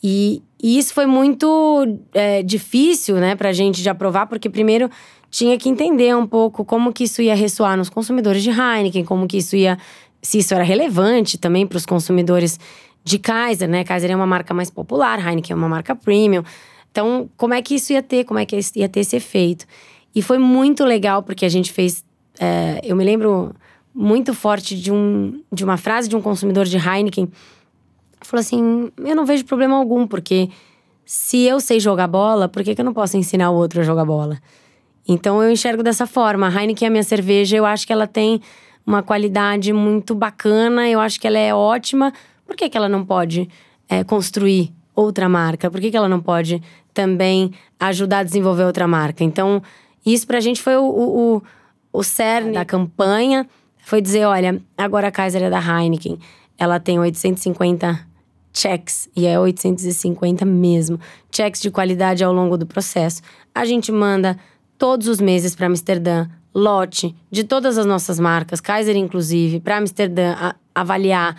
E, 0.00 0.42
e 0.62 0.78
isso 0.78 0.94
foi 0.94 1.06
muito 1.06 1.98
é, 2.14 2.44
difícil, 2.44 3.16
né, 3.16 3.34
pra 3.34 3.52
gente 3.52 3.82
de 3.82 3.88
aprovar, 3.88 4.26
porque 4.26 4.48
primeiro 4.48 4.88
tinha 5.28 5.58
que 5.58 5.68
entender 5.68 6.14
um 6.14 6.26
pouco 6.26 6.64
como 6.64 6.92
que 6.92 7.04
isso 7.04 7.20
ia 7.20 7.34
ressoar 7.34 7.76
nos 7.76 7.88
consumidores 7.88 8.42
de 8.42 8.50
Heineken, 8.50 9.04
como 9.04 9.26
que 9.26 9.38
isso 9.38 9.56
ia. 9.56 9.76
se 10.22 10.38
isso 10.38 10.54
era 10.54 10.62
relevante 10.62 11.36
também 11.38 11.66
para 11.66 11.78
os 11.78 11.86
consumidores 11.86 12.60
de 13.06 13.20
Kaiser, 13.20 13.68
né? 13.68 13.84
Kaiser 13.84 14.10
é 14.10 14.16
uma 14.16 14.26
marca 14.26 14.52
mais 14.52 14.68
popular, 14.68 15.24
Heineken 15.24 15.54
é 15.54 15.56
uma 15.56 15.68
marca 15.68 15.94
premium. 15.94 16.42
Então, 16.90 17.30
como 17.36 17.54
é 17.54 17.62
que 17.62 17.76
isso 17.76 17.92
ia 17.92 18.02
ter, 18.02 18.24
como 18.24 18.40
é 18.40 18.44
que 18.44 18.58
ia 18.74 18.88
ter 18.88 19.00
esse 19.00 19.14
efeito? 19.14 19.64
E 20.12 20.20
foi 20.20 20.38
muito 20.38 20.84
legal, 20.84 21.22
porque 21.22 21.44
a 21.44 21.48
gente 21.48 21.72
fez. 21.72 22.04
É, 22.40 22.80
eu 22.82 22.96
me 22.96 23.04
lembro 23.04 23.54
muito 23.94 24.34
forte 24.34 24.74
de, 24.74 24.92
um, 24.92 25.40
de 25.52 25.62
uma 25.62 25.76
frase 25.76 26.08
de 26.08 26.16
um 26.16 26.20
consumidor 26.20 26.64
de 26.64 26.78
Heineken. 26.78 27.30
Falou 28.22 28.40
assim: 28.40 28.90
Eu 28.98 29.14
não 29.14 29.24
vejo 29.24 29.44
problema 29.44 29.76
algum, 29.76 30.04
porque 30.04 30.48
se 31.04 31.44
eu 31.44 31.60
sei 31.60 31.78
jogar 31.78 32.08
bola, 32.08 32.48
por 32.48 32.64
que, 32.64 32.74
que 32.74 32.80
eu 32.80 32.84
não 32.84 32.92
posso 32.92 33.16
ensinar 33.16 33.50
o 33.50 33.54
outro 33.54 33.82
a 33.82 33.84
jogar 33.84 34.04
bola? 34.04 34.36
Então 35.06 35.40
eu 35.40 35.48
enxergo 35.48 35.80
dessa 35.80 36.08
forma. 36.08 36.48
A 36.48 36.50
Heineken 36.60 36.86
é 36.86 36.88
a 36.88 36.90
minha 36.90 37.04
cerveja, 37.04 37.56
eu 37.56 37.64
acho 37.64 37.86
que 37.86 37.92
ela 37.92 38.08
tem 38.08 38.40
uma 38.84 39.00
qualidade 39.00 39.72
muito 39.72 40.12
bacana, 40.12 40.88
eu 40.88 40.98
acho 40.98 41.20
que 41.20 41.26
ela 41.28 41.38
é 41.38 41.54
ótima. 41.54 42.12
Por 42.46 42.56
que, 42.56 42.68
que 42.68 42.76
ela 42.76 42.88
não 42.88 43.04
pode 43.04 43.48
é, 43.88 44.04
construir 44.04 44.72
outra 44.94 45.28
marca? 45.28 45.70
Por 45.70 45.80
que, 45.80 45.90
que 45.90 45.96
ela 45.96 46.08
não 46.08 46.20
pode 46.20 46.62
também 46.94 47.52
ajudar 47.78 48.20
a 48.20 48.22
desenvolver 48.22 48.64
outra 48.64 48.86
marca? 48.86 49.24
Então, 49.24 49.62
isso 50.04 50.26
pra 50.26 50.40
gente 50.40 50.62
foi 50.62 50.76
o, 50.76 50.84
o, 50.84 51.42
o 51.92 52.02
cerne 52.02 52.52
da 52.52 52.64
campanha. 52.64 53.46
Foi 53.78 54.00
dizer, 54.00 54.24
olha, 54.24 54.62
agora 54.76 55.08
a 55.08 55.10
Kaiser 55.10 55.42
é 55.42 55.50
da 55.50 55.60
Heineken. 55.60 56.18
Ela 56.58 56.80
tem 56.80 56.98
850 56.98 58.06
checks, 58.56 59.08
e 59.14 59.26
é 59.26 59.38
850 59.38 60.46
mesmo, 60.46 60.98
checks 61.30 61.60
de 61.60 61.70
qualidade 61.70 62.24
ao 62.24 62.32
longo 62.32 62.56
do 62.56 62.64
processo. 62.64 63.20
A 63.54 63.66
gente 63.66 63.92
manda 63.92 64.38
todos 64.78 65.08
os 65.08 65.20
meses 65.20 65.54
para 65.54 65.66
Amsterdã, 65.66 66.26
lote 66.54 67.14
de 67.30 67.44
todas 67.44 67.76
as 67.76 67.84
nossas 67.84 68.18
marcas, 68.18 68.60
Kaiser 68.60 68.96
inclusive, 68.96 69.60
para 69.60 69.76
Amsterdã 69.76 70.54
avaliar 70.74 71.36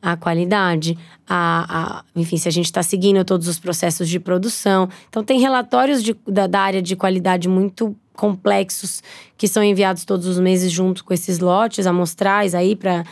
a 0.00 0.16
qualidade, 0.16 0.96
a, 1.28 1.98
a, 1.98 2.04
enfim, 2.14 2.36
se 2.36 2.48
a 2.48 2.52
gente 2.52 2.66
está 2.66 2.82
seguindo 2.82 3.24
todos 3.24 3.48
os 3.48 3.58
processos 3.58 4.08
de 4.08 4.20
produção. 4.20 4.88
Então, 5.08 5.24
tem 5.24 5.40
relatórios 5.40 6.02
de, 6.02 6.16
da, 6.26 6.46
da, 6.46 6.60
área 6.60 6.82
de 6.82 6.94
qualidade 6.94 7.48
muito 7.48 7.96
complexos 8.14 9.02
que 9.36 9.46
são 9.46 9.62
enviados 9.62 10.04
todos 10.04 10.26
os 10.26 10.38
meses 10.38 10.72
junto 10.72 11.04
com 11.04 11.12
esses 11.12 11.38
lotes 11.38 11.86
amostrais 11.86 12.54
aí 12.54 12.76
para 12.76 13.04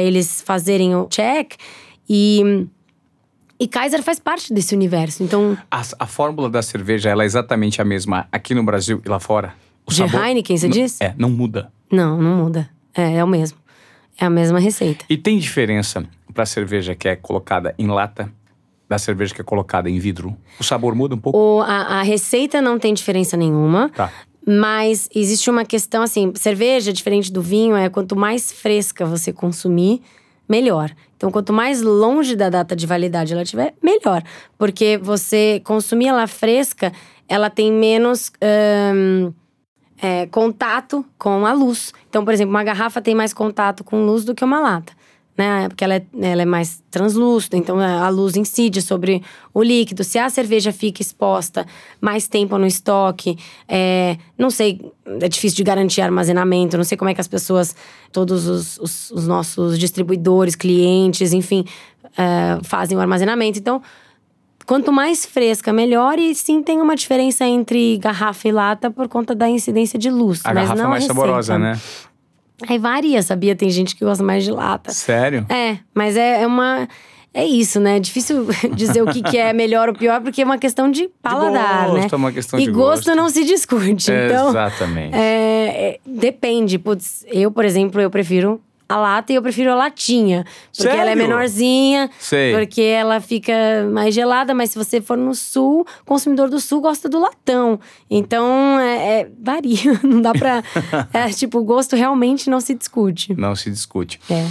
eles 0.00 0.42
fazerem 0.42 0.94
o 0.94 1.06
check. 1.06 1.54
E 2.08 2.66
e 3.60 3.68
Kaiser 3.68 4.02
faz 4.02 4.18
parte 4.18 4.54
desse 4.54 4.74
universo, 4.74 5.22
então… 5.22 5.54
A, 5.70 5.82
a 5.98 6.06
fórmula 6.06 6.48
da 6.48 6.62
cerveja, 6.62 7.10
ela 7.10 7.24
é 7.24 7.26
exatamente 7.26 7.82
a 7.82 7.84
mesma 7.84 8.26
aqui 8.32 8.54
no 8.54 8.64
Brasil 8.64 9.02
e 9.04 9.08
lá 9.08 9.20
fora? 9.20 9.52
O 9.86 9.90
de 9.90 9.98
sabor, 9.98 10.24
Heineken, 10.24 10.56
você 10.56 10.66
diz? 10.66 10.98
É, 10.98 11.14
não 11.18 11.28
muda. 11.28 11.70
Não, 11.92 12.16
não 12.16 12.42
muda. 12.42 12.70
É, 12.94 13.16
é 13.16 13.24
o 13.24 13.26
mesmo. 13.26 13.58
É 14.20 14.26
a 14.26 14.30
mesma 14.30 14.60
receita. 14.60 15.04
E 15.08 15.16
tem 15.16 15.38
diferença 15.38 16.04
para 16.32 16.42
a 16.42 16.46
cerveja 16.46 16.94
que 16.94 17.08
é 17.08 17.16
colocada 17.16 17.74
em 17.78 17.86
lata 17.86 18.30
da 18.88 18.98
cerveja 18.98 19.32
que 19.32 19.40
é 19.40 19.44
colocada 19.44 19.88
em 19.88 19.98
vidro? 19.98 20.36
O 20.58 20.64
sabor 20.64 20.94
muda 20.94 21.14
um 21.14 21.18
pouco? 21.18 21.38
O, 21.38 21.60
a, 21.62 22.00
a 22.00 22.02
receita 22.02 22.60
não 22.60 22.78
tem 22.78 22.92
diferença 22.92 23.36
nenhuma. 23.36 23.88
Tá. 23.90 24.12
Mas 24.44 25.08
existe 25.14 25.48
uma 25.48 25.64
questão 25.64 26.02
assim: 26.02 26.32
cerveja, 26.34 26.92
diferente 26.92 27.32
do 27.32 27.40
vinho, 27.40 27.76
é 27.76 27.88
quanto 27.88 28.16
mais 28.16 28.50
fresca 28.50 29.06
você 29.06 29.32
consumir, 29.32 30.02
melhor. 30.48 30.90
Então, 31.16 31.30
quanto 31.30 31.52
mais 31.52 31.82
longe 31.82 32.34
da 32.34 32.48
data 32.48 32.74
de 32.74 32.86
validade 32.86 33.32
ela 33.32 33.44
tiver, 33.44 33.74
melhor. 33.82 34.22
Porque 34.58 34.98
você 34.98 35.60
consumir 35.64 36.08
ela 36.08 36.26
fresca, 36.26 36.92
ela 37.28 37.48
tem 37.48 37.70
menos 37.70 38.32
hum, 38.94 39.32
é, 40.00 40.26
contato 40.26 41.04
com 41.18 41.46
a 41.46 41.52
luz. 41.52 41.92
Então, 42.08 42.24
por 42.24 42.32
exemplo, 42.32 42.50
uma 42.50 42.64
garrafa 42.64 43.00
tem 43.00 43.14
mais 43.14 43.32
contato 43.32 43.84
com 43.84 44.04
luz 44.04 44.24
do 44.24 44.34
que 44.34 44.44
uma 44.44 44.60
lata 44.60 44.92
né? 45.40 45.68
Porque 45.68 45.82
ela 45.82 45.94
é, 45.94 46.04
ela 46.20 46.42
é 46.42 46.44
mais 46.44 46.82
translúcida, 46.90 47.56
então 47.56 47.80
a 47.80 48.10
luz 48.10 48.36
incide 48.36 48.82
sobre 48.82 49.22
o 49.54 49.62
líquido. 49.62 50.04
Se 50.04 50.18
a 50.18 50.28
cerveja 50.28 50.70
fica 50.70 51.00
exposta 51.00 51.66
mais 51.98 52.28
tempo 52.28 52.58
no 52.58 52.66
estoque, 52.66 53.38
é, 53.66 54.18
não 54.36 54.50
sei, 54.50 54.92
é 55.06 55.28
difícil 55.28 55.56
de 55.56 55.64
garantir 55.64 56.02
armazenamento, 56.02 56.76
não 56.76 56.84
sei 56.84 56.98
como 56.98 57.08
é 57.08 57.14
que 57.14 57.22
as 57.22 57.28
pessoas, 57.28 57.74
todos 58.12 58.46
os, 58.46 58.78
os, 58.78 59.10
os 59.12 59.26
nossos 59.26 59.78
distribuidores, 59.78 60.54
clientes, 60.54 61.32
enfim, 61.32 61.64
é, 62.18 62.62
fazem 62.62 62.98
o 62.98 63.00
armazenamento. 63.00 63.58
Então, 63.58 63.80
quanto 64.70 64.92
mais 64.92 65.26
fresca, 65.26 65.72
melhor. 65.72 66.16
E 66.16 66.32
sim, 66.32 66.62
tem 66.62 66.80
uma 66.80 66.94
diferença 66.94 67.44
entre 67.44 67.98
garrafa 67.98 68.46
e 68.46 68.52
lata 68.52 68.88
por 68.88 69.08
conta 69.08 69.34
da 69.34 69.48
incidência 69.48 69.98
de 69.98 70.08
luz. 70.08 70.42
A 70.44 70.54
mas 70.54 70.62
garrafa 70.62 70.74
não 70.76 70.84
é 70.84 70.88
mais 70.90 71.02
receita. 71.02 71.20
saborosa, 71.20 71.58
né? 71.58 71.80
Aí 72.68 72.78
varia, 72.78 73.20
sabia? 73.20 73.56
Tem 73.56 73.68
gente 73.68 73.96
que 73.96 74.04
gosta 74.04 74.22
mais 74.22 74.44
de 74.44 74.52
lata. 74.52 74.92
Sério? 74.92 75.44
É, 75.48 75.78
mas 75.92 76.16
é, 76.16 76.42
é 76.42 76.46
uma. 76.46 76.88
É 77.34 77.44
isso, 77.44 77.80
né? 77.80 77.96
É 77.96 78.00
difícil 78.00 78.46
dizer 78.72 79.02
o 79.02 79.06
que, 79.06 79.20
que 79.22 79.36
é 79.36 79.52
melhor 79.52 79.88
ou 79.88 79.94
pior, 79.94 80.20
porque 80.20 80.40
é 80.42 80.44
uma 80.44 80.58
questão 80.58 80.88
de 80.88 81.08
paladar, 81.20 81.86
de 81.86 81.90
gosto, 81.90 82.00
né? 82.02 82.08
É 82.12 82.16
uma 82.16 82.32
questão 82.32 82.60
e 82.60 82.64
de 82.64 82.70
gosto, 82.70 83.06
gosto 83.06 83.16
não 83.16 83.28
se 83.28 83.44
discute. 83.44 84.12
Então, 84.30 84.50
Exatamente. 84.50 85.16
é, 85.16 85.18
é, 85.18 86.00
depende. 86.06 86.78
Putz, 86.78 87.26
eu, 87.26 87.50
por 87.50 87.64
exemplo, 87.64 88.00
eu 88.00 88.08
prefiro 88.08 88.60
a 88.90 88.96
lata 88.96 89.32
e 89.32 89.36
eu 89.36 89.42
prefiro 89.42 89.70
a 89.70 89.74
latinha. 89.76 90.44
Porque 90.76 90.88
ela 90.88 91.02
é 91.02 91.14
Sério? 91.14 91.22
menorzinha, 91.22 92.10
Sei. 92.18 92.52
porque 92.52 92.82
ela 92.82 93.20
fica 93.20 93.52
mais 93.92 94.12
gelada, 94.14 94.52
mas 94.52 94.70
se 94.70 94.76
você 94.78 95.00
for 95.00 95.16
no 95.16 95.32
sul, 95.34 95.86
o 96.02 96.04
consumidor 96.04 96.48
do 96.50 96.58
sul 96.58 96.80
gosta 96.80 97.08
do 97.08 97.20
latão. 97.20 97.78
Então, 98.10 98.78
é, 98.80 99.20
é, 99.20 99.30
varia. 99.40 99.98
Não 100.02 100.20
dá 100.20 100.32
pra. 100.32 100.62
é, 101.14 101.28
tipo, 101.30 101.58
o 101.60 101.64
gosto 101.64 101.94
realmente 101.94 102.50
não 102.50 102.60
se 102.60 102.74
discute. 102.74 103.32
Não 103.34 103.54
se 103.54 103.70
discute. 103.70 104.18
É. 104.28 104.46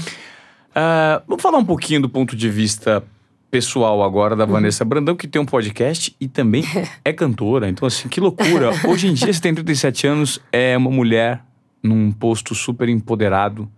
Ah, 0.74 1.22
vamos 1.28 1.42
falar 1.42 1.58
um 1.58 1.66
pouquinho 1.66 2.02
do 2.02 2.08
ponto 2.10 2.36
de 2.36 2.50
vista 2.50 3.04
pessoal 3.52 4.04
agora 4.04 4.34
Uhum. 4.36 4.38
da 4.38 4.46
Vanessa 4.46 4.86
Brandão, 4.86 5.16
que 5.16 5.28
tem 5.28 5.42
um 5.42 5.46
podcast 5.46 6.16
e 6.20 6.28
também 6.28 6.64
é 7.04 7.12
cantora. 7.12 7.68
Então, 7.68 7.86
assim, 7.88 8.08
que 8.08 8.22
loucura. 8.22 8.72
Hoje 8.88 9.08
em 9.08 9.14
dia, 9.14 9.34
você 9.34 9.42
tem 9.42 9.54
37 9.54 10.08
anos, 10.08 10.40
é 10.52 10.78
uma 10.78 10.90
mulher 10.92 11.44
num 11.84 12.12
posto 12.12 12.54
super 12.56 12.88
empoderado 12.88 13.70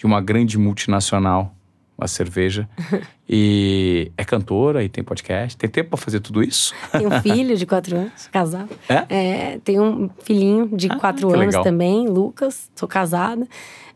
de 0.00 0.06
uma 0.06 0.18
grande 0.22 0.56
multinacional, 0.56 1.54
uma 1.98 2.08
cerveja. 2.08 2.66
E 3.32 4.10
é 4.18 4.24
cantora 4.24 4.82
e 4.82 4.88
tem 4.88 5.04
podcast. 5.04 5.56
Tem 5.56 5.70
tempo 5.70 5.90
pra 5.90 5.96
fazer 5.96 6.18
tudo 6.18 6.42
isso? 6.42 6.74
Tem 6.90 7.06
um 7.06 7.20
filho 7.22 7.56
de 7.56 7.64
quatro 7.64 7.94
anos, 7.96 8.26
casado. 8.26 8.70
É? 9.08 9.60
tem 9.62 9.78
um 9.78 10.10
filhinho 10.24 10.68
de 10.76 10.88
quatro 10.88 11.28
que 11.28 11.34
anos 11.34 11.46
legal. 11.46 11.62
também, 11.62 12.08
Lucas. 12.08 12.68
Sou 12.74 12.88
casada. 12.88 13.46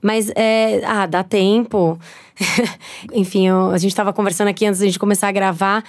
Mas, 0.00 0.30
é, 0.36 0.82
ah, 0.84 1.05
dá 1.07 1.24
tempo. 1.24 1.98
Enfim, 3.12 3.48
eu- 3.48 3.72
a 3.72 3.78
gente 3.78 3.92
tava 3.92 4.12
conversando 4.12 4.46
aqui 4.46 4.64
antes 4.64 4.78
da 4.78 4.86
gente 4.86 5.00
começar 5.00 5.26
a 5.26 5.32
gravar. 5.32 5.82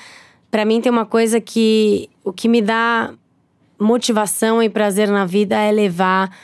Pra 0.50 0.66
mim, 0.66 0.82
tem 0.82 0.92
uma 0.92 1.06
coisa 1.06 1.40
que… 1.40 2.10
O 2.24 2.34
que 2.34 2.48
me 2.48 2.64
dá 2.64 3.14
motivação 3.80 4.64
e 4.64 4.70
prazer 4.72 5.08
na 5.08 5.24
vida 5.28 5.56
é 5.56 5.72
levar 5.72 6.36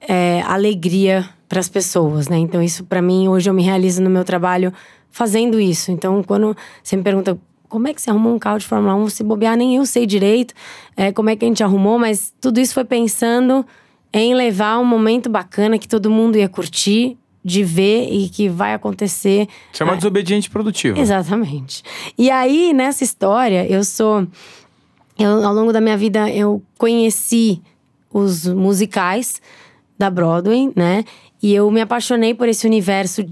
é, 0.00 0.42
alegria 0.42 1.28
para 1.52 1.60
as 1.60 1.68
pessoas, 1.68 2.28
né? 2.28 2.38
Então 2.38 2.62
isso 2.62 2.82
para 2.82 3.02
mim 3.02 3.28
hoje 3.28 3.50
eu 3.50 3.52
me 3.52 3.62
realizo 3.62 4.02
no 4.02 4.08
meu 4.08 4.24
trabalho 4.24 4.72
fazendo 5.10 5.60
isso. 5.60 5.92
Então 5.92 6.22
quando 6.22 6.56
você 6.82 6.96
me 6.96 7.02
pergunta 7.02 7.38
como 7.68 7.88
é 7.88 7.92
que 7.92 8.00
você 8.00 8.08
arrumou 8.08 8.34
um 8.34 8.38
carro 8.38 8.58
de 8.58 8.64
Fórmula 8.64 8.94
1, 8.94 9.10
se 9.10 9.22
bobear 9.22 9.54
nem 9.54 9.76
eu 9.76 9.84
sei 9.84 10.06
direito, 10.06 10.54
é, 10.96 11.12
como 11.12 11.28
é 11.28 11.36
que 11.36 11.44
a 11.44 11.48
gente 11.48 11.62
arrumou, 11.62 11.98
mas 11.98 12.32
tudo 12.40 12.58
isso 12.58 12.72
foi 12.72 12.86
pensando 12.86 13.66
em 14.14 14.34
levar 14.34 14.78
um 14.78 14.84
momento 14.86 15.28
bacana 15.28 15.78
que 15.78 15.86
todo 15.86 16.10
mundo 16.10 16.38
ia 16.38 16.48
curtir, 16.48 17.18
de 17.44 17.62
ver 17.62 18.08
e 18.10 18.30
que 18.30 18.48
vai 18.48 18.72
acontecer. 18.72 19.46
Você 19.70 19.82
é 19.82 19.84
uma 19.84 19.96
desobediente 19.96 20.48
produtiva. 20.48 20.98
Exatamente. 20.98 21.82
E 22.16 22.30
aí, 22.30 22.72
nessa 22.72 23.04
história, 23.04 23.70
eu 23.70 23.84
sou. 23.84 24.26
Eu, 25.18 25.44
ao 25.46 25.52
longo 25.52 25.70
da 25.70 25.82
minha 25.82 25.98
vida, 25.98 26.30
eu 26.30 26.62
conheci 26.78 27.60
os 28.10 28.46
musicais 28.46 29.38
da 29.98 30.10
Broadway, 30.10 30.72
né? 30.74 31.04
E 31.42 31.54
eu 31.54 31.70
me 31.70 31.80
apaixonei 31.80 32.34
por 32.34 32.48
esse 32.48 32.66
universo 32.66 33.24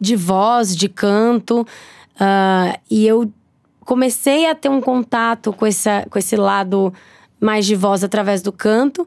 de 0.00 0.16
voz, 0.16 0.76
de 0.76 0.88
canto. 0.88 1.66
ah, 2.18 2.78
e 2.90 3.06
eu 3.06 3.30
comecei 3.84 4.48
a 4.48 4.54
ter 4.54 4.68
um 4.68 4.80
contato 4.80 5.52
com, 5.52 5.66
essa, 5.66 6.06
com 6.10 6.18
esse 6.18 6.36
lado 6.36 6.92
mais 7.40 7.66
de 7.66 7.74
voz 7.76 8.02
através 8.02 8.42
do 8.42 8.50
canto 8.50 9.06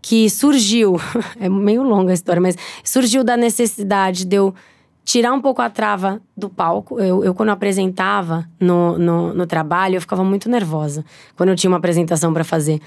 que 0.00 0.28
surgiu, 0.28 1.00
é 1.40 1.48
meio 1.48 1.82
longa 1.82 2.10
a 2.10 2.14
história, 2.14 2.40
mas 2.40 2.56
surgiu 2.84 3.24
da 3.24 3.38
necessidade 3.38 4.26
de 4.26 4.36
eu 4.36 4.54
tirar 5.02 5.32
um 5.32 5.40
pouco 5.40 5.62
a 5.62 5.70
trava 5.70 6.20
do 6.36 6.50
palco. 6.50 7.00
Eu, 7.00 7.24
eu 7.24 7.34
quando 7.34 7.48
apresentava 7.48 8.46
no, 8.60 8.98
no, 8.98 9.32
no 9.32 9.46
trabalho, 9.46 9.96
eu 9.96 10.00
ficava 10.00 10.22
muito 10.22 10.48
nervosa 10.48 11.04
quando 11.36 11.48
eu 11.48 11.56
tinha 11.56 11.70
uma 11.70 11.78
apresentação 11.78 12.34
para 12.34 12.44
fazer. 12.44 12.80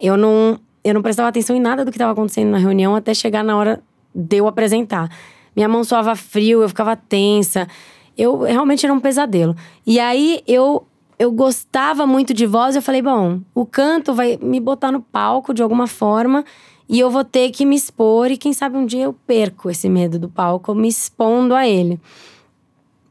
Eu 0.00 0.16
não, 0.16 0.58
eu 0.82 0.94
não 0.94 1.00
prestava 1.00 1.28
atenção 1.28 1.54
em 1.54 1.60
nada 1.60 1.84
do 1.84 1.92
que 1.92 1.96
estava 1.96 2.12
acontecendo 2.12 2.50
na 2.50 2.58
reunião 2.58 2.94
até 2.96 3.14
chegar 3.14 3.44
na 3.44 3.56
hora 3.56 3.80
de 4.14 4.36
eu 4.36 4.46
apresentar. 4.46 5.10
Minha 5.54 5.68
mão 5.68 5.84
suava 5.84 6.14
frio, 6.14 6.62
eu 6.62 6.68
ficava 6.68 6.96
tensa. 6.96 7.68
Eu 8.16 8.42
realmente 8.42 8.84
era 8.86 8.92
um 8.92 9.00
pesadelo. 9.00 9.56
E 9.86 9.98
aí 9.98 10.42
eu 10.46 10.86
eu 11.16 11.30
gostava 11.30 12.06
muito 12.06 12.34
de 12.34 12.44
voz, 12.44 12.74
eu 12.74 12.82
falei, 12.82 13.00
bom, 13.00 13.40
o 13.54 13.64
canto 13.64 14.12
vai 14.12 14.36
me 14.42 14.58
botar 14.58 14.90
no 14.90 15.00
palco 15.00 15.54
de 15.54 15.62
alguma 15.62 15.86
forma 15.86 16.44
e 16.88 16.98
eu 16.98 17.08
vou 17.08 17.24
ter 17.24 17.50
que 17.50 17.64
me 17.64 17.76
expor 17.76 18.30
e 18.30 18.36
quem 18.36 18.52
sabe 18.52 18.76
um 18.76 18.84
dia 18.84 19.04
eu 19.04 19.12
perco 19.12 19.70
esse 19.70 19.88
medo 19.88 20.18
do 20.18 20.28
palco 20.28 20.74
me 20.74 20.88
expondo 20.88 21.54
a 21.54 21.66
ele. 21.66 22.00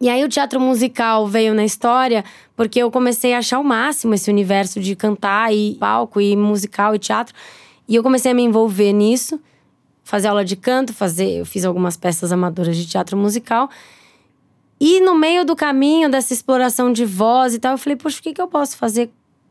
E 0.01 0.10
aí 0.10 0.24
o 0.24 0.28
teatro 0.28 0.60
musical 0.60 1.26
veio 1.26 1.54
na 1.54 1.64
história 1.64 2.26
porque 2.58 2.80
eu 2.80 2.91
comecei 2.91 3.34
a 3.34 3.38
achar 3.38 3.60
o 3.60 3.64
máximo 3.64 4.14
esse 4.14 4.30
universo 4.30 4.80
de 4.80 4.95
cantar 4.95 5.54
e 5.54 5.76
palco 5.80 6.20
e 6.20 6.36
musical 6.36 6.93
e 6.93 6.99
teatro. 6.99 7.34
E 7.88 7.95
eu 7.95 8.04
comecei 8.04 8.32
a 8.32 8.36
me 8.36 8.43
envolver 8.43 8.91
nisso, 8.91 9.39
fazer 10.04 10.28
aula 10.28 10.43
de 10.43 10.56
canto, 10.56 10.93
fazer, 10.93 11.39
eu 11.39 11.45
fiz 11.45 11.66
algumas 11.66 11.95
peças 11.95 12.32
amadoras 12.32 12.76
de 12.76 12.86
teatro 12.86 13.18
musical. 13.18 13.70
E 14.80 14.99
no 14.99 15.16
meio 15.16 15.45
do 15.45 15.56
caminho 15.56 16.10
dessa 16.10 16.34
exploração 16.34 16.91
de 16.91 17.06
voz 17.06 17.54
e 17.54 17.60
tal, 17.60 17.74
eu 17.74 17.78
falei, 17.78 17.95
poxa, 17.95 18.20
o 18.20 18.22
que, 18.22 18.34
que 18.34 18.41
eu 18.41 18.47
posso 18.47 18.76
fazer 18.76 19.10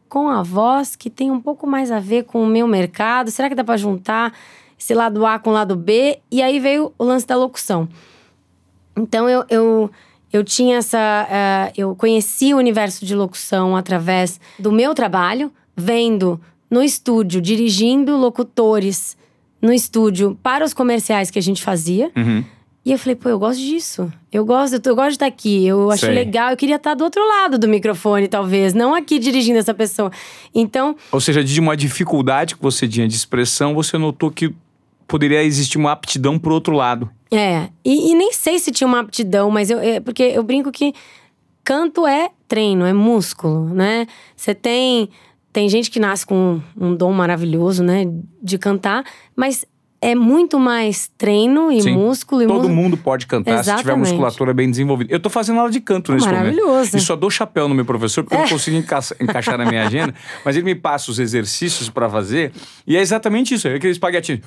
com 0.08 0.28
a 0.28 0.42
voz 0.42 0.94
que 0.94 1.08
tem 1.08 1.30
um 1.30 1.40
pouco 1.40 1.66
mais 1.66 1.90
a 1.90 1.98
ver 1.98 2.24
com 2.24 2.42
o 2.42 2.46
meu 2.46 2.66
mercado? 2.66 3.30
Será 3.30 3.48
que 3.48 3.54
dá 3.54 3.64
para 3.64 3.78
juntar 3.78 4.34
esse 4.78 4.92
lado 4.92 5.24
A 5.24 5.38
com 5.38 5.50
o 5.50 5.52
lado 5.54 5.74
B? 5.74 6.18
E 6.30 6.42
aí 6.42 6.60
veio 6.60 6.92
o 6.98 7.04
lance 7.04 7.26
da 7.26 7.34
locução. 7.34 7.88
Então 8.94 9.26
eu, 9.26 9.42
eu, 9.48 9.90
eu 10.30 10.44
tinha 10.44 10.76
essa. 10.76 10.98
Uh, 10.98 11.72
eu 11.74 11.96
conheci 11.96 12.52
o 12.52 12.58
universo 12.58 13.06
de 13.06 13.14
locução 13.14 13.74
através 13.74 14.38
do 14.58 14.70
meu 14.70 14.94
trabalho, 14.94 15.50
vendo 15.74 16.38
no 16.70 16.82
estúdio, 16.82 17.40
dirigindo 17.40 18.16
locutores 18.18 19.16
no 19.62 19.72
estúdio 19.72 20.36
para 20.42 20.64
os 20.64 20.74
comerciais 20.74 21.30
que 21.30 21.38
a 21.38 21.42
gente 21.42 21.62
fazia. 21.62 22.10
Uhum. 22.16 22.44
E 22.84 22.90
eu 22.90 22.98
falei, 22.98 23.14
pô, 23.14 23.28
eu 23.28 23.38
gosto 23.38 23.60
disso. 23.60 24.12
Eu 24.32 24.44
gosto, 24.44 24.74
eu 24.84 24.96
gosto 24.96 25.10
de 25.10 25.14
estar 25.14 25.26
aqui. 25.26 25.64
Eu 25.64 25.88
acho 25.92 26.04
Sei. 26.04 26.12
legal. 26.12 26.50
Eu 26.50 26.56
queria 26.56 26.74
estar 26.76 26.94
do 26.94 27.04
outro 27.04 27.24
lado 27.24 27.56
do 27.56 27.68
microfone, 27.68 28.26
talvez. 28.26 28.74
Não 28.74 28.92
aqui 28.92 29.20
dirigindo 29.20 29.58
essa 29.60 29.72
pessoa. 29.72 30.10
Então, 30.52 30.96
Ou 31.12 31.20
seja, 31.20 31.44
de 31.44 31.60
uma 31.60 31.76
dificuldade 31.76 32.56
que 32.56 32.62
você 32.62 32.88
tinha 32.88 33.06
de 33.06 33.14
expressão, 33.14 33.72
você 33.72 33.96
notou 33.96 34.32
que 34.32 34.52
poderia 35.06 35.44
existir 35.44 35.78
uma 35.78 35.92
aptidão 35.92 36.38
pro 36.40 36.52
outro 36.54 36.74
lado. 36.74 37.08
é. 37.30 37.68
E, 37.84 38.10
e 38.10 38.14
nem 38.16 38.32
sei 38.32 38.58
se 38.58 38.72
tinha 38.72 38.88
uma 38.88 38.98
aptidão, 38.98 39.48
mas 39.48 39.70
eu. 39.70 39.78
é, 39.78 40.00
porque 40.00 40.22
eu 40.24 40.42
brinco 40.42 40.72
que 40.72 40.92
canto 41.62 42.04
é 42.04 42.30
treino, 42.48 42.84
é 42.84 42.92
músculo, 42.92 43.72
né? 43.72 44.08
Você 44.36 44.54
tem. 44.56 45.08
Tem 45.52 45.68
gente 45.68 45.90
que 45.90 46.00
nasce 46.00 46.24
com 46.24 46.60
um 46.78 46.94
dom 46.94 47.12
maravilhoso, 47.12 47.82
né? 47.84 48.04
De 48.42 48.56
cantar, 48.58 49.04
mas 49.36 49.64
é 50.00 50.14
muito 50.14 50.58
mais 50.58 51.10
treino 51.16 51.70
e 51.70 51.80
Sim. 51.82 51.92
músculo 51.92 52.42
e 52.42 52.46
Todo 52.46 52.68
mu- 52.68 52.74
mundo 52.74 52.96
pode 52.96 53.26
cantar 53.26 53.58
se 53.58 53.64
tiver 53.70 53.80
Exatamente. 53.82 54.08
musculatura 54.08 54.52
bem 54.54 54.68
desenvolvida. 54.70 55.12
Eu 55.12 55.20
tô 55.20 55.30
fazendo 55.30 55.60
aula 55.60 55.70
de 55.70 55.80
canto 55.80 56.10
nesse 56.12 56.26
momento. 56.26 56.40
Maravilhoso. 56.40 56.96
E 56.96 57.00
só 57.00 57.14
dou 57.14 57.30
chapéu 57.30 57.68
no 57.68 57.74
meu 57.74 57.84
professor, 57.84 58.24
porque 58.24 58.34
eu 58.34 58.40
não 58.40 58.48
consigo 58.48 58.76
enca- 58.78 58.98
encaixar 59.20 59.56
na 59.58 59.64
minha 59.66 59.82
agenda. 59.86 60.12
Mas 60.44 60.56
ele 60.56 60.64
me 60.64 60.74
passa 60.74 61.10
os 61.10 61.18
exercícios 61.20 61.88
pra 61.88 62.08
fazer. 62.10 62.50
E 62.86 62.96
é 62.96 63.00
exatamente 63.00 63.54
isso. 63.54 63.68
É 63.68 63.74
aquele 63.76 63.92
espaguetinho. 63.92 64.40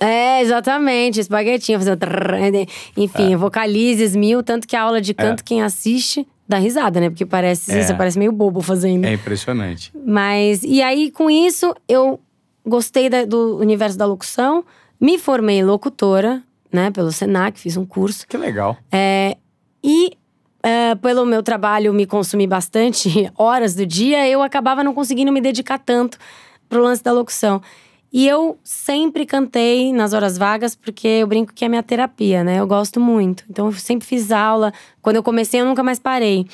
É, 0.00 0.40
exatamente, 0.40 1.20
espaguetinho, 1.20 1.78
fazer. 1.78 1.96
trrr, 1.96 2.66
Enfim, 2.96 3.36
vocalizes 3.36 4.16
mil, 4.16 4.42
tanto 4.42 4.66
que 4.66 4.74
a 4.74 4.82
aula 4.82 5.00
de 5.00 5.14
canto, 5.14 5.44
quem 5.44 5.62
assiste, 5.62 6.26
dá 6.48 6.58
risada, 6.58 7.00
né? 7.00 7.08
Porque 7.10 7.24
parece, 7.26 7.72
É. 7.72 7.82
você 7.82 7.94
parece 7.94 8.18
meio 8.18 8.32
bobo 8.32 8.60
fazendo. 8.60 9.04
É 9.04 9.12
impressionante. 9.14 9.92
Mas, 10.06 10.62
e 10.62 10.82
aí 10.82 11.10
com 11.10 11.30
isso, 11.30 11.74
eu 11.88 12.20
gostei 12.66 13.08
da- 13.08 13.24
do 13.24 13.56
universo 13.58 13.96
da 13.98 14.06
locução, 14.06 14.64
me 15.00 15.18
formei 15.18 15.62
locutora, 15.64 16.42
né, 16.72 16.90
pelo 16.90 17.12
Senac, 17.12 17.58
fiz 17.58 17.76
um 17.76 17.84
curso. 17.86 18.26
Que 18.26 18.36
legal. 18.36 18.76
E 19.82 20.12
é, 20.62 20.94
pelo 20.94 21.26
meu 21.26 21.42
trabalho 21.42 21.92
me 21.92 22.06
consumir 22.06 22.46
bastante 22.46 23.30
horas 23.36 23.74
do 23.74 23.84
dia, 23.86 24.26
eu 24.28 24.42
acabava 24.42 24.82
não 24.82 24.94
conseguindo 24.94 25.30
me 25.30 25.40
dedicar 25.40 25.78
tanto 25.78 26.16
pro 26.68 26.82
lance 26.82 27.02
da 27.02 27.12
locução. 27.12 27.60
E 28.16 28.28
eu 28.28 28.56
sempre 28.62 29.26
cantei 29.26 29.92
nas 29.92 30.12
horas 30.12 30.38
vagas, 30.38 30.76
porque 30.76 31.08
eu 31.08 31.26
brinco 31.26 31.52
que 31.52 31.64
é 31.64 31.68
minha 31.68 31.82
terapia, 31.82 32.44
né? 32.44 32.60
Eu 32.60 32.66
gosto 32.66 33.00
muito. 33.00 33.42
Então 33.50 33.66
eu 33.66 33.72
sempre 33.72 34.06
fiz 34.06 34.30
aula. 34.30 34.72
Quando 35.02 35.16
eu 35.16 35.22
comecei, 35.22 35.60
eu 35.60 35.64
nunca 35.64 35.82
mais 35.82 35.98
parei. 35.98 36.46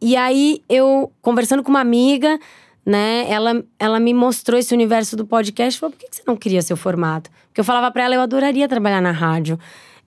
E 0.00 0.14
aí, 0.14 0.62
eu, 0.68 1.10
conversando 1.20 1.64
com 1.64 1.70
uma 1.70 1.80
amiga, 1.80 2.38
né, 2.86 3.28
ela, 3.28 3.60
ela 3.76 3.98
me 3.98 4.14
mostrou 4.14 4.56
esse 4.56 4.72
universo 4.72 5.16
do 5.16 5.26
podcast 5.26 5.80
falou: 5.80 5.92
por 5.92 5.98
que 5.98 6.14
você 6.14 6.22
não 6.24 6.36
queria 6.36 6.62
seu 6.62 6.76
formato? 6.76 7.28
Porque 7.48 7.60
eu 7.60 7.64
falava 7.64 7.90
pra 7.90 8.04
ela, 8.04 8.14
eu 8.14 8.20
adoraria 8.20 8.68
trabalhar 8.68 9.00
na 9.00 9.10
rádio. 9.10 9.58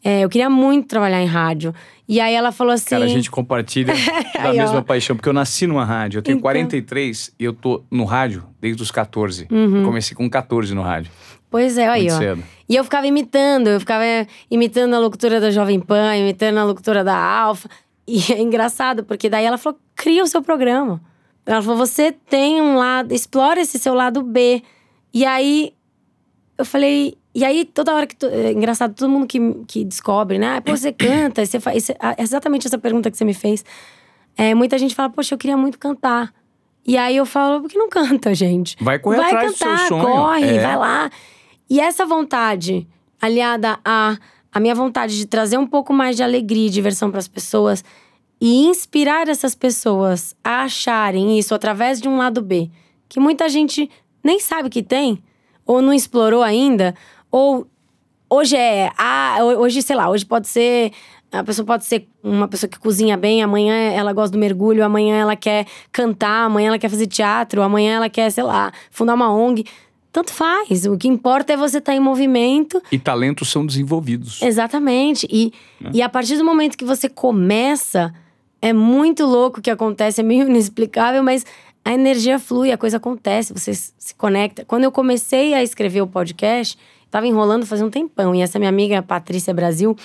É, 0.01 0.21
eu 0.21 0.29
queria 0.29 0.49
muito 0.49 0.87
trabalhar 0.87 1.21
em 1.21 1.27
rádio. 1.27 1.75
E 2.11 2.19
aí 2.19 2.33
ela 2.35 2.51
falou 2.51 2.73
assim. 2.73 2.89
Cara, 2.89 3.05
a 3.05 3.07
gente 3.07 3.31
compartilha 3.31 3.93
da 4.35 4.49
Aí, 4.49 4.59
ó. 4.59 4.63
mesma 4.63 4.81
paixão, 4.81 5.15
porque 5.15 5.29
eu 5.29 5.33
nasci 5.33 5.65
numa 5.65 5.85
rádio. 5.85 6.17
Eu 6.17 6.21
tenho 6.21 6.35
Então. 6.35 6.41
43 6.41 7.33
e 7.39 7.45
eu 7.45 7.53
tô 7.53 7.83
no 7.89 8.03
rádio 8.03 8.43
desde 8.59 8.83
os 8.83 8.91
14. 8.91 9.47
Uhum. 9.49 9.85
Comecei 9.85 10.13
com 10.13 10.29
14 10.29 10.75
no 10.75 10.81
rádio. 10.81 11.09
Pois 11.49 11.77
é, 11.77 11.87
aí, 11.87 12.01
Muito 12.01 12.15
ó. 12.15 12.17
cedo. 12.17 12.43
E 12.67 12.75
eu 12.75 12.83
ficava 12.83 13.07
imitando, 13.07 13.67
eu 13.67 13.79
ficava 13.79 14.03
imitando 14.49 14.93
a 14.93 14.99
locutora 14.99 15.39
da 15.39 15.51
Jovem 15.51 15.79
Pan, 15.79 16.17
imitando 16.17 16.57
a 16.57 16.65
locutora 16.65 17.01
da 17.01 17.15
Alfa. 17.15 17.69
E 18.05 18.19
é 18.33 18.41
engraçado, 18.41 19.05
porque 19.05 19.29
daí 19.29 19.45
ela 19.45 19.57
falou: 19.57 19.79
cria 19.95 20.21
o 20.21 20.27
seu 20.27 20.41
programa. 20.41 21.01
Ela 21.45 21.61
falou: 21.61 21.77
você 21.77 22.11
tem 22.11 22.61
um 22.61 22.75
lado, 22.75 23.13
explora 23.13 23.61
esse 23.61 23.79
seu 23.79 23.93
lado 23.93 24.21
B. 24.21 24.61
E 25.13 25.23
aí 25.25 25.71
eu 26.61 26.65
falei. 26.65 27.17
E 27.33 27.43
aí, 27.45 27.65
toda 27.65 27.93
hora 27.93 28.05
que. 28.07 28.15
tu- 28.15 28.27
é 28.27 28.51
engraçado, 28.51 28.93
todo 28.93 29.09
mundo 29.09 29.25
que, 29.27 29.39
que 29.67 29.83
descobre, 29.85 30.37
né? 30.37 30.57
Ah, 30.57 30.61
pô, 30.61 30.75
você 30.75 30.91
canta, 30.91 31.45
você 31.45 31.59
faz. 31.59 31.91
ah, 31.99 32.15
Exatamente 32.17 32.67
essa 32.67 32.77
pergunta 32.77 33.09
que 33.11 33.17
você 33.17 33.25
me 33.25 33.33
fez. 33.33 33.63
É, 34.37 34.53
muita 34.55 34.77
gente 34.77 34.95
fala, 34.95 35.09
poxa, 35.09 35.33
eu 35.33 35.37
queria 35.37 35.57
muito 35.57 35.77
cantar. 35.77 36.33
E 36.85 36.97
aí 36.97 37.15
eu 37.15 37.25
falo, 37.25 37.61
por 37.61 37.69
que 37.69 37.77
não 37.77 37.89
canta, 37.89 38.33
gente? 38.33 38.75
Vai 38.81 38.97
correr 38.97 39.17
vai 39.17 39.27
atrás 39.27 39.51
do 39.51 39.57
seu 39.57 39.67
cantar, 39.67 39.87
sonho. 39.87 40.03
corre, 40.03 40.55
É. 40.57 40.59
vai 40.65 40.77
lá. 40.77 41.11
E 41.69 41.79
essa 41.79 42.05
vontade, 42.05 42.87
aliada 43.21 43.79
a 43.85 44.17
a 44.53 44.59
minha 44.59 44.75
vontade 44.75 45.15
de 45.17 45.25
trazer 45.25 45.57
um 45.57 45.65
pouco 45.65 45.93
mais 45.93 46.17
de 46.17 46.23
alegria 46.23 46.67
e 46.67 46.69
diversão 46.69 47.09
para 47.09 47.19
as 47.19 47.27
pessoas 47.29 47.85
e 48.41 48.65
inspirar 48.65 49.29
essas 49.29 49.55
pessoas 49.55 50.35
a 50.43 50.63
acharem 50.63 51.39
isso 51.39 51.55
através 51.55 52.01
de 52.01 52.09
um 52.09 52.17
lado 52.17 52.41
B, 52.41 52.69
que 53.07 53.17
muita 53.17 53.47
gente 53.47 53.89
nem 54.21 54.41
sabe 54.41 54.69
que 54.69 54.83
tem, 54.83 55.23
ou 55.71 55.81
não 55.81 55.93
explorou 55.93 56.43
ainda, 56.43 56.93
ou 57.31 57.67
hoje 58.29 58.55
é, 58.55 58.91
ah, 58.97 59.37
hoje, 59.41 59.81
sei 59.81 59.95
lá, 59.95 60.09
hoje 60.09 60.25
pode 60.25 60.47
ser 60.47 60.91
a 61.31 61.45
pessoa 61.45 61.65
pode 61.65 61.85
ser 61.85 62.09
uma 62.21 62.45
pessoa 62.45 62.69
que 62.69 62.77
cozinha 62.77 63.15
bem, 63.15 63.41
amanhã 63.41 63.73
ela 63.73 64.11
gosta 64.11 64.33
do 64.33 64.39
mergulho, 64.39 64.83
amanhã 64.83 65.15
ela 65.15 65.35
quer 65.35 65.65
cantar, 65.89 66.45
amanhã 66.45 66.67
ela 66.67 66.79
quer 66.79 66.89
fazer 66.89 67.07
teatro, 67.07 67.61
amanhã 67.61 67.95
ela 67.95 68.09
quer, 68.09 68.29
sei 68.31 68.43
lá, 68.43 68.73
fundar 68.89 69.13
uma 69.13 69.33
ONG. 69.33 69.65
Tanto 70.11 70.33
faz. 70.33 70.85
O 70.85 70.97
que 70.97 71.07
importa 71.07 71.53
é 71.53 71.57
você 71.57 71.77
estar 71.77 71.95
em 71.95 72.01
movimento. 72.01 72.83
E 72.91 72.99
talentos 72.99 73.49
são 73.49 73.65
desenvolvidos. 73.65 74.41
Exatamente. 74.41 75.25
E, 75.31 75.53
e 75.93 76.01
a 76.01 76.09
partir 76.09 76.35
do 76.35 76.43
momento 76.43 76.77
que 76.77 76.83
você 76.83 77.07
começa, 77.07 78.13
é 78.61 78.73
muito 78.73 79.25
louco 79.25 79.59
o 79.59 79.61
que 79.61 79.71
acontece, 79.71 80.19
é 80.19 80.23
meio 80.23 80.49
inexplicável, 80.49 81.23
mas 81.23 81.45
a 81.83 81.93
energia 81.93 82.37
flui, 82.37 82.71
a 82.71 82.77
coisa 82.77 82.97
acontece, 82.97 83.53
você 83.53 83.73
se 83.73 84.15
conecta. 84.15 84.63
Quando 84.65 84.83
eu 84.83 84.91
comecei 84.91 85.53
a 85.53 85.63
escrever 85.63 86.01
o 86.01 86.07
podcast, 86.07 86.77
tava 87.09 87.27
enrolando 87.27 87.65
fazia 87.65 87.85
um 87.85 87.89
tempão. 87.89 88.35
E 88.35 88.41
essa 88.41 88.59
minha 88.59 88.69
amiga, 88.69 89.01
Patrícia 89.01 89.53
Brasil, 89.53 89.95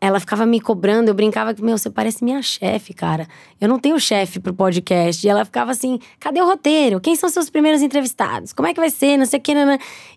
ela 0.00 0.20
ficava 0.20 0.46
me 0.46 0.60
cobrando, 0.60 1.10
eu 1.10 1.14
brincava 1.14 1.52
que, 1.54 1.62
meu, 1.62 1.76
você 1.76 1.90
parece 1.90 2.22
minha 2.22 2.40
chefe, 2.42 2.94
cara. 2.94 3.26
Eu 3.60 3.68
não 3.68 3.78
tenho 3.78 3.98
chefe 3.98 4.38
pro 4.38 4.54
podcast. 4.54 5.26
E 5.26 5.28
ela 5.28 5.44
ficava 5.44 5.72
assim: 5.72 5.98
cadê 6.20 6.40
o 6.40 6.46
roteiro? 6.46 7.00
Quem 7.00 7.16
são 7.16 7.28
seus 7.28 7.50
primeiros 7.50 7.82
entrevistados? 7.82 8.52
Como 8.52 8.68
é 8.68 8.74
que 8.74 8.80
vai 8.80 8.90
ser? 8.90 9.16
Não 9.16 9.26
sei 9.26 9.38
o 9.38 9.42
que. 9.42 9.52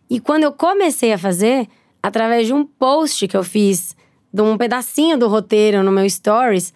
E 0.09 0.19
quando 0.19 0.43
eu 0.43 0.51
comecei 0.51 1.13
a 1.13 1.17
fazer, 1.17 1.67
através 2.03 2.47
de 2.47 2.53
um 2.53 2.65
post 2.65 3.27
que 3.27 3.37
eu 3.37 3.43
fiz, 3.43 3.95
de 4.33 4.41
um 4.41 4.57
pedacinho 4.57 5.17
do 5.17 5.27
roteiro 5.27 5.81
no 5.81 5.91
meu 5.91 6.07
stories, 6.09 6.73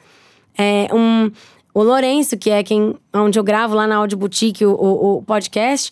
é, 0.58 0.88
um, 0.94 1.32
o 1.74 1.84
Lourenço, 1.84 2.38
que 2.38 2.50
é 2.50 2.64
quem 2.64 2.96
onde 3.14 3.40
eu 3.40 3.44
gravo 3.44 3.76
lá 3.76 3.88
na 3.88 3.96
Audio 3.96 4.18
Boutique 4.18 4.66
o, 4.66 4.72
o, 4.74 5.18
o 5.18 5.24
podcast, 5.24 5.92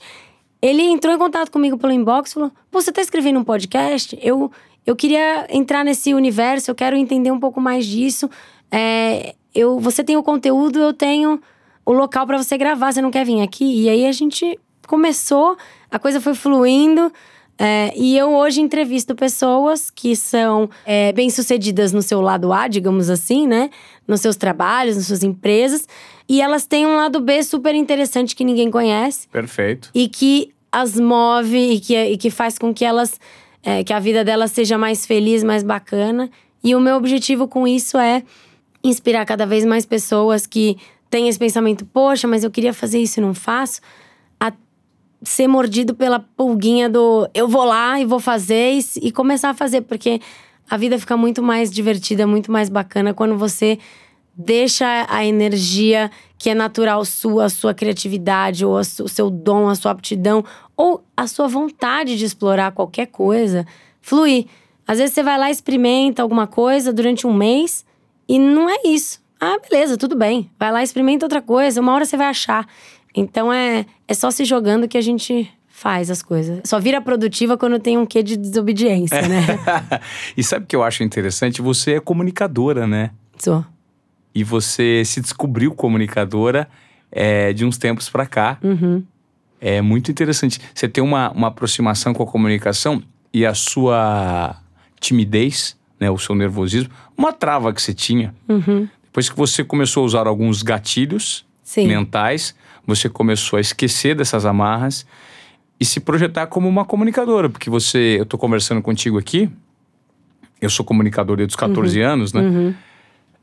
ele 0.62 0.84
entrou 0.84 1.14
em 1.14 1.18
contato 1.18 1.52
comigo 1.52 1.78
pelo 1.78 1.92
inbox 1.92 2.32
e 2.32 2.34
falou: 2.36 2.52
"Pô, 2.70 2.80
Você 2.82 2.92
tá 2.92 3.02
escrevendo 3.02 3.40
um 3.40 3.44
podcast? 3.44 4.18
Eu, 4.22 4.52
eu 4.86 4.96
queria 4.96 5.48
entrar 5.50 5.84
nesse 5.84 6.14
universo, 6.14 6.70
eu 6.70 6.76
quero 6.76 6.96
entender 6.96 7.32
um 7.32 7.40
pouco 7.40 7.60
mais 7.60 7.86
disso. 7.86 8.30
É, 8.72 9.34
eu, 9.54 9.80
você 9.80 10.04
tem 10.04 10.16
o 10.18 10.24
conteúdo, 10.24 10.80
eu 10.80 10.94
tenho 10.94 11.42
o 11.86 11.92
local 11.92 12.26
para 12.28 12.38
você 12.38 12.58
gravar, 12.58 12.92
você 12.94 13.02
não 13.02 13.12
quer 13.12 13.26
vir 13.26 13.42
aqui? 13.42 13.84
E 13.84 13.90
aí 13.90 14.06
a 14.06 14.12
gente 14.12 14.60
começou, 14.88 15.58
a 15.90 15.98
coisa 16.00 16.22
foi 16.22 16.34
fluindo. 16.34 17.12
é, 17.58 17.92
e 17.96 18.18
eu 18.18 18.34
hoje 18.34 18.62
entrevisto 18.62 19.14
pessoas 19.16 19.90
que 19.92 20.16
são 20.16 20.70
é, 20.86 21.12
bem-sucedidas 21.12 21.92
no 21.94 22.02
seu 22.02 22.22
lado 22.22 22.52
A, 22.52 22.68
digamos 22.68 23.10
assim, 23.10 23.46
né? 23.48 23.70
Nos 24.12 24.20
seus 24.20 24.36
trabalhos, 24.36 24.98
nas 24.98 25.08
suas 25.08 25.24
empresas. 25.24 25.88
E 26.28 26.42
elas 26.42 26.66
têm 26.66 26.86
um 26.86 26.98
lado 26.98 27.22
B 27.22 27.42
super 27.44 27.74
interessante 27.74 28.36
que 28.36 28.44
ninguém 28.44 28.70
conhece 28.70 29.26
Perfeito. 29.30 29.90
e 29.96 30.10
que 30.10 30.54
as 30.70 31.00
move 31.00 31.58
e 31.58 31.80
que, 31.80 31.96
e 31.96 32.18
que 32.18 32.30
faz 32.30 32.58
com 32.58 32.74
que 32.74 32.84
elas 32.84 33.18
é, 33.64 33.84
que 33.84 33.94
a 33.94 34.00
vida 34.00 34.24
dela 34.24 34.48
seja 34.48 34.78
mais 34.78 35.06
feliz, 35.06 35.44
mais 35.44 35.64
bacana. 35.64 36.30
E 36.62 36.76
o 36.76 36.80
meu 36.80 36.96
objetivo 36.96 37.48
com 37.48 37.68
isso 37.68 37.98
é 37.98 38.24
inspirar 38.84 39.26
cada 39.26 39.46
vez 39.46 39.64
mais 39.66 39.86
pessoas 39.86 40.46
que 40.46 40.78
têm 41.10 41.28
esse 41.28 41.40
pensamento: 41.40 41.86
poxa, 41.86 42.28
mas 42.28 42.44
eu 42.44 42.52
queria 42.52 42.74
fazer 42.74 43.00
isso 43.00 43.20
e 43.20 43.22
não 43.22 43.34
faço. 43.34 43.80
A 44.40 44.52
ser 45.24 45.48
mordido 45.48 45.94
pela 45.96 46.20
pulguinha 46.20 46.90
do 46.90 47.30
eu 47.34 47.48
vou 47.48 47.64
lá 47.64 48.00
e 48.00 48.06
vou 48.06 48.20
fazer 48.20 48.74
e, 48.74 49.08
e 49.08 49.12
começar 49.12 49.52
a 49.52 49.54
fazer, 49.54 49.82
porque 49.82 50.20
a 50.70 50.78
vida 50.78 50.98
fica 50.98 51.18
muito 51.18 51.42
mais 51.44 51.70
divertida, 51.72 52.26
muito 52.26 52.52
mais 52.52 52.70
bacana 52.70 53.14
quando 53.14 53.38
você 53.38 53.78
deixa 54.34 55.06
a 55.10 55.26
energia 55.26 56.10
que 56.38 56.50
é 56.50 56.56
natural 56.56 57.04
sua, 57.06 57.46
a 57.46 57.50
sua 57.50 57.74
criatividade, 57.74 58.66
ou 58.66 58.76
o 58.78 58.84
seu 58.84 59.30
dom, 59.30 59.68
a 59.68 59.76
sua 59.76 59.92
aptidão, 59.92 60.44
ou 60.76 61.04
a 61.16 61.28
sua 61.28 61.48
vontade 61.48 62.18
de 62.18 62.26
explorar 62.26 62.72
qualquer 62.72 63.08
coisa, 63.08 63.66
fluir. 64.02 64.48
Às 64.88 64.98
vezes 64.98 65.14
você 65.14 65.22
vai 65.22 65.38
lá, 65.38 65.52
experimenta 65.52 66.22
alguma 66.22 66.48
coisa 66.48 66.92
durante 66.92 67.28
um 67.28 67.34
mês 67.34 67.86
e 68.28 68.40
não 68.40 68.70
é 68.70 68.78
isso. 68.86 69.22
Ah, 69.40 69.58
beleza, 69.60 69.98
tudo 69.98 70.16
bem. 70.16 70.50
Vai 70.60 70.72
lá, 70.72 70.82
experimenta 70.82 71.26
outra 71.26 71.42
coisa, 71.42 71.82
uma 71.82 71.94
hora 71.94 72.06
você 72.06 72.18
vai 72.18 72.28
achar. 72.28 72.68
Então 73.16 73.52
é, 73.52 73.86
é 74.08 74.14
só 74.14 74.32
se 74.32 74.46
jogando 74.46 74.88
que 74.88 74.98
a 74.98 75.02
gente 75.02 75.52
faz 75.82 76.12
as 76.12 76.22
coisas. 76.22 76.62
Só 76.64 76.80
vira 76.80 77.02
produtiva 77.02 77.58
quando 77.58 77.80
tem 77.80 77.98
um 77.98 78.06
quê 78.06 78.22
de 78.22 78.38
desobediência, 78.38 79.22
né? 79.28 79.42
e 80.38 80.44
sabe 80.44 80.66
o 80.66 80.68
que 80.68 80.76
eu 80.76 80.84
acho 80.84 81.04
interessante? 81.04 81.62
Você 81.62 81.94
é 81.94 82.00
comunicadora, 82.00 82.86
né? 82.86 83.12
Sou 83.38 83.66
e 84.34 84.44
você 84.44 85.04
se 85.06 85.22
descobriu 85.22 85.74
comunicadora 85.74 86.68
é, 87.12 87.54
de 87.54 87.66
uns 87.66 87.78
tempos 87.78 88.10
para 88.10 88.26
cá. 88.26 88.58
Uhum. 88.64 89.04
É 89.60 89.82
muito 89.82 90.10
interessante. 90.10 90.60
Você 90.74 90.88
tem 90.88 91.04
uma, 91.04 91.32
uma 91.32 91.48
aproximação 91.48 92.14
com 92.14 92.24
a 92.24 92.26
comunicação 92.26 93.04
e 93.34 93.46
a 93.46 93.54
sua 93.54 94.56
timidez, 95.00 95.78
né, 96.00 96.10
o 96.10 96.18
seu 96.18 96.34
nervosismo, 96.34 96.90
uma 97.18 97.32
trava 97.32 97.72
que 97.74 97.82
você 97.82 97.94
tinha. 97.94 98.34
Uhum. 98.48 98.88
Depois 99.04 99.30
que 99.30 99.36
você 99.36 99.64
começou 99.64 100.04
a 100.04 100.06
usar 100.06 100.28
alguns 100.28 100.64
gatilhos 100.64 101.46
Sim. 101.64 101.88
mentais, 101.88 102.56
você 102.88 103.10
começou 103.10 103.58
a 103.58 103.62
esquecer 103.62 104.16
dessas 104.16 104.46
amarras 104.46 105.06
e 105.82 105.86
se 105.86 106.00
projetar 106.00 106.46
como 106.46 106.70
uma 106.70 106.86
comunicadora, 106.86 107.50
porque 107.50 107.68
você, 107.68 108.18
eu 108.20 108.22
estou 108.22 108.40
conversando 108.40 108.84
contigo 108.84 109.18
aqui, 109.18 109.50
eu 110.62 110.70
sou 110.70 110.86
comunicador 110.86 111.36
desde 111.38 111.54
os 111.54 111.56
14 111.56 112.00
uhum. 112.00 112.08
anos, 112.08 112.34
né? 112.34 112.42
Uhum. 112.42 112.76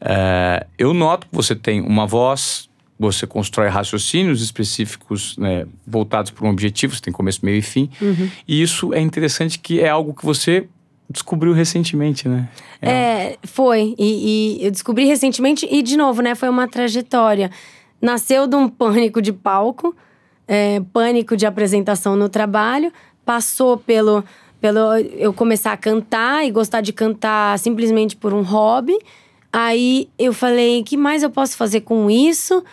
É, 0.00 0.64
eu 0.78 0.94
noto 0.94 1.26
que 1.26 1.34
você 1.34 1.56
tem 1.56 1.80
uma 1.80 2.06
voz, 2.06 2.70
você 2.96 3.26
constrói 3.26 3.66
raciocínios 3.66 4.40
específicos 4.40 5.36
né, 5.36 5.66
voltados 5.84 6.30
para 6.30 6.46
um 6.46 6.50
objetivo, 6.50 6.94
você 6.94 7.00
tem 7.00 7.12
começo, 7.12 7.44
meio 7.44 7.58
e 7.58 7.62
fim. 7.62 7.90
Uhum. 8.00 8.30
E 8.46 8.62
isso 8.62 8.94
é 8.94 9.00
interessante 9.00 9.58
que 9.58 9.80
é 9.80 9.88
algo 9.88 10.14
que 10.14 10.24
você 10.24 10.68
descobriu 11.10 11.52
recentemente, 11.52 12.28
né? 12.28 12.48
É, 12.80 12.90
é 12.90 13.38
foi. 13.42 13.96
E, 13.98 14.58
e, 14.60 14.64
eu 14.64 14.70
descobri 14.70 15.06
recentemente, 15.06 15.66
e 15.68 15.82
de 15.82 15.96
novo, 15.96 16.22
né? 16.22 16.36
Foi 16.36 16.48
uma 16.48 16.68
trajetória. 16.68 17.50
Nasceu 18.00 18.46
de 18.46 18.54
um 18.54 18.68
pânico 18.68 19.20
de 19.20 19.32
palco, 19.32 19.92
é, 20.48 20.80
pânico 20.92 21.36
de 21.36 21.44
apresentação 21.44 22.16
no 22.16 22.28
trabalho, 22.28 22.90
passou 23.24 23.76
pelo, 23.76 24.24
pelo 24.60 24.96
eu 24.96 25.32
começar 25.32 25.72
a 25.72 25.76
cantar 25.76 26.46
e 26.46 26.50
gostar 26.50 26.80
de 26.80 26.92
cantar 26.92 27.58
simplesmente 27.58 28.16
por 28.16 28.32
um 28.32 28.42
hobby. 28.42 28.98
Aí 29.52 30.08
eu 30.18 30.32
falei: 30.32 30.82
que 30.82 30.96
mais 30.96 31.22
eu 31.22 31.30
posso 31.30 31.56
fazer 31.56 31.82
com 31.82 32.10
isso? 32.10 32.64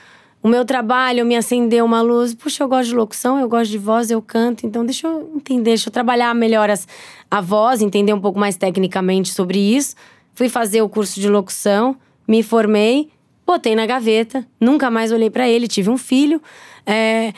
O 0.46 0.48
meu 0.48 0.64
trabalho 0.64 1.26
me 1.26 1.36
acendeu 1.36 1.84
uma 1.84 2.02
luz. 2.02 2.36
Puxa, 2.36 2.64
eu 2.64 2.68
gosto 2.68 2.90
de 2.90 2.96
locução, 2.96 3.40
eu 3.40 3.50
gosto 3.50 3.72
de 3.72 3.80
voz, 3.80 4.12
eu 4.12 4.22
canto. 4.22 4.64
Então, 4.64 4.86
deixa 4.86 5.08
eu 5.08 5.32
entender, 5.36 5.72
deixa 5.72 5.90
eu 5.90 5.92
trabalhar 5.92 6.36
melhor 6.36 6.70
as, 6.70 6.88
a 7.32 7.42
voz, 7.42 7.82
entender 7.82 8.14
um 8.14 8.22
pouco 8.22 8.38
mais 8.38 8.56
tecnicamente 8.56 9.30
sobre 9.34 9.58
isso. 9.58 9.96
Fui 10.36 10.48
fazer 10.48 10.84
o 10.84 10.88
curso 10.88 11.20
de 11.20 11.28
locução, 11.28 11.98
me 12.28 12.44
formei, 12.44 13.10
botei 13.44 13.76
na 13.76 13.88
gaveta, 13.88 14.46
nunca 14.62 14.92
mais 14.92 15.12
olhei 15.12 15.32
para 15.32 15.50
ele. 15.50 15.68
Tive 15.68 15.90
um 15.90 15.98
filho, 15.98 16.40
é, 16.86 17.34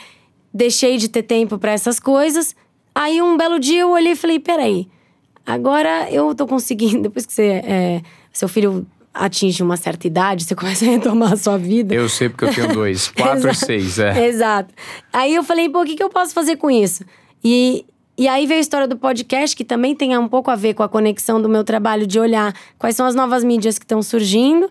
deixei 0.58 0.96
de 0.96 1.08
ter 1.08 1.22
tempo 1.22 1.56
para 1.56 1.70
essas 1.70 2.00
coisas. 2.00 2.54
Aí, 2.92 3.22
um 3.22 3.36
belo 3.36 3.60
dia, 3.60 3.82
eu 3.82 3.90
olhei 3.90 4.12
e 4.12 4.16
falei: 4.16 4.40
peraí, 4.40 4.88
agora 5.46 6.10
eu 6.10 6.34
tô 6.34 6.46
conseguindo. 6.46 7.02
Depois 7.08 7.24
que 7.24 7.32
você. 7.32 7.62
É, 7.64 8.02
seu 8.32 8.48
filho 8.48 8.86
atinge 9.14 9.62
uma 9.62 9.76
certa 9.76 10.06
idade, 10.06 10.44
você 10.44 10.54
começa 10.56 10.84
a 10.84 10.88
retomar 10.88 11.32
a 11.32 11.36
sua 11.36 11.56
vida. 11.56 11.94
Eu 11.94 12.08
sei 12.08 12.28
porque 12.28 12.44
eu 12.44 12.54
tenho 12.54 12.72
dois, 12.72 13.08
quatro 13.16 13.48
e 13.50 13.54
seis, 13.54 13.98
é. 13.98 14.26
Exato. 14.26 14.74
Aí 15.12 15.34
eu 15.34 15.44
falei, 15.44 15.68
pô, 15.68 15.82
o 15.82 15.84
que, 15.84 15.94
que 15.94 16.02
eu 16.02 16.10
posso 16.10 16.34
fazer 16.34 16.56
com 16.56 16.70
isso? 16.70 17.04
E, 17.42 17.84
e 18.16 18.28
aí 18.28 18.46
veio 18.46 18.58
a 18.58 18.60
história 18.60 18.86
do 18.86 18.96
podcast, 18.96 19.56
que 19.56 19.64
também 19.64 19.94
tem 19.94 20.16
um 20.18 20.28
pouco 20.28 20.50
a 20.50 20.56
ver 20.56 20.74
com 20.74 20.82
a 20.82 20.88
conexão 20.88 21.40
do 21.40 21.48
meu 21.48 21.64
trabalho 21.64 22.06
de 22.06 22.18
olhar 22.18 22.54
quais 22.76 22.94
são 22.96 23.06
as 23.06 23.14
novas 23.14 23.42
mídias 23.42 23.78
que 23.78 23.84
estão 23.84 24.02
surgindo 24.02 24.68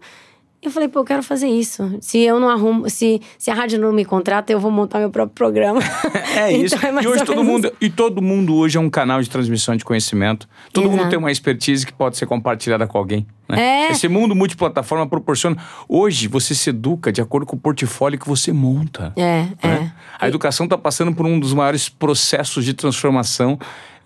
eu 0.68 0.72
falei, 0.72 0.88
pô, 0.88 1.00
eu 1.00 1.06
quero 1.06 1.24
fazer 1.24 1.48
isso. 1.48 1.98
Se 2.02 2.20
eu 2.20 2.40
não 2.40 2.50
arrumo, 2.50 2.90
se, 2.90 3.22
se 3.38 3.50
a 3.50 3.54
rádio 3.54 3.80
não 3.80 3.92
me 3.92 4.06
contrata, 4.06 4.52
eu 4.52 4.60
vou 4.60 4.70
montar 4.70 5.00
meu 5.00 5.10
próprio 5.10 5.34
programa. 5.34 5.80
é 6.36 6.52
isso. 6.52 6.76
Então, 6.76 7.00
é 7.00 7.04
e 7.04 7.08
hoje 7.08 7.26
todo 7.26 7.44
mundo, 7.44 7.72
e 7.82 7.90
todo 7.90 8.22
mundo 8.22 8.56
hoje 8.56 8.78
é 8.78 8.80
um 8.80 8.90
canal 8.90 9.22
de 9.22 9.30
transmissão 9.30 9.76
de 9.76 9.84
conhecimento. 9.84 10.48
Todo 10.72 10.86
Exato. 10.86 10.98
mundo 10.98 11.10
tem 11.10 11.18
uma 11.18 11.32
expertise 11.32 11.86
que 11.86 11.94
pode 11.94 12.18
ser 12.18 12.26
compartilhada 12.26 12.86
com 12.86 12.98
alguém. 12.98 13.26
Né? 13.48 13.88
É. 13.88 13.92
Esse 13.92 14.08
mundo 14.08 14.36
multiplataforma 14.36 15.08
proporciona. 15.08 15.58
Hoje 15.88 16.28
você 16.28 16.54
se 16.54 16.70
educa 16.70 17.12
de 17.12 17.22
acordo 17.22 17.46
com 17.46 17.56
o 17.56 17.60
portfólio 17.60 18.20
que 18.20 18.28
você 18.28 18.52
monta. 18.52 19.14
É, 19.16 19.44
né? 19.44 19.56
é. 19.64 19.92
A 20.20 20.28
educação 20.28 20.66
está 20.66 20.78
passando 20.78 21.14
por 21.14 21.26
um 21.26 21.40
dos 21.40 21.54
maiores 21.54 21.88
processos 21.90 22.66
de 22.66 22.74
transformação 22.74 23.58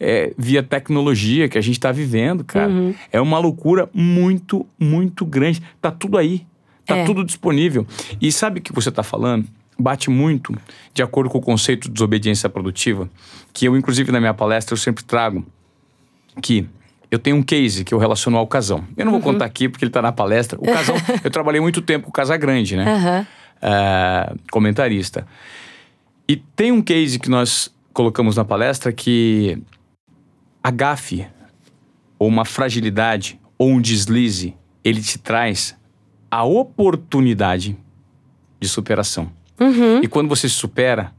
é, 0.02 0.34
via 0.36 0.64
tecnologia 0.64 1.48
que 1.48 1.60
a 1.60 1.62
gente 1.62 1.78
está 1.78 1.92
vivendo, 1.92 2.44
cara. 2.44 2.70
Uhum. 2.70 2.96
É 3.12 3.22
uma 3.22 3.38
loucura 3.38 3.88
muito, 3.94 4.66
muito 4.80 5.24
grande. 5.24 5.62
Tá 5.80 5.92
tudo 5.92 6.18
aí. 6.18 6.46
Tá 6.94 7.00
é. 7.00 7.06
tudo 7.06 7.24
disponível. 7.24 7.86
E 8.22 8.32
sabe 8.32 8.60
o 8.60 8.62
que 8.62 8.74
você 8.74 8.90
está 8.90 9.04
falando? 9.04 9.48
Bate 9.80 10.10
muito 10.10 10.54
de 10.94 11.02
acordo 11.02 11.30
com 11.30 11.38
o 11.38 11.42
conceito 11.42 11.88
de 11.88 11.94
desobediência 11.94 12.50
produtiva, 12.50 13.10
que 13.54 13.66
eu, 13.66 13.76
inclusive, 13.76 14.12
na 14.12 14.20
minha 14.20 14.34
palestra, 14.34 14.74
eu 14.74 14.78
sempre 14.78 15.04
trago 15.04 15.46
que 16.42 16.68
eu 17.10 17.20
tenho 17.20 17.36
um 17.36 17.44
case 17.44 17.84
que 17.84 17.94
eu 17.94 17.98
relaciono 17.98 18.38
ao 18.38 18.48
casão. 18.48 18.86
Eu 18.96 19.06
não 19.06 19.12
vou 19.12 19.20
uhum. 19.20 19.34
contar 19.34 19.46
aqui 19.46 19.68
porque 19.68 19.84
ele 19.84 19.90
está 19.90 20.02
na 20.02 20.12
palestra. 20.12 20.58
O 20.60 20.66
casão, 20.66 20.96
eu 21.24 21.30
trabalhei 21.30 21.60
muito 21.60 21.82
tempo 21.82 22.06
com 22.06 22.10
o 22.10 22.14
Casagrande, 22.14 22.78
né? 22.78 22.86
Uhum. 22.86 23.22
Uh, 23.22 24.40
comentarista. 24.50 25.28
E 26.28 26.38
tem 26.38 26.72
um 26.72 26.82
case 26.82 27.20
que 27.20 27.30
nós 27.30 27.74
colocamos 27.94 28.38
na 28.38 28.46
palestra 28.46 28.94
que 28.94 29.62
a 30.64 30.72
gafe, 30.72 31.28
ou 32.18 32.28
uma 32.28 32.46
fragilidade, 32.46 33.40
ou 33.58 33.70
um 33.70 33.82
deslize, 33.82 34.56
ele 34.84 35.02
te 35.02 35.18
traz 35.18 35.76
a 36.32 36.44
oportunidade 36.46 37.78
de 38.60 38.68
superação. 38.68 39.30
Uhum. 39.60 40.02
E 40.02 40.08
quando 40.08 40.30
você 40.30 40.48
se 40.48 40.56
supera, 40.56 41.14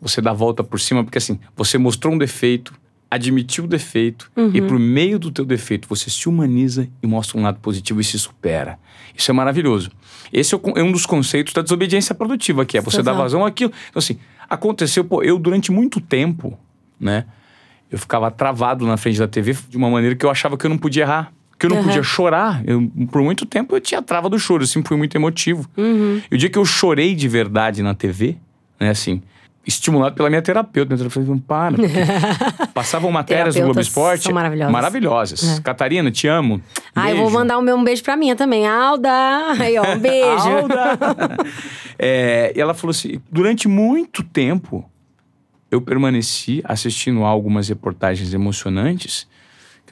você 0.00 0.22
dá 0.22 0.30
a 0.30 0.34
volta 0.34 0.64
por 0.64 0.80
cima, 0.80 1.02
porque 1.04 1.18
assim, 1.18 1.38
você 1.54 1.76
mostrou 1.76 2.14
um 2.14 2.18
defeito, 2.18 2.72
admitiu 3.10 3.64
o 3.64 3.66
defeito, 3.66 4.30
uhum. 4.36 4.52
e 4.54 4.62
por 4.62 4.78
meio 4.78 5.18
do 5.18 5.30
teu 5.30 5.44
defeito 5.44 5.88
você 5.88 6.08
se 6.08 6.28
humaniza 6.28 6.88
e 7.02 7.06
mostra 7.06 7.38
um 7.38 7.42
lado 7.42 7.58
positivo 7.60 8.00
e 8.00 8.04
se 8.04 8.18
supera. 8.18 8.78
Isso 9.14 9.30
é 9.30 9.34
maravilhoso. 9.34 9.90
Esse 10.32 10.54
é, 10.54 10.60
é 10.76 10.82
um 10.82 10.92
dos 10.92 11.04
conceitos 11.04 11.52
da 11.52 11.60
desobediência 11.60 12.14
produtiva, 12.14 12.64
que 12.64 12.78
é 12.78 12.80
você 12.80 13.02
dar 13.02 13.12
vazão 13.12 13.44
àquilo. 13.44 13.72
Então 13.90 13.98
assim, 13.98 14.18
aconteceu, 14.48 15.04
pô, 15.04 15.22
eu 15.22 15.38
durante 15.38 15.70
muito 15.70 16.00
tempo, 16.00 16.58
né? 16.98 17.26
eu 17.92 17.98
ficava 17.98 18.30
travado 18.30 18.86
na 18.86 18.96
frente 18.96 19.18
da 19.18 19.28
TV 19.28 19.54
de 19.68 19.76
uma 19.76 19.90
maneira 19.90 20.16
que 20.16 20.24
eu 20.24 20.30
achava 20.30 20.56
que 20.56 20.64
eu 20.64 20.70
não 20.70 20.78
podia 20.78 21.02
errar. 21.02 21.30
Que 21.62 21.66
eu 21.66 21.70
não 21.70 21.76
uhum. 21.76 21.84
podia 21.84 22.02
chorar. 22.02 22.60
Eu, 22.66 22.90
por 23.08 23.22
muito 23.22 23.46
tempo 23.46 23.76
eu 23.76 23.80
tinha 23.80 24.02
trava 24.02 24.28
do 24.28 24.36
choro, 24.36 24.64
eu 24.64 24.66
sempre 24.66 24.88
fui 24.88 24.96
muito 24.96 25.16
emotivo. 25.16 25.70
Uhum. 25.76 26.20
E 26.28 26.34
o 26.34 26.36
dia 26.36 26.50
que 26.50 26.58
eu 26.58 26.64
chorei 26.64 27.14
de 27.14 27.28
verdade 27.28 27.84
na 27.84 27.94
TV, 27.94 28.36
né, 28.80 28.90
assim, 28.90 29.22
estimulado 29.64 30.16
pela 30.16 30.28
minha 30.28 30.42
terapeuta. 30.42 30.88
Minha 30.88 30.98
terapeuta 30.98 31.24
falou, 31.24 31.40
para. 31.46 31.76
Passavam 32.74 33.12
matérias 33.12 33.54
no 33.54 33.62
Globo 33.62 33.78
Esporte. 33.78 34.24
São 34.24 34.32
maravilhosas. 34.32 34.72
Maravilhosas. 34.72 35.58
É. 35.58 35.62
Catarina, 35.62 36.10
te 36.10 36.26
amo. 36.26 36.60
Ah, 36.96 37.12
eu 37.12 37.18
vou 37.18 37.30
mandar 37.30 37.56
o 37.58 37.62
meu 37.62 37.76
um 37.76 37.84
beijo 37.84 38.02
pra 38.02 38.16
minha 38.16 38.34
também. 38.34 38.66
Alda! 38.66 39.52
Aí, 39.60 39.78
ó, 39.78 39.94
um 39.94 39.98
beijo. 40.02 40.48
Alda! 40.48 40.98
é, 41.96 42.52
e 42.56 42.60
ela 42.60 42.74
falou 42.74 42.90
assim: 42.90 43.20
durante 43.30 43.68
muito 43.68 44.24
tempo, 44.24 44.84
eu 45.70 45.80
permaneci 45.80 46.60
assistindo 46.64 47.22
algumas 47.22 47.68
reportagens 47.68 48.34
emocionantes, 48.34 49.30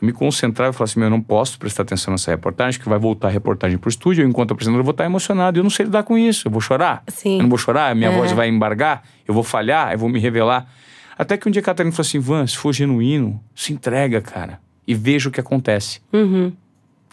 eu 0.00 0.06
me 0.06 0.12
concentrava 0.12 0.70
e 0.70 0.72
falava 0.72 0.90
assim, 0.90 0.98
meu, 0.98 1.06
eu 1.06 1.10
não 1.10 1.20
posso 1.20 1.58
prestar 1.58 1.82
atenção 1.82 2.12
nessa 2.12 2.30
reportagem, 2.30 2.80
que 2.80 2.88
vai 2.88 2.98
voltar 2.98 3.28
a 3.28 3.30
reportagem 3.30 3.76
para 3.76 3.88
o 3.88 3.90
estúdio, 3.90 4.24
eu, 4.24 4.28
enquanto 4.28 4.52
apresentador, 4.52 4.82
vou 4.82 4.92
estar 4.92 5.04
emocionado, 5.04 5.58
eu 5.58 5.62
não 5.62 5.70
sei 5.70 5.84
lidar 5.84 6.02
com 6.04 6.16
isso, 6.16 6.48
eu 6.48 6.52
vou 6.52 6.60
chorar, 6.60 7.02
Sim. 7.08 7.36
eu 7.36 7.42
não 7.42 7.48
vou 7.48 7.58
chorar, 7.58 7.94
minha 7.94 8.10
voz 8.10 8.32
vai 8.32 8.48
embargar, 8.48 9.02
eu 9.26 9.34
vou 9.34 9.42
falhar, 9.42 9.92
eu 9.92 9.98
vou 9.98 10.08
me 10.08 10.18
revelar. 10.18 10.72
Até 11.18 11.36
que 11.36 11.46
um 11.46 11.52
dia 11.52 11.60
a 11.60 11.64
Catarina 11.64 11.92
falou 11.92 12.06
assim, 12.06 12.18
Van, 12.18 12.46
se 12.46 12.56
for 12.56 12.72
genuíno, 12.72 13.42
se 13.54 13.72
entrega, 13.72 14.22
cara, 14.22 14.58
e 14.86 14.94
veja 14.94 15.28
o 15.28 15.32
que 15.32 15.40
acontece. 15.40 16.00
Uhum. 16.12 16.52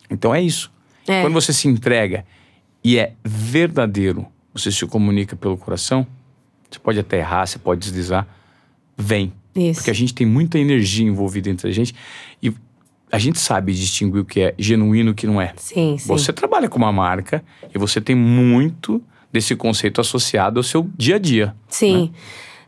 Então 0.10 0.34
é 0.34 0.42
isso. 0.42 0.72
É. 1.06 1.22
Quando 1.22 1.34
você 1.34 1.52
se 1.52 1.68
entrega 1.68 2.26
e 2.84 2.98
é 2.98 3.14
verdadeiro, 3.24 4.26
você 4.54 4.72
se 4.72 4.86
comunica 4.86 5.36
pelo 5.36 5.58
coração, 5.58 6.08
você 6.70 6.80
pode 6.80 7.00
até 7.00 7.18
errar, 7.18 7.46
você 7.46 7.60
pode 7.60 7.82
deslizar, 7.82 8.26
vem. 8.98 9.34
Isso. 9.56 9.80
Porque 9.80 9.92
a 9.92 9.94
gente 9.94 10.14
tem 10.14 10.26
muita 10.26 10.60
energia 10.60 11.06
envolvida 11.06 11.50
entre 11.50 11.68
a 11.68 11.72
gente 11.72 11.94
a 13.12 13.18
gente 13.18 13.40
sabe 13.40 13.74
distinguir 13.74 14.22
o 14.22 14.26
que 14.26 14.42
é 14.42 14.56
genuíno 14.58 15.10
e 15.10 15.12
o 15.12 15.16
que 15.16 15.26
não 15.26 15.42
é. 15.42 15.54
Sim, 15.58 15.98
sim. 15.98 16.08
Você 16.08 16.34
trabalha 16.34 16.68
com 16.68 16.78
uma 16.78 16.92
marca 16.92 17.44
e 17.74 17.78
você 17.78 18.02
tem 18.02 18.16
muito 18.16 19.02
desse 19.32 19.56
conceito 19.56 20.02
associado 20.02 20.60
ao 20.60 20.64
seu 20.64 20.90
dia 20.98 21.16
a 21.16 21.20
dia. 21.20 21.56
Sim. 21.70 22.12
Né? 22.12 22.20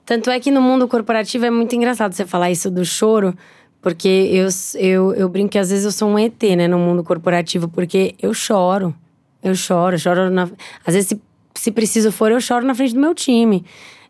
Tanto 0.05 0.29
é 0.29 0.39
que 0.39 0.49
no 0.49 0.61
mundo 0.61 0.87
corporativo 0.87 1.45
é 1.45 1.51
muito 1.51 1.75
engraçado 1.75 2.13
você 2.13 2.25
falar 2.25 2.49
isso 2.49 2.71
do 2.71 2.83
choro, 2.83 3.35
porque 3.81 4.07
eu, 4.07 4.47
eu, 4.79 5.13
eu 5.13 5.29
brinco 5.29 5.49
que 5.49 5.57
às 5.57 5.69
vezes 5.69 5.85
eu 5.85 5.91
sou 5.91 6.09
um 6.09 6.17
ET, 6.17 6.41
né, 6.57 6.67
no 6.67 6.79
mundo 6.79 7.03
corporativo, 7.03 7.67
porque 7.67 8.15
eu 8.21 8.33
choro. 8.33 8.95
Eu 9.43 9.55
choro, 9.55 9.97
choro 9.97 10.29
na. 10.29 10.49
Às 10.85 10.95
vezes, 10.95 11.09
se, 11.09 11.21
se 11.53 11.71
preciso 11.71 12.11
for, 12.11 12.31
eu 12.31 12.41
choro 12.41 12.65
na 12.65 12.75
frente 12.75 12.93
do 12.93 12.99
meu 12.99 13.13
time. 13.13 13.63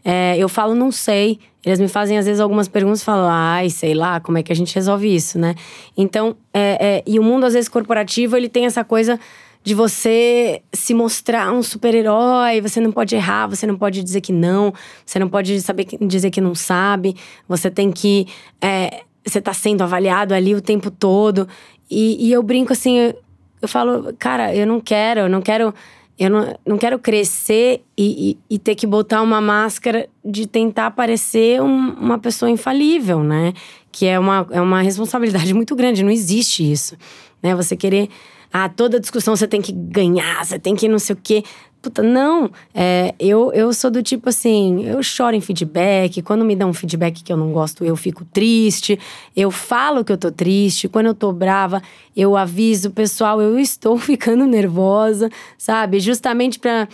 É, 0.03 0.37
eu 0.37 0.49
falo, 0.49 0.73
não 0.73 0.91
sei. 0.91 1.39
Eles 1.65 1.79
me 1.79 1.87
fazem, 1.87 2.17
às 2.17 2.25
vezes, 2.25 2.39
algumas 2.39 2.67
perguntas 2.67 3.01
e 3.01 3.05
falam, 3.05 3.27
ai, 3.29 3.69
sei 3.69 3.93
lá, 3.93 4.19
como 4.19 4.37
é 4.37 4.43
que 4.43 4.51
a 4.51 4.55
gente 4.55 4.73
resolve 4.73 5.13
isso, 5.13 5.37
né? 5.37 5.55
Então, 5.97 6.35
é, 6.53 6.77
é, 6.79 7.03
e 7.05 7.19
o 7.19 7.23
mundo, 7.23 7.45
às 7.45 7.53
vezes, 7.53 7.67
corporativo, 7.67 8.37
ele 8.37 8.47
tem 8.47 8.65
essa 8.65 8.83
coisa 8.83 9.19
de 9.63 9.75
você 9.75 10.61
se 10.71 10.93
mostrar 10.93 11.51
um 11.51 11.61
super-herói, 11.61 12.61
você 12.61 12.79
não 12.79 12.91
pode 12.91 13.15
errar, 13.15 13.47
você 13.47 13.67
não 13.67 13.77
pode 13.77 14.01
dizer 14.01 14.21
que 14.21 14.31
não, 14.31 14.73
você 15.05 15.19
não 15.19 15.27
pode 15.27 15.59
saber 15.61 15.85
dizer 16.01 16.31
que 16.31 16.39
não 16.39 16.55
sabe, 16.55 17.15
você 17.47 17.69
tem 17.69 17.91
que. 17.91 18.25
É, 18.61 19.01
você 19.25 19.41
tá 19.41 19.53
sendo 19.53 19.83
avaliado 19.83 20.33
ali 20.33 20.55
o 20.55 20.61
tempo 20.61 20.89
todo. 20.89 21.47
E, 21.91 22.27
e 22.27 22.31
eu 22.31 22.41
brinco 22.41 22.71
assim, 22.71 22.97
eu, 22.97 23.19
eu, 23.61 23.67
falo, 23.67 24.13
cara, 24.17 24.55
eu 24.55 24.65
não 24.65 24.79
quero, 24.79 25.21
eu 25.21 25.29
não 25.29 25.41
quero. 25.41 25.73
Eu 26.19 26.29
não, 26.29 26.59
não 26.65 26.77
quero 26.77 26.99
crescer 26.99 27.81
e, 27.97 28.37
e, 28.49 28.55
e 28.55 28.59
ter 28.59 28.75
que 28.75 28.85
botar 28.85 29.21
uma 29.21 29.39
máscara 29.39 30.09
de 30.23 30.45
tentar 30.45 30.91
parecer 30.91 31.61
um, 31.61 31.93
uma 31.93 32.19
pessoa 32.19 32.51
infalível, 32.51 33.23
né? 33.23 33.53
Que 33.89 34.05
é 34.05 34.19
uma, 34.19 34.45
é 34.51 34.59
uma 34.59 34.81
responsabilidade 34.81 35.53
muito 35.55 35.73
grande, 35.77 36.03
não 36.03 36.11
existe 36.11 36.69
isso. 36.69 36.97
Né? 37.41 37.55
Você 37.55 37.77
querer 37.77 38.09
ah, 38.51 38.67
toda 38.67 38.99
discussão 38.99 39.35
você 39.35 39.47
tem 39.47 39.61
que 39.61 39.71
ganhar, 39.71 40.43
você 40.43 40.59
tem 40.59 40.75
que 40.75 40.87
não 40.87 40.99
sei 40.99 41.13
o 41.13 41.19
quê. 41.21 41.43
Puta, 41.81 42.03
não. 42.03 42.51
É, 42.73 43.15
eu, 43.17 43.53
eu 43.53 43.71
sou 43.71 43.89
do 43.89 44.03
tipo 44.03 44.27
assim, 44.27 44.83
eu 44.83 45.01
choro 45.01 45.33
em 45.35 45.39
feedback. 45.39 46.21
Quando 46.21 46.43
me 46.43 46.53
dão 46.53 46.69
um 46.69 46.73
feedback 46.73 47.23
que 47.23 47.31
eu 47.31 47.37
não 47.37 47.53
gosto, 47.53 47.85
eu 47.85 47.95
fico 47.95 48.25
triste. 48.25 48.99
Eu 49.33 49.49
falo 49.49 50.03
que 50.03 50.11
eu 50.11 50.17
tô 50.17 50.29
triste. 50.29 50.89
Quando 50.89 51.05
eu 51.05 51.13
tô 51.13 51.31
brava, 51.31 51.81
eu 52.15 52.35
aviso 52.35 52.91
pessoal, 52.91 53.41
eu 53.41 53.57
estou 53.57 53.95
ficando 53.99 54.45
nervosa, 54.45 55.29
sabe? 55.57 55.99
Justamente 55.99 56.59
pra 56.59 56.87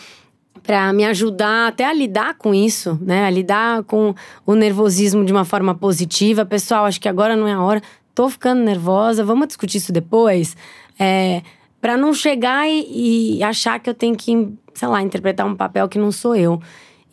para 0.64 0.92
me 0.92 1.06
ajudar 1.06 1.68
até 1.68 1.86
a 1.86 1.94
lidar 1.94 2.36
com 2.36 2.54
isso, 2.54 2.98
né? 3.00 3.26
A 3.26 3.30
lidar 3.30 3.84
com 3.84 4.16
o 4.48 4.56
nervosismo 4.56 5.24
de 5.24 5.32
uma 5.32 5.46
forma 5.46 5.76
positiva. 5.76 6.44
Pessoal, 6.44 6.86
acho 6.86 7.00
que 7.00 7.08
agora 7.08 7.36
não 7.36 7.48
é 7.48 7.54
a 7.54 7.62
hora. 7.62 7.84
Tô 8.16 8.30
ficando 8.30 8.64
nervosa, 8.64 9.24
vamos 9.24 9.48
discutir 9.48 9.78
isso 9.78 9.92
depois. 9.92 10.58
É, 10.98 11.44
para 11.82 11.98
não 11.98 12.14
chegar 12.14 12.68
e, 12.68 13.38
e, 13.38 13.44
achar 13.44 13.80
que 13.80 13.90
eu 13.90 13.94
tenho 13.94 14.16
que, 14.16 14.50
sei 14.74 14.88
lá, 14.88 15.02
interpretar 15.02 15.46
um 15.46 15.56
papel 15.56 15.88
que 15.88 16.00
não 16.00 16.12
sou 16.12 16.36
eu. 16.36 16.62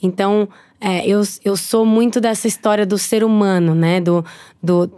Então, 0.03 0.49
é, 0.85 1.07
eu, 1.07 1.23
eu 1.45 1.57
sou 1.57 1.87
muito 1.87 2.21
dessa 2.21 2.49
história 2.49 2.85
do 2.85 2.99
ser 2.99 3.23
humano, 3.23 3.73
né? 3.73 4.01
Do, 4.01 4.25
do 4.61 4.91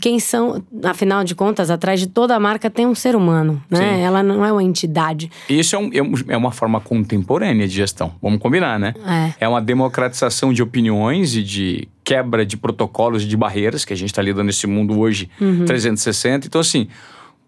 quem 0.00 0.20
são, 0.20 0.62
afinal 0.84 1.24
de 1.24 1.34
contas, 1.34 1.68
atrás 1.68 1.98
de 1.98 2.06
toda 2.06 2.36
a 2.36 2.38
marca 2.38 2.70
tem 2.70 2.86
um 2.86 2.94
ser 2.94 3.16
humano, 3.16 3.60
né? 3.68 3.96
Sim. 3.96 4.02
Ela 4.02 4.22
não 4.22 4.44
é 4.44 4.52
uma 4.52 4.62
entidade. 4.62 5.28
Isso 5.48 5.74
é, 5.74 5.78
um, 5.80 5.90
é, 5.92 6.34
é 6.34 6.36
uma 6.36 6.52
forma 6.52 6.80
contemporânea 6.80 7.66
de 7.66 7.74
gestão. 7.74 8.14
Vamos 8.22 8.38
combinar, 8.38 8.78
né? 8.78 8.94
É. 9.04 9.44
é 9.44 9.48
uma 9.48 9.60
democratização 9.60 10.52
de 10.52 10.62
opiniões 10.62 11.34
e 11.34 11.42
de 11.42 11.88
quebra 12.04 12.46
de 12.46 12.56
protocolos 12.56 13.24
e 13.24 13.26
de 13.26 13.36
barreiras 13.36 13.84
que 13.84 13.92
a 13.92 13.96
gente 13.96 14.10
está 14.10 14.22
lidando 14.22 14.44
nesse 14.44 14.68
mundo 14.68 14.96
hoje 14.96 15.28
uhum. 15.40 15.64
360. 15.64 16.46
Então, 16.46 16.60
assim 16.60 16.86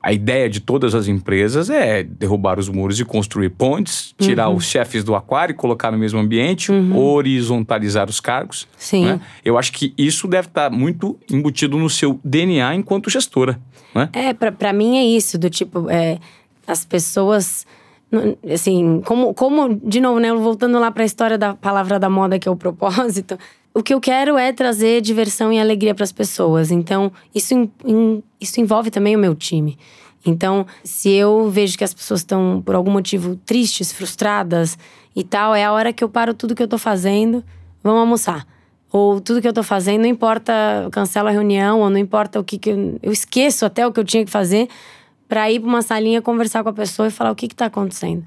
a 0.04 0.12
ideia 0.12 0.50
de 0.50 0.60
todas 0.60 0.94
as 0.94 1.08
empresas 1.08 1.70
é 1.70 2.02
derrubar 2.02 2.58
os 2.58 2.68
muros 2.68 3.00
e 3.00 3.06
construir 3.06 3.48
pontes, 3.48 4.14
tirar 4.18 4.50
uhum. 4.50 4.56
os 4.56 4.66
chefes 4.66 5.02
do 5.02 5.14
aquário, 5.14 5.54
colocar 5.54 5.90
no 5.90 5.96
mesmo 5.96 6.20
ambiente, 6.20 6.70
uhum. 6.70 6.94
horizontalizar 6.94 8.10
os 8.10 8.20
cargos. 8.20 8.68
Sim. 8.76 9.06
Né? 9.06 9.20
Eu 9.42 9.56
acho 9.56 9.72
que 9.72 9.94
isso 9.96 10.28
deve 10.28 10.48
estar 10.48 10.70
muito 10.70 11.18
embutido 11.32 11.78
no 11.78 11.88
seu 11.88 12.20
DNA 12.22 12.74
enquanto 12.74 13.08
gestora. 13.08 13.58
Né? 13.94 14.10
É, 14.12 14.34
para 14.34 14.74
mim 14.74 14.98
é 14.98 15.04
isso, 15.04 15.38
do 15.38 15.48
tipo, 15.48 15.88
é, 15.88 16.18
as 16.66 16.84
pessoas 16.84 17.66
assim, 18.52 19.00
como, 19.06 19.32
como, 19.32 19.74
de 19.82 20.00
novo, 20.00 20.20
né, 20.20 20.32
voltando 20.34 20.78
lá 20.78 20.90
para 20.90 21.02
a 21.02 21.06
história 21.06 21.38
da 21.38 21.54
palavra 21.54 21.98
da 21.98 22.10
moda, 22.10 22.38
que 22.38 22.46
é 22.46 22.50
o 22.50 22.56
propósito, 22.56 23.38
o 23.74 23.82
que 23.82 23.92
eu 23.92 24.00
quero 24.00 24.38
é 24.38 24.52
trazer 24.52 25.00
diversão 25.00 25.52
e 25.52 25.58
alegria 25.58 25.94
para 25.94 26.04
as 26.04 26.12
pessoas. 26.12 26.70
Então, 26.70 27.10
isso, 27.34 27.52
in, 27.84 28.22
isso 28.40 28.60
envolve 28.60 28.88
também 28.88 29.16
o 29.16 29.18
meu 29.18 29.34
time. 29.34 29.76
Então, 30.24 30.64
se 30.84 31.10
eu 31.10 31.50
vejo 31.50 31.76
que 31.76 31.84
as 31.84 31.92
pessoas 31.92 32.20
estão, 32.20 32.62
por 32.64 32.76
algum 32.76 32.90
motivo, 32.90 33.36
tristes, 33.44 33.92
frustradas 33.92 34.78
e 35.14 35.24
tal, 35.24 35.54
é 35.54 35.64
a 35.64 35.72
hora 35.72 35.92
que 35.92 36.02
eu 36.04 36.08
paro 36.08 36.32
tudo 36.32 36.54
que 36.54 36.62
eu 36.62 36.68
tô 36.68 36.78
fazendo, 36.78 37.44
vamos 37.82 38.00
almoçar. 38.00 38.46
Ou 38.92 39.20
tudo 39.20 39.42
que 39.42 39.48
eu 39.48 39.52
tô 39.52 39.64
fazendo, 39.64 40.02
não 40.02 40.08
importa, 40.08 40.52
cancelo 40.92 41.28
a 41.28 41.32
reunião, 41.32 41.80
ou 41.80 41.90
não 41.90 41.98
importa 41.98 42.38
o 42.38 42.44
que, 42.44 42.56
que 42.56 42.70
eu, 42.70 42.98
eu 43.02 43.12
esqueço 43.12 43.66
até 43.66 43.84
o 43.84 43.92
que 43.92 43.98
eu 43.98 44.04
tinha 44.04 44.24
que 44.24 44.30
fazer, 44.30 44.68
para 45.28 45.50
ir 45.50 45.58
para 45.58 45.68
uma 45.68 45.82
salinha 45.82 46.22
conversar 46.22 46.62
com 46.62 46.68
a 46.68 46.72
pessoa 46.72 47.08
e 47.08 47.10
falar 47.10 47.32
o 47.32 47.34
que 47.34 47.46
está 47.46 47.66
acontecendo. 47.66 48.24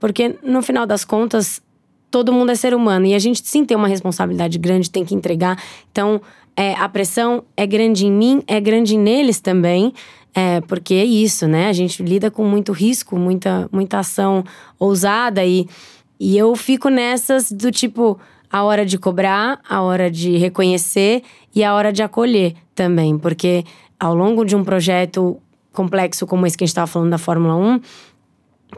Porque, 0.00 0.36
no 0.42 0.60
final 0.60 0.86
das 0.86 1.04
contas, 1.04 1.62
todo 2.10 2.32
mundo 2.32 2.50
é 2.50 2.54
ser 2.54 2.74
humano 2.74 3.06
e 3.06 3.14
a 3.14 3.18
gente 3.18 3.40
sim 3.44 3.64
tem 3.64 3.76
uma 3.76 3.88
responsabilidade 3.88 4.58
grande, 4.58 4.90
tem 4.90 5.04
que 5.04 5.14
entregar. 5.14 5.62
Então, 5.90 6.20
é, 6.56 6.74
a 6.74 6.88
pressão 6.88 7.44
é 7.56 7.66
grande 7.66 8.06
em 8.06 8.12
mim, 8.12 8.42
é 8.46 8.60
grande 8.60 8.96
neles 8.96 9.40
também. 9.40 9.92
É, 10.34 10.60
porque 10.60 10.94
é 10.94 11.04
isso, 11.04 11.48
né? 11.48 11.68
A 11.68 11.72
gente 11.72 12.02
lida 12.02 12.30
com 12.30 12.44
muito 12.44 12.70
risco, 12.70 13.18
muita, 13.18 13.68
muita 13.72 13.98
ação 13.98 14.44
ousada 14.78 15.44
e, 15.44 15.66
e 16.20 16.36
eu 16.36 16.54
fico 16.54 16.88
nessas 16.88 17.50
do 17.50 17.72
tipo 17.72 18.18
a 18.50 18.62
hora 18.62 18.84
de 18.84 18.98
cobrar, 18.98 19.60
a 19.68 19.82
hora 19.82 20.10
de 20.10 20.36
reconhecer 20.36 21.22
e 21.54 21.64
a 21.64 21.74
hora 21.74 21.92
de 21.92 22.02
acolher 22.02 22.54
também, 22.74 23.18
porque 23.18 23.64
ao 23.98 24.14
longo 24.14 24.44
de 24.44 24.54
um 24.54 24.62
projeto 24.62 25.38
complexo 25.72 26.26
como 26.26 26.46
esse 26.46 26.56
que 26.56 26.64
a 26.64 26.66
gente 26.66 26.72
estava 26.72 26.86
falando 26.86 27.10
da 27.10 27.18
Fórmula 27.18 27.56
1, 27.56 27.80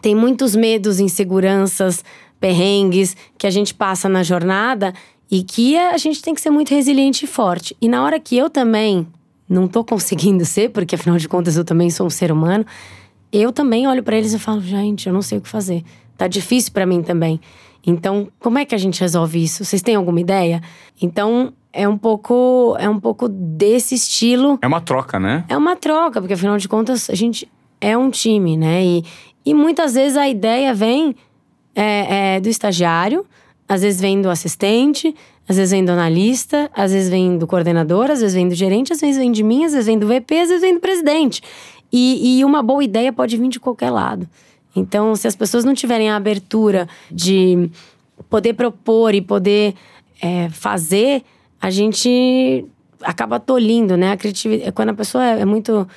tem 0.01 0.14
muitos 0.14 0.55
medos, 0.57 1.01
inseguranças, 1.01 2.05
perrengues 2.41 3.16
que 3.36 3.47
a 3.47 3.51
gente 3.51 3.74
passa 3.74 4.09
na 4.09 4.22
jornada 4.22 4.95
e 5.30 5.45
que 5.45 5.76
a 5.76 5.97
gente 5.99 6.22
tem 6.22 6.34
que 6.34 6.41
ser 6.41 6.51
muito 6.51 6.74
resiliente 6.74 7.24
e 7.24 7.28
forte. 7.28 7.76
E 7.80 7.88
na 7.88 8.03
hora 8.03 8.18
que 8.18 8.36
eu 8.36 8.51
também 8.51 9.07
não 9.49 9.68
tô 9.68 9.84
conseguindo 9.84 10.45
ser, 10.45 10.70
porque 10.70 10.95
afinal 10.95 11.18
de 11.18 11.28
contas 11.28 11.57
eu 11.57 11.64
também 11.64 11.91
sou 11.91 12.07
um 12.07 12.11
ser 12.11 12.32
humano, 12.32 12.64
eu 13.32 13.53
também 13.53 13.86
olho 13.86 14.03
para 14.03 14.16
eles 14.16 14.32
e 14.32 14.38
falo, 14.38 14.61
gente, 14.61 15.07
eu 15.07 15.12
não 15.12 15.22
sei 15.22 15.38
o 15.38 15.41
que 15.41 15.49
fazer. 15.49 15.84
Tá 16.16 16.26
difícil 16.26 16.72
para 16.72 16.86
mim 16.86 17.03
também. 17.03 17.41
Então, 17.86 18.28
como 18.38 18.59
é 18.59 18.64
que 18.64 18.74
a 18.74 18.78
gente 18.78 19.01
resolve 19.01 19.43
isso? 19.43 19.64
Vocês 19.64 19.82
têm 19.82 19.95
alguma 19.95 20.20
ideia? 20.20 20.61
Então, 21.01 21.53
é 21.72 21.88
um 21.88 21.97
pouco 21.97 22.76
é 22.78 22.88
um 22.88 22.99
pouco 22.99 23.28
desse 23.28 23.95
estilo. 23.95 24.59
É 24.61 24.66
uma 24.66 24.80
troca, 24.80 25.18
né? 25.18 25.45
É 25.49 25.57
uma 25.57 25.76
troca, 25.76 26.20
porque 26.20 26.34
afinal 26.34 26.59
de 26.59 26.68
contas 26.68 27.09
a 27.09 27.14
gente 27.14 27.49
é 27.80 27.97
um 27.97 28.11
time, 28.11 28.57
né? 28.57 28.84
E, 28.84 29.05
e 29.47 29.55
muitas 29.55 29.95
vezes 29.95 30.16
a 30.16 30.28
ideia 30.28 30.74
vem 30.74 31.14
é, 31.83 32.35
é, 32.37 32.41
do 32.41 32.49
estagiário, 32.51 33.24
às 33.66 33.81
vezes 33.81 33.99
vem 33.99 34.20
do 34.20 34.28
assistente, 34.28 35.14
às 35.49 35.57
vezes 35.57 35.70
vem 35.70 35.83
do 35.83 35.91
analista, 35.91 36.70
às 36.74 36.93
vezes 36.93 37.09
vem 37.09 37.39
do 37.39 37.47
coordenador, 37.47 38.11
às 38.11 38.20
vezes 38.20 38.35
vem 38.35 38.47
do 38.47 38.55
gerente, 38.55 38.93
às 38.93 39.01
vezes 39.01 39.16
vem 39.16 39.33
de 39.33 39.43
mim, 39.43 39.64
às 39.64 39.72
vezes 39.72 39.87
vem 39.87 39.99
do 39.99 40.07
VP, 40.07 40.41
às 40.41 40.49
vezes 40.49 40.61
vem 40.61 40.74
do 40.74 40.81
presidente. 40.81 41.41
E, 41.91 42.39
e 42.39 42.45
uma 42.45 42.62
boa 42.62 42.85
ideia 42.85 43.11
pode 43.11 43.35
vir 43.39 43.49
de 43.49 43.59
qualquer 43.59 43.91
lado. 43.91 44.28
Então, 44.76 45.16
se 45.16 45.26
as 45.26 45.35
pessoas 45.35 45.64
não 45.64 45.72
tiverem 45.72 46.11
a 46.11 46.16
abertura 46.16 46.87
de 47.11 47.70
poder 48.28 48.53
propor 48.53 49.14
e 49.14 49.22
poder 49.22 49.74
é, 50.20 50.51
fazer, 50.51 51.22
a 51.61 51.70
gente 51.70 52.64
acaba 53.03 53.41
tolindo, 53.41 53.97
né? 53.97 54.12
A 54.12 54.16
criatividade, 54.18 54.70
quando 54.72 54.91
a 54.91 54.95
pessoa 54.95 55.24
é 55.24 55.45
muito 55.47 55.89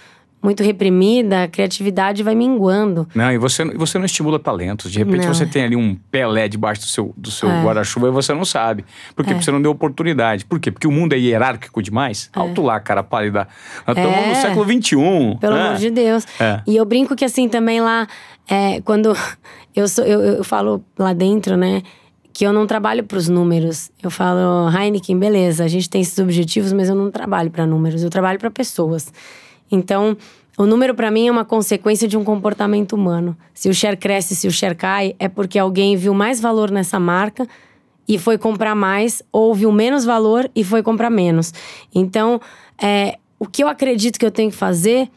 muito 0.44 0.62
reprimida, 0.62 1.44
a 1.44 1.48
criatividade 1.48 2.22
vai 2.22 2.36
minguando. 2.36 3.08
Não, 3.16 3.32
e 3.32 3.38
você, 3.38 3.64
você 3.64 3.98
não 3.98 4.06
estimula 4.06 4.38
talentos. 4.38 4.92
De 4.92 5.00
repente 5.00 5.26
não. 5.26 5.34
você 5.34 5.46
tem 5.46 5.64
ali 5.64 5.76
um 5.78 5.96
Pelé 6.12 6.50
debaixo 6.50 6.82
do 6.82 6.88
seu, 6.88 7.14
do 7.16 7.32
seu 7.32 7.50
é. 7.50 7.64
guarda-chuva 7.64 8.10
e 8.10 8.12
você 8.12 8.34
não 8.34 8.44
sabe. 8.44 8.84
Por 9.16 9.24
quê? 9.24 9.32
É. 9.32 9.34
Porque 9.34 9.46
você 9.46 9.52
não 9.52 9.62
deu 9.62 9.72
oportunidade. 9.72 10.44
Por 10.44 10.60
quê? 10.60 10.70
Porque 10.70 10.86
o 10.86 10.92
mundo 10.92 11.14
é 11.14 11.18
hierárquico 11.18 11.82
demais. 11.82 12.30
É. 12.36 12.40
Alto 12.40 12.62
lá, 12.62 12.78
cara 12.82 13.02
pálida. 13.02 13.48
Nós 13.88 13.96
estamos 13.96 14.18
no 14.18 14.32
é. 14.34 14.36
século 14.36 14.66
XXI. 14.66 15.38
Pelo 15.40 15.56
amor 15.56 15.78
de 15.78 15.90
Deus. 15.90 16.28
É. 16.38 16.62
E 16.68 16.76
eu 16.76 16.84
brinco 16.84 17.16
que 17.16 17.24
assim 17.24 17.48
também 17.48 17.80
lá, 17.80 18.06
é, 18.50 18.82
quando 18.82 19.16
eu, 19.74 19.88
sou, 19.88 20.04
eu, 20.04 20.20
eu 20.22 20.44
falo 20.44 20.84
lá 21.00 21.14
dentro, 21.14 21.56
né? 21.56 21.82
que 22.34 22.46
eu 22.46 22.52
não 22.52 22.66
trabalho 22.66 23.04
para 23.04 23.18
os 23.18 23.30
números. 23.30 23.92
Eu 24.02 24.10
falo, 24.10 24.68
Heineken, 24.76 25.18
beleza, 25.20 25.64
a 25.64 25.68
gente 25.68 25.88
tem 25.88 26.02
esses 26.02 26.18
objetivos, 26.18 26.74
mas 26.74 26.90
eu 26.90 26.96
não 26.96 27.12
trabalho 27.12 27.52
para 27.52 27.66
números, 27.68 28.02
eu 28.04 28.10
trabalho 28.10 28.40
para 28.40 28.50
pessoas. 28.50 29.14
Então, 29.74 30.16
o 30.56 30.68
número 30.68 30.94
para 30.94 31.10
mim 31.10 31.28
é 31.28 31.32
uma 31.32 31.44
consequência 31.44 32.08
de 32.08 32.16
um 32.16 32.24
comportamento 32.24 32.94
humano. 32.94 33.36
Se 33.56 33.70
o 33.70 33.74
share 33.74 33.98
cresce, 33.98 34.36
se 34.36 34.48
o 34.48 34.52
share 34.52 34.76
cai, 34.76 35.16
é 35.18 35.28
porque 35.28 35.58
alguém 35.58 35.98
viu 35.98 36.14
mais 36.14 36.40
valor 36.40 36.70
nessa 36.70 37.00
marca 37.00 37.48
e 38.08 38.20
foi 38.20 38.38
comprar 38.38 38.76
mais, 38.76 39.24
ou 39.32 39.56
viu 39.56 39.72
menos 39.72 40.06
valor 40.06 40.50
e 40.56 40.64
foi 40.64 40.84
comprar 40.84 41.10
menos. 41.10 41.52
Então, 41.94 42.40
é, 42.80 43.18
o 43.40 43.48
que 43.48 43.64
eu 43.64 43.68
acredito 43.68 44.20
que 44.20 44.26
eu 44.26 44.32
tenho 44.32 44.52
que 44.52 44.56
fazer 44.56 45.10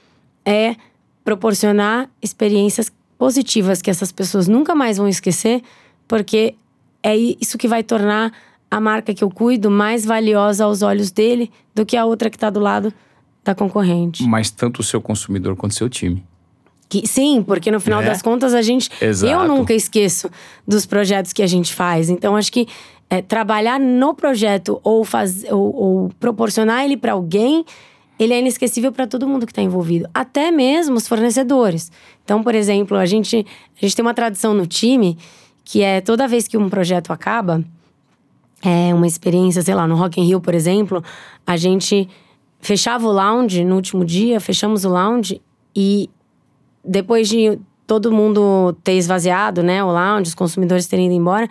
é 0.42 0.74
proporcionar 1.22 2.08
experiências 2.22 2.90
positivas 3.18 3.82
que 3.82 3.90
essas 3.90 4.10
pessoas 4.10 4.48
nunca 4.48 4.74
mais 4.74 4.96
vão 4.96 5.08
esquecer, 5.08 5.62
porque 6.08 6.54
é 7.02 7.14
isso 7.14 7.58
que 7.58 7.68
vai 7.68 7.82
tornar 7.82 8.32
a 8.70 8.80
marca 8.80 9.12
que 9.12 9.22
eu 9.22 9.30
cuido 9.30 9.70
mais 9.70 10.06
valiosa 10.06 10.64
aos 10.64 10.80
olhos 10.80 11.10
dele 11.10 11.50
do 11.74 11.84
que 11.84 11.96
a 11.96 12.06
outra 12.06 12.30
que 12.30 12.36
está 12.36 12.48
do 12.48 12.60
lado 12.60 12.92
da 13.46 13.54
concorrente. 13.54 14.24
Mas 14.24 14.50
tanto 14.50 14.80
o 14.80 14.82
seu 14.82 15.00
consumidor 15.00 15.56
quanto 15.56 15.72
o 15.72 15.74
seu 15.74 15.88
time. 15.88 16.22
Que, 16.88 17.06
sim, 17.06 17.42
porque 17.42 17.70
no 17.70 17.80
final 17.80 18.02
É. 18.02 18.06
das 18.06 18.20
contas 18.22 18.52
a 18.54 18.62
gente. 18.62 18.90
Exato. 19.00 19.32
Eu 19.32 19.48
nunca 19.48 19.72
esqueço 19.72 20.28
dos 20.66 20.84
projetos 20.84 21.32
que 21.32 21.42
a 21.42 21.46
gente 21.46 21.74
faz. 21.74 22.10
Então 22.10 22.36
acho 22.36 22.52
que 22.52 22.68
é, 23.08 23.22
trabalhar 23.22 23.78
no 23.80 24.14
projeto 24.14 24.80
ou, 24.84 25.04
faz, 25.04 25.44
ou, 25.50 25.74
ou 25.74 26.08
proporcionar 26.20 26.84
ele 26.84 26.96
para 26.96 27.12
alguém, 27.12 27.64
ele 28.18 28.32
é 28.32 28.38
inesquecível 28.38 28.90
para 28.92 29.06
todo 29.06 29.28
mundo 29.28 29.46
que 29.46 29.52
está 29.52 29.62
envolvido, 29.62 30.08
até 30.14 30.50
mesmo 30.50 30.96
os 30.96 31.06
fornecedores. 31.06 31.90
Então, 32.24 32.42
por 32.42 32.54
exemplo, 32.54 32.96
a 32.96 33.06
gente, 33.06 33.44
a 33.80 33.84
gente 33.84 33.94
tem 33.94 34.04
uma 34.04 34.14
tradição 34.14 34.54
no 34.54 34.66
time 34.66 35.16
que 35.64 35.82
é 35.82 36.00
toda 36.00 36.26
vez 36.28 36.46
que 36.48 36.56
um 36.56 36.68
projeto 36.68 37.12
acaba, 37.12 37.62
é 38.62 38.94
uma 38.94 39.06
experiência, 39.06 39.60
sei 39.62 39.74
lá, 39.74 39.86
no 39.86 39.96
Rock 39.96 40.20
in 40.20 40.24
Rio, 40.24 40.40
por 40.40 40.54
exemplo, 40.54 41.02
a 41.46 41.56
gente 41.56 42.08
fechava 42.66 43.06
o 43.06 43.12
lounge 43.12 43.64
no 43.64 43.76
último 43.76 44.04
dia, 44.04 44.40
fechamos 44.40 44.84
o 44.84 44.88
lounge 44.88 45.40
e 45.74 46.10
depois 46.84 47.28
de 47.28 47.58
todo 47.86 48.10
mundo 48.10 48.76
ter 48.82 48.94
esvaziado, 48.94 49.62
né, 49.62 49.82
o 49.84 49.92
lounge, 49.92 50.28
os 50.28 50.34
consumidores 50.34 50.86
terem 50.86 51.06
ido 51.06 51.14
embora, 51.14 51.48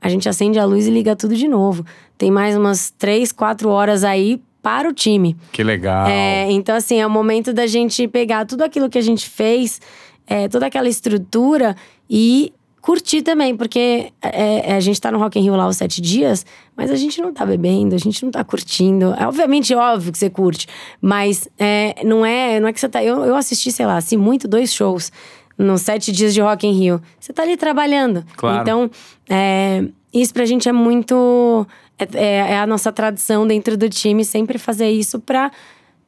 a 0.00 0.08
gente 0.08 0.26
acende 0.28 0.58
a 0.58 0.64
luz 0.64 0.86
e 0.86 0.90
liga 0.90 1.14
tudo 1.14 1.36
de 1.36 1.46
novo. 1.46 1.84
Tem 2.16 2.30
mais 2.30 2.56
umas 2.56 2.90
três, 2.90 3.30
quatro 3.30 3.68
horas 3.68 4.04
aí 4.04 4.40
para 4.62 4.88
o 4.88 4.92
time. 4.92 5.36
Que 5.52 5.62
legal. 5.62 6.06
É, 6.06 6.50
então, 6.50 6.74
assim, 6.74 6.98
é 6.98 7.06
o 7.06 7.10
momento 7.10 7.52
da 7.52 7.66
gente 7.66 8.08
pegar 8.08 8.46
tudo 8.46 8.62
aquilo 8.62 8.88
que 8.88 8.98
a 8.98 9.02
gente 9.02 9.28
fez, 9.28 9.80
é, 10.26 10.48
toda 10.48 10.66
aquela 10.66 10.88
estrutura 10.88 11.76
e 12.08 12.52
curtir 12.84 13.22
também, 13.22 13.56
porque 13.56 14.12
é, 14.20 14.72
é, 14.72 14.74
a 14.76 14.80
gente 14.80 15.00
tá 15.00 15.10
no 15.10 15.18
Rock 15.18 15.38
in 15.38 15.42
Rio 15.42 15.56
lá 15.56 15.66
os 15.66 15.78
sete 15.78 16.02
dias, 16.02 16.44
mas 16.76 16.90
a 16.90 16.96
gente 16.96 17.18
não 17.22 17.32
tá 17.32 17.46
bebendo, 17.46 17.94
a 17.94 17.98
gente 17.98 18.22
não 18.22 18.30
tá 18.30 18.44
curtindo. 18.44 19.14
É 19.18 19.26
obviamente 19.26 19.74
óbvio 19.74 20.12
que 20.12 20.18
você 20.18 20.28
curte, 20.28 20.66
mas 21.00 21.48
é, 21.58 22.04
não 22.04 22.26
é 22.26 22.60
não 22.60 22.68
é 22.68 22.72
que 22.74 22.78
você 22.78 22.86
tá. 22.86 23.02
Eu, 23.02 23.24
eu 23.24 23.34
assisti, 23.36 23.72
sei 23.72 23.86
lá, 23.86 23.96
assim, 23.96 24.18
muito 24.18 24.46
dois 24.46 24.70
shows 24.70 25.10
nos 25.56 25.80
sete 25.80 26.12
dias 26.12 26.34
de 26.34 26.42
Rock 26.42 26.66
in 26.66 26.72
Rio. 26.72 27.00
Você 27.18 27.32
tá 27.32 27.42
ali 27.42 27.56
trabalhando. 27.56 28.22
Claro. 28.36 28.60
Então, 28.60 28.90
é, 29.30 29.82
isso 30.12 30.34
pra 30.34 30.44
gente 30.44 30.68
é 30.68 30.72
muito. 30.72 31.66
É, 31.98 32.04
é- 32.18 32.36
é 32.52 32.58
a 32.58 32.66
nossa 32.66 32.92
tradição 32.92 33.46
dentro 33.46 33.78
do 33.78 33.88
time 33.88 34.26
sempre 34.26 34.58
fazer 34.58 34.90
isso 34.90 35.18
pra 35.18 35.50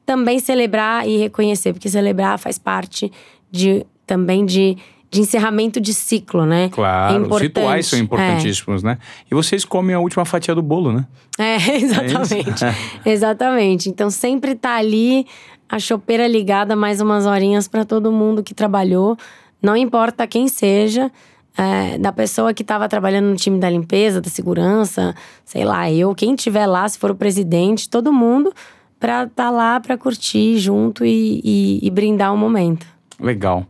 também 0.04 0.38
celebrar 0.40 1.08
e 1.08 1.16
reconhecer, 1.16 1.72
porque 1.72 1.88
celebrar 1.88 2.38
faz 2.38 2.58
parte 2.58 3.10
de 3.50 3.86
também 4.06 4.44
de, 4.44 4.76
de 5.10 5.20
encerramento 5.20 5.80
de 5.80 5.94
ciclo, 5.94 6.44
né? 6.44 6.68
Claro, 6.70 7.24
é 7.24 7.28
os 7.34 7.40
rituais 7.40 7.86
são 7.86 7.98
importantíssimos, 7.98 8.82
né? 8.82 8.98
E 9.30 9.34
vocês 9.34 9.64
comem 9.64 9.94
a 9.94 10.00
última 10.00 10.24
fatia 10.24 10.54
do 10.54 10.62
bolo, 10.62 10.92
né? 10.92 11.06
É, 11.38 11.56
é, 11.70 11.76
exatamente. 11.76 12.64
exatamente. 13.06 13.88
Então 13.88 14.10
sempre 14.10 14.54
tá 14.54 14.76
ali 14.76 15.26
a 15.68 15.78
chopeira 15.78 16.26
ligada 16.26 16.76
mais 16.76 17.00
umas 17.00 17.26
horinhas 17.26 17.66
pra 17.68 17.84
todo 17.84 18.12
mundo 18.12 18.42
que 18.42 18.54
trabalhou, 18.54 19.16
não 19.62 19.76
importa 19.76 20.26
quem 20.26 20.48
seja. 20.48 21.10
é, 21.58 21.96
da 21.98 22.12
pessoa 22.12 22.52
que 22.52 22.62
estava 22.62 22.86
trabalhando 22.86 23.26
no 23.30 23.36
time 23.36 23.58
da 23.58 23.70
limpeza, 23.70 24.20
da 24.20 24.28
segurança, 24.28 25.14
sei 25.44 25.64
lá, 25.64 25.90
eu, 25.90 26.14
quem 26.14 26.34
tiver 26.34 26.66
lá, 26.66 26.86
se 26.86 26.98
for 26.98 27.10
o 27.10 27.14
presidente, 27.14 27.88
todo 27.88 28.12
mundo, 28.12 28.52
pra 29.00 29.22
estar 29.24 29.44
tá 29.44 29.50
lá 29.50 29.80
pra 29.80 29.96
curtir 29.96 30.58
junto 30.58 31.02
e, 31.04 31.40
e- 31.42 31.78
e 31.82 31.90
brindar 31.90 32.34
o 32.34 32.36
momento. 32.36 32.86
Legal. 33.18 33.64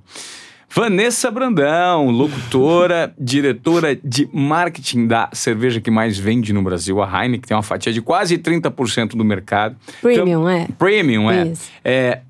Vanessa 0.76 1.30
Brandão, 1.30 2.10
locutora, 2.10 3.14
diretora 3.18 3.96
de 3.96 4.28
marketing 4.30 5.06
da 5.06 5.30
cerveja 5.32 5.80
que 5.80 5.90
mais 5.90 6.18
vende 6.18 6.52
no 6.52 6.60
Brasil, 6.60 7.02
a 7.02 7.06
Heineken, 7.06 7.40
que 7.40 7.48
tem 7.48 7.56
uma 7.56 7.62
fatia 7.62 7.90
de 7.90 8.02
quase 8.02 8.36
30% 8.36 9.16
do 9.16 9.24
mercado. 9.24 9.74
Premium, 10.02 10.46
é. 10.46 10.68
Premium, 10.78 11.30
é. 11.30 11.50
É. 11.82 12.20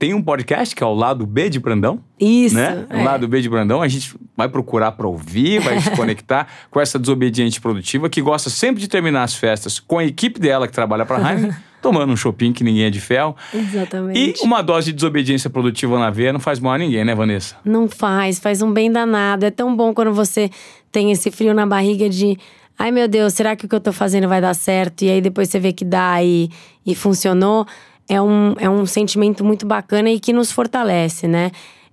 Tem 0.00 0.14
um 0.14 0.20
podcast 0.20 0.74
que 0.74 0.82
é 0.82 0.86
o 0.86 0.92
Lado 0.92 1.24
B 1.24 1.48
de 1.48 1.60
Brandão. 1.60 2.00
Isso. 2.18 2.56
né? 2.56 2.86
é. 2.90 3.02
O 3.02 3.04
lado 3.04 3.28
B 3.28 3.40
de 3.40 3.48
Brandão, 3.48 3.80
a 3.80 3.86
gente 3.86 4.16
vai 4.36 4.48
procurar 4.48 4.90
para 4.90 5.06
ouvir, 5.06 5.60
vai 5.60 5.80
se 5.80 5.88
conectar 5.94 6.48
com 6.72 6.80
essa 6.80 6.98
desobediente 6.98 7.60
produtiva 7.60 8.10
que 8.10 8.20
gosta 8.20 8.50
sempre 8.50 8.80
de 8.80 8.88
terminar 8.88 9.22
as 9.22 9.36
festas 9.36 9.78
com 9.78 10.00
a 10.00 10.04
equipe 10.04 10.40
dela 10.40 10.66
que 10.66 10.74
trabalha 10.74 11.06
para 11.06 11.24
a 11.24 11.32
Heineken, 11.34 11.56
tomando 11.82 12.12
um 12.12 12.16
shopping 12.16 12.52
que 12.52 12.62
ninguém 12.64 12.84
é 12.84 12.90
de 12.90 13.00
ferro. 13.00 13.36
E 13.52 13.58
Exatamente. 13.58 14.42
uma 14.42 14.62
dose 14.62 14.86
de 14.86 14.92
desobediência 14.92 15.50
produtiva 15.50 15.98
na 15.98 16.08
veia 16.08 16.32
não 16.32 16.40
faz 16.40 16.60
mal 16.60 16.72
a 16.72 16.78
ninguém, 16.78 17.04
né, 17.04 17.14
Vanessa? 17.14 17.56
Não 17.64 17.88
faz, 17.88 18.38
faz 18.38 18.62
um 18.62 18.72
bem 18.72 18.90
danado. 18.90 19.44
É 19.44 19.50
tão 19.50 19.74
bom 19.76 19.92
quando 19.92 20.12
você 20.14 20.48
tem 20.90 21.10
esse 21.10 21.30
frio 21.30 21.52
na 21.52 21.66
barriga 21.66 22.08
de. 22.08 22.38
Ai 22.78 22.90
meu 22.90 23.06
Deus, 23.06 23.34
será 23.34 23.54
que 23.54 23.66
o 23.66 23.68
que 23.68 23.74
eu 23.74 23.80
tô 23.80 23.92
fazendo 23.92 24.28
vai 24.28 24.40
dar 24.40 24.54
certo? 24.54 25.02
E 25.02 25.10
aí 25.10 25.20
depois 25.20 25.50
você 25.50 25.58
vê 25.58 25.72
que 25.72 25.84
dá 25.84 26.22
e, 26.22 26.48
e 26.86 26.94
funcionou. 26.94 27.66
É 28.08 28.20
um, 28.20 28.54
é 28.58 28.68
um 28.68 28.86
sentimento 28.86 29.44
muito 29.44 29.66
bacana 29.66 30.10
e 30.10 30.18
que 30.18 30.32
nos 30.32 30.50
fortalece, 30.50 31.28
né? 31.28 31.50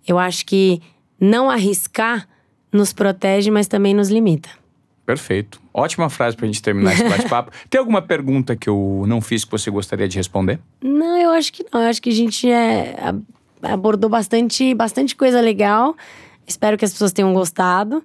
Eu 0.07 0.17
acho 0.17 0.45
que 0.45 0.81
não 1.19 1.49
arriscar 1.49 2.27
nos 2.71 2.93
protege, 2.93 3.51
mas 3.51 3.67
também 3.67 3.93
nos 3.93 4.09
limita. 4.09 4.49
Perfeito. 5.10 5.60
Ótima 5.74 6.07
frase 6.07 6.38
pra 6.38 6.45
gente 6.45 6.62
terminar 6.62 6.93
esse 6.93 7.03
bate-papo. 7.03 7.51
Tem 7.68 7.80
alguma 7.80 7.99
pergunta 7.99 8.55
que 8.55 8.70
eu 8.70 9.05
não 9.07 9.20
fiz 9.20 9.43
que 9.43 9.49
você 9.49 9.72
gostaria 9.72 10.07
de 10.07 10.16
responder? 10.16 10.60
Não, 10.84 11.18
eu 11.18 11.32
acho 11.32 11.51
que 11.51 11.66
não. 11.74 11.82
Eu 11.82 11.89
acho 11.89 11.99
que 11.99 12.12
a 12.12 12.14
gente 12.14 12.47
é, 12.47 12.95
abordou 13.64 14.07
bastante, 14.07 14.72
bastante 14.76 15.16
coisa 15.16 15.41
legal. 15.41 15.95
Espero 16.45 16.78
que 16.78 16.86
as 16.86 16.91
pessoas 16.91 17.12
tenham 17.12 17.34
gostado. 17.34 18.03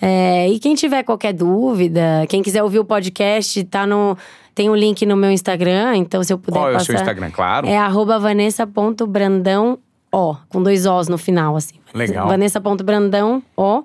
É, 0.00 0.48
e 0.48 0.58
quem 0.58 0.74
tiver 0.74 1.02
qualquer 1.02 1.34
dúvida, 1.34 2.24
quem 2.26 2.42
quiser 2.42 2.62
ouvir 2.62 2.78
o 2.78 2.86
podcast, 2.86 3.62
tá 3.64 3.86
no, 3.86 4.16
tem 4.54 4.70
um 4.70 4.74
link 4.74 5.04
no 5.04 5.14
meu 5.14 5.30
Instagram. 5.30 5.94
Então, 5.96 6.24
se 6.24 6.32
eu 6.32 6.38
puder 6.38 6.58
Qual 6.58 6.68
é 6.68 6.70
o 6.70 6.72
passar. 6.76 6.86
seu 6.86 6.94
Instagram? 6.94 7.30
Claro. 7.32 7.66
É 7.66 7.76
arroba 7.76 8.18
vanessa.brandão, 8.18 9.78
ó, 10.10 10.36
com 10.48 10.62
dois 10.62 10.86
Os 10.86 11.06
no 11.06 11.18
final, 11.18 11.54
assim. 11.54 11.74
Legal. 11.92 12.26
Vanessa.brandão, 12.26 13.42
ó. 13.54 13.82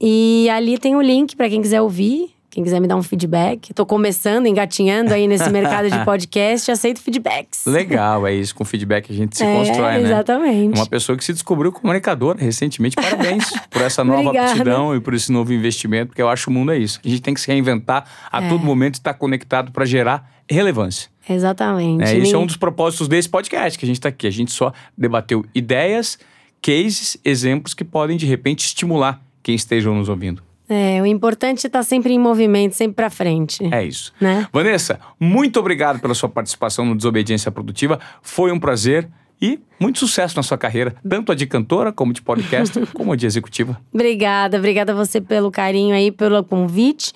E 0.00 0.48
ali 0.50 0.78
tem 0.78 0.94
o 0.96 1.00
link 1.02 1.34
pra 1.36 1.48
quem 1.48 1.60
quiser 1.60 1.80
ouvir, 1.82 2.34
quem 2.50 2.62
quiser 2.64 2.80
me 2.80 2.86
dar 2.86 2.96
um 2.96 3.02
feedback. 3.02 3.74
Tô 3.74 3.84
começando, 3.84 4.46
engatinhando 4.46 5.12
aí 5.12 5.26
nesse 5.26 5.50
mercado 5.50 5.90
de 5.90 5.98
podcast, 6.04 6.70
aceito 6.70 7.00
feedbacks. 7.00 7.64
Legal, 7.66 8.26
é 8.26 8.34
isso. 8.34 8.54
Com 8.54 8.64
feedback 8.64 9.10
a 9.12 9.14
gente 9.14 9.36
se 9.36 9.44
É, 9.44 9.52
constrói, 9.54 9.92
né? 9.94 10.02
exatamente. 10.02 10.74
Uma 10.78 10.86
pessoa 10.86 11.16
que 11.18 11.24
se 11.24 11.32
descobriu 11.32 11.70
comunicadora 11.72 12.38
recentemente. 12.40 12.96
Parabéns 12.96 13.44
por 13.70 13.82
essa 13.82 14.02
nova 14.04 14.20
Obrigada. 14.22 14.50
aptidão 14.52 14.94
e 14.96 15.00
por 15.00 15.14
esse 15.14 15.30
novo 15.32 15.52
investimento, 15.52 16.08
porque 16.08 16.22
eu 16.22 16.28
acho 16.28 16.44
que 16.44 16.48
o 16.50 16.52
mundo 16.52 16.72
é 16.72 16.78
isso. 16.78 17.00
A 17.04 17.08
gente 17.08 17.20
tem 17.20 17.34
que 17.34 17.40
se 17.40 17.48
reinventar 17.48 18.04
a 18.30 18.42
É. 18.44 18.48
todo 18.48 18.64
momento 18.64 18.94
e 18.94 18.98
estar 18.98 19.14
conectado 19.14 19.70
para 19.72 19.84
gerar 19.84 20.30
relevância. 20.48 21.10
Exatamente. 21.28 22.02
É, 22.04 22.16
esse 22.16 22.32
é 22.34 22.38
um 22.38 22.46
dos 22.46 22.56
propósitos 22.56 23.06
desse 23.08 23.28
podcast 23.28 23.78
que 23.78 23.84
a 23.84 23.88
gente 23.88 23.96
está 23.98 24.08
aqui. 24.08 24.26
A 24.26 24.30
gente 24.30 24.50
só 24.50 24.72
debateu 24.96 25.44
ideias, 25.54 26.18
cases, 26.62 27.18
exemplos 27.24 27.74
que 27.74 27.84
podem, 27.84 28.16
de 28.16 28.24
repente, 28.24 28.64
estimular 28.64 29.20
quem 29.48 29.54
esteja 29.54 29.88
nos 29.90 30.10
ouvindo. 30.10 30.42
É, 30.68 31.00
o 31.00 31.06
importante 31.06 31.64
é 31.64 31.68
estar 31.68 31.82
sempre 31.82 32.12
em 32.12 32.18
movimento, 32.18 32.74
sempre 32.74 32.96
pra 32.96 33.08
frente. 33.08 33.64
É 33.72 33.82
isso. 33.82 34.12
Né? 34.20 34.46
Vanessa, 34.52 35.00
muito 35.18 35.58
obrigado 35.58 35.98
pela 35.98 36.12
sua 36.12 36.28
participação 36.28 36.84
no 36.84 36.94
Desobediência 36.94 37.50
Produtiva. 37.50 37.98
Foi 38.20 38.52
um 38.52 38.60
prazer 38.60 39.08
e 39.40 39.58
muito 39.80 40.00
sucesso 40.00 40.36
na 40.36 40.42
sua 40.42 40.58
carreira, 40.58 40.94
tanto 41.08 41.32
a 41.32 41.34
de 41.34 41.46
cantora, 41.46 41.90
como 41.90 42.12
de 42.12 42.20
podcaster, 42.20 42.86
como 42.92 43.14
a 43.14 43.16
de 43.16 43.24
executiva. 43.24 43.80
Obrigada, 43.90 44.58
obrigada 44.58 44.92
a 44.92 44.94
você 44.94 45.18
pelo 45.18 45.50
carinho 45.50 45.94
aí, 45.94 46.12
pelo 46.12 46.44
convite. 46.44 47.14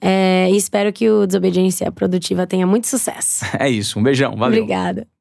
É, 0.00 0.48
espero 0.50 0.92
que 0.92 1.10
o 1.10 1.26
Desobediência 1.26 1.90
Produtiva 1.90 2.46
tenha 2.46 2.66
muito 2.66 2.86
sucesso. 2.86 3.44
É 3.58 3.68
isso. 3.68 3.98
Um 3.98 4.04
beijão. 4.04 4.36
Valeu. 4.36 4.62
Obrigada. 4.62 5.04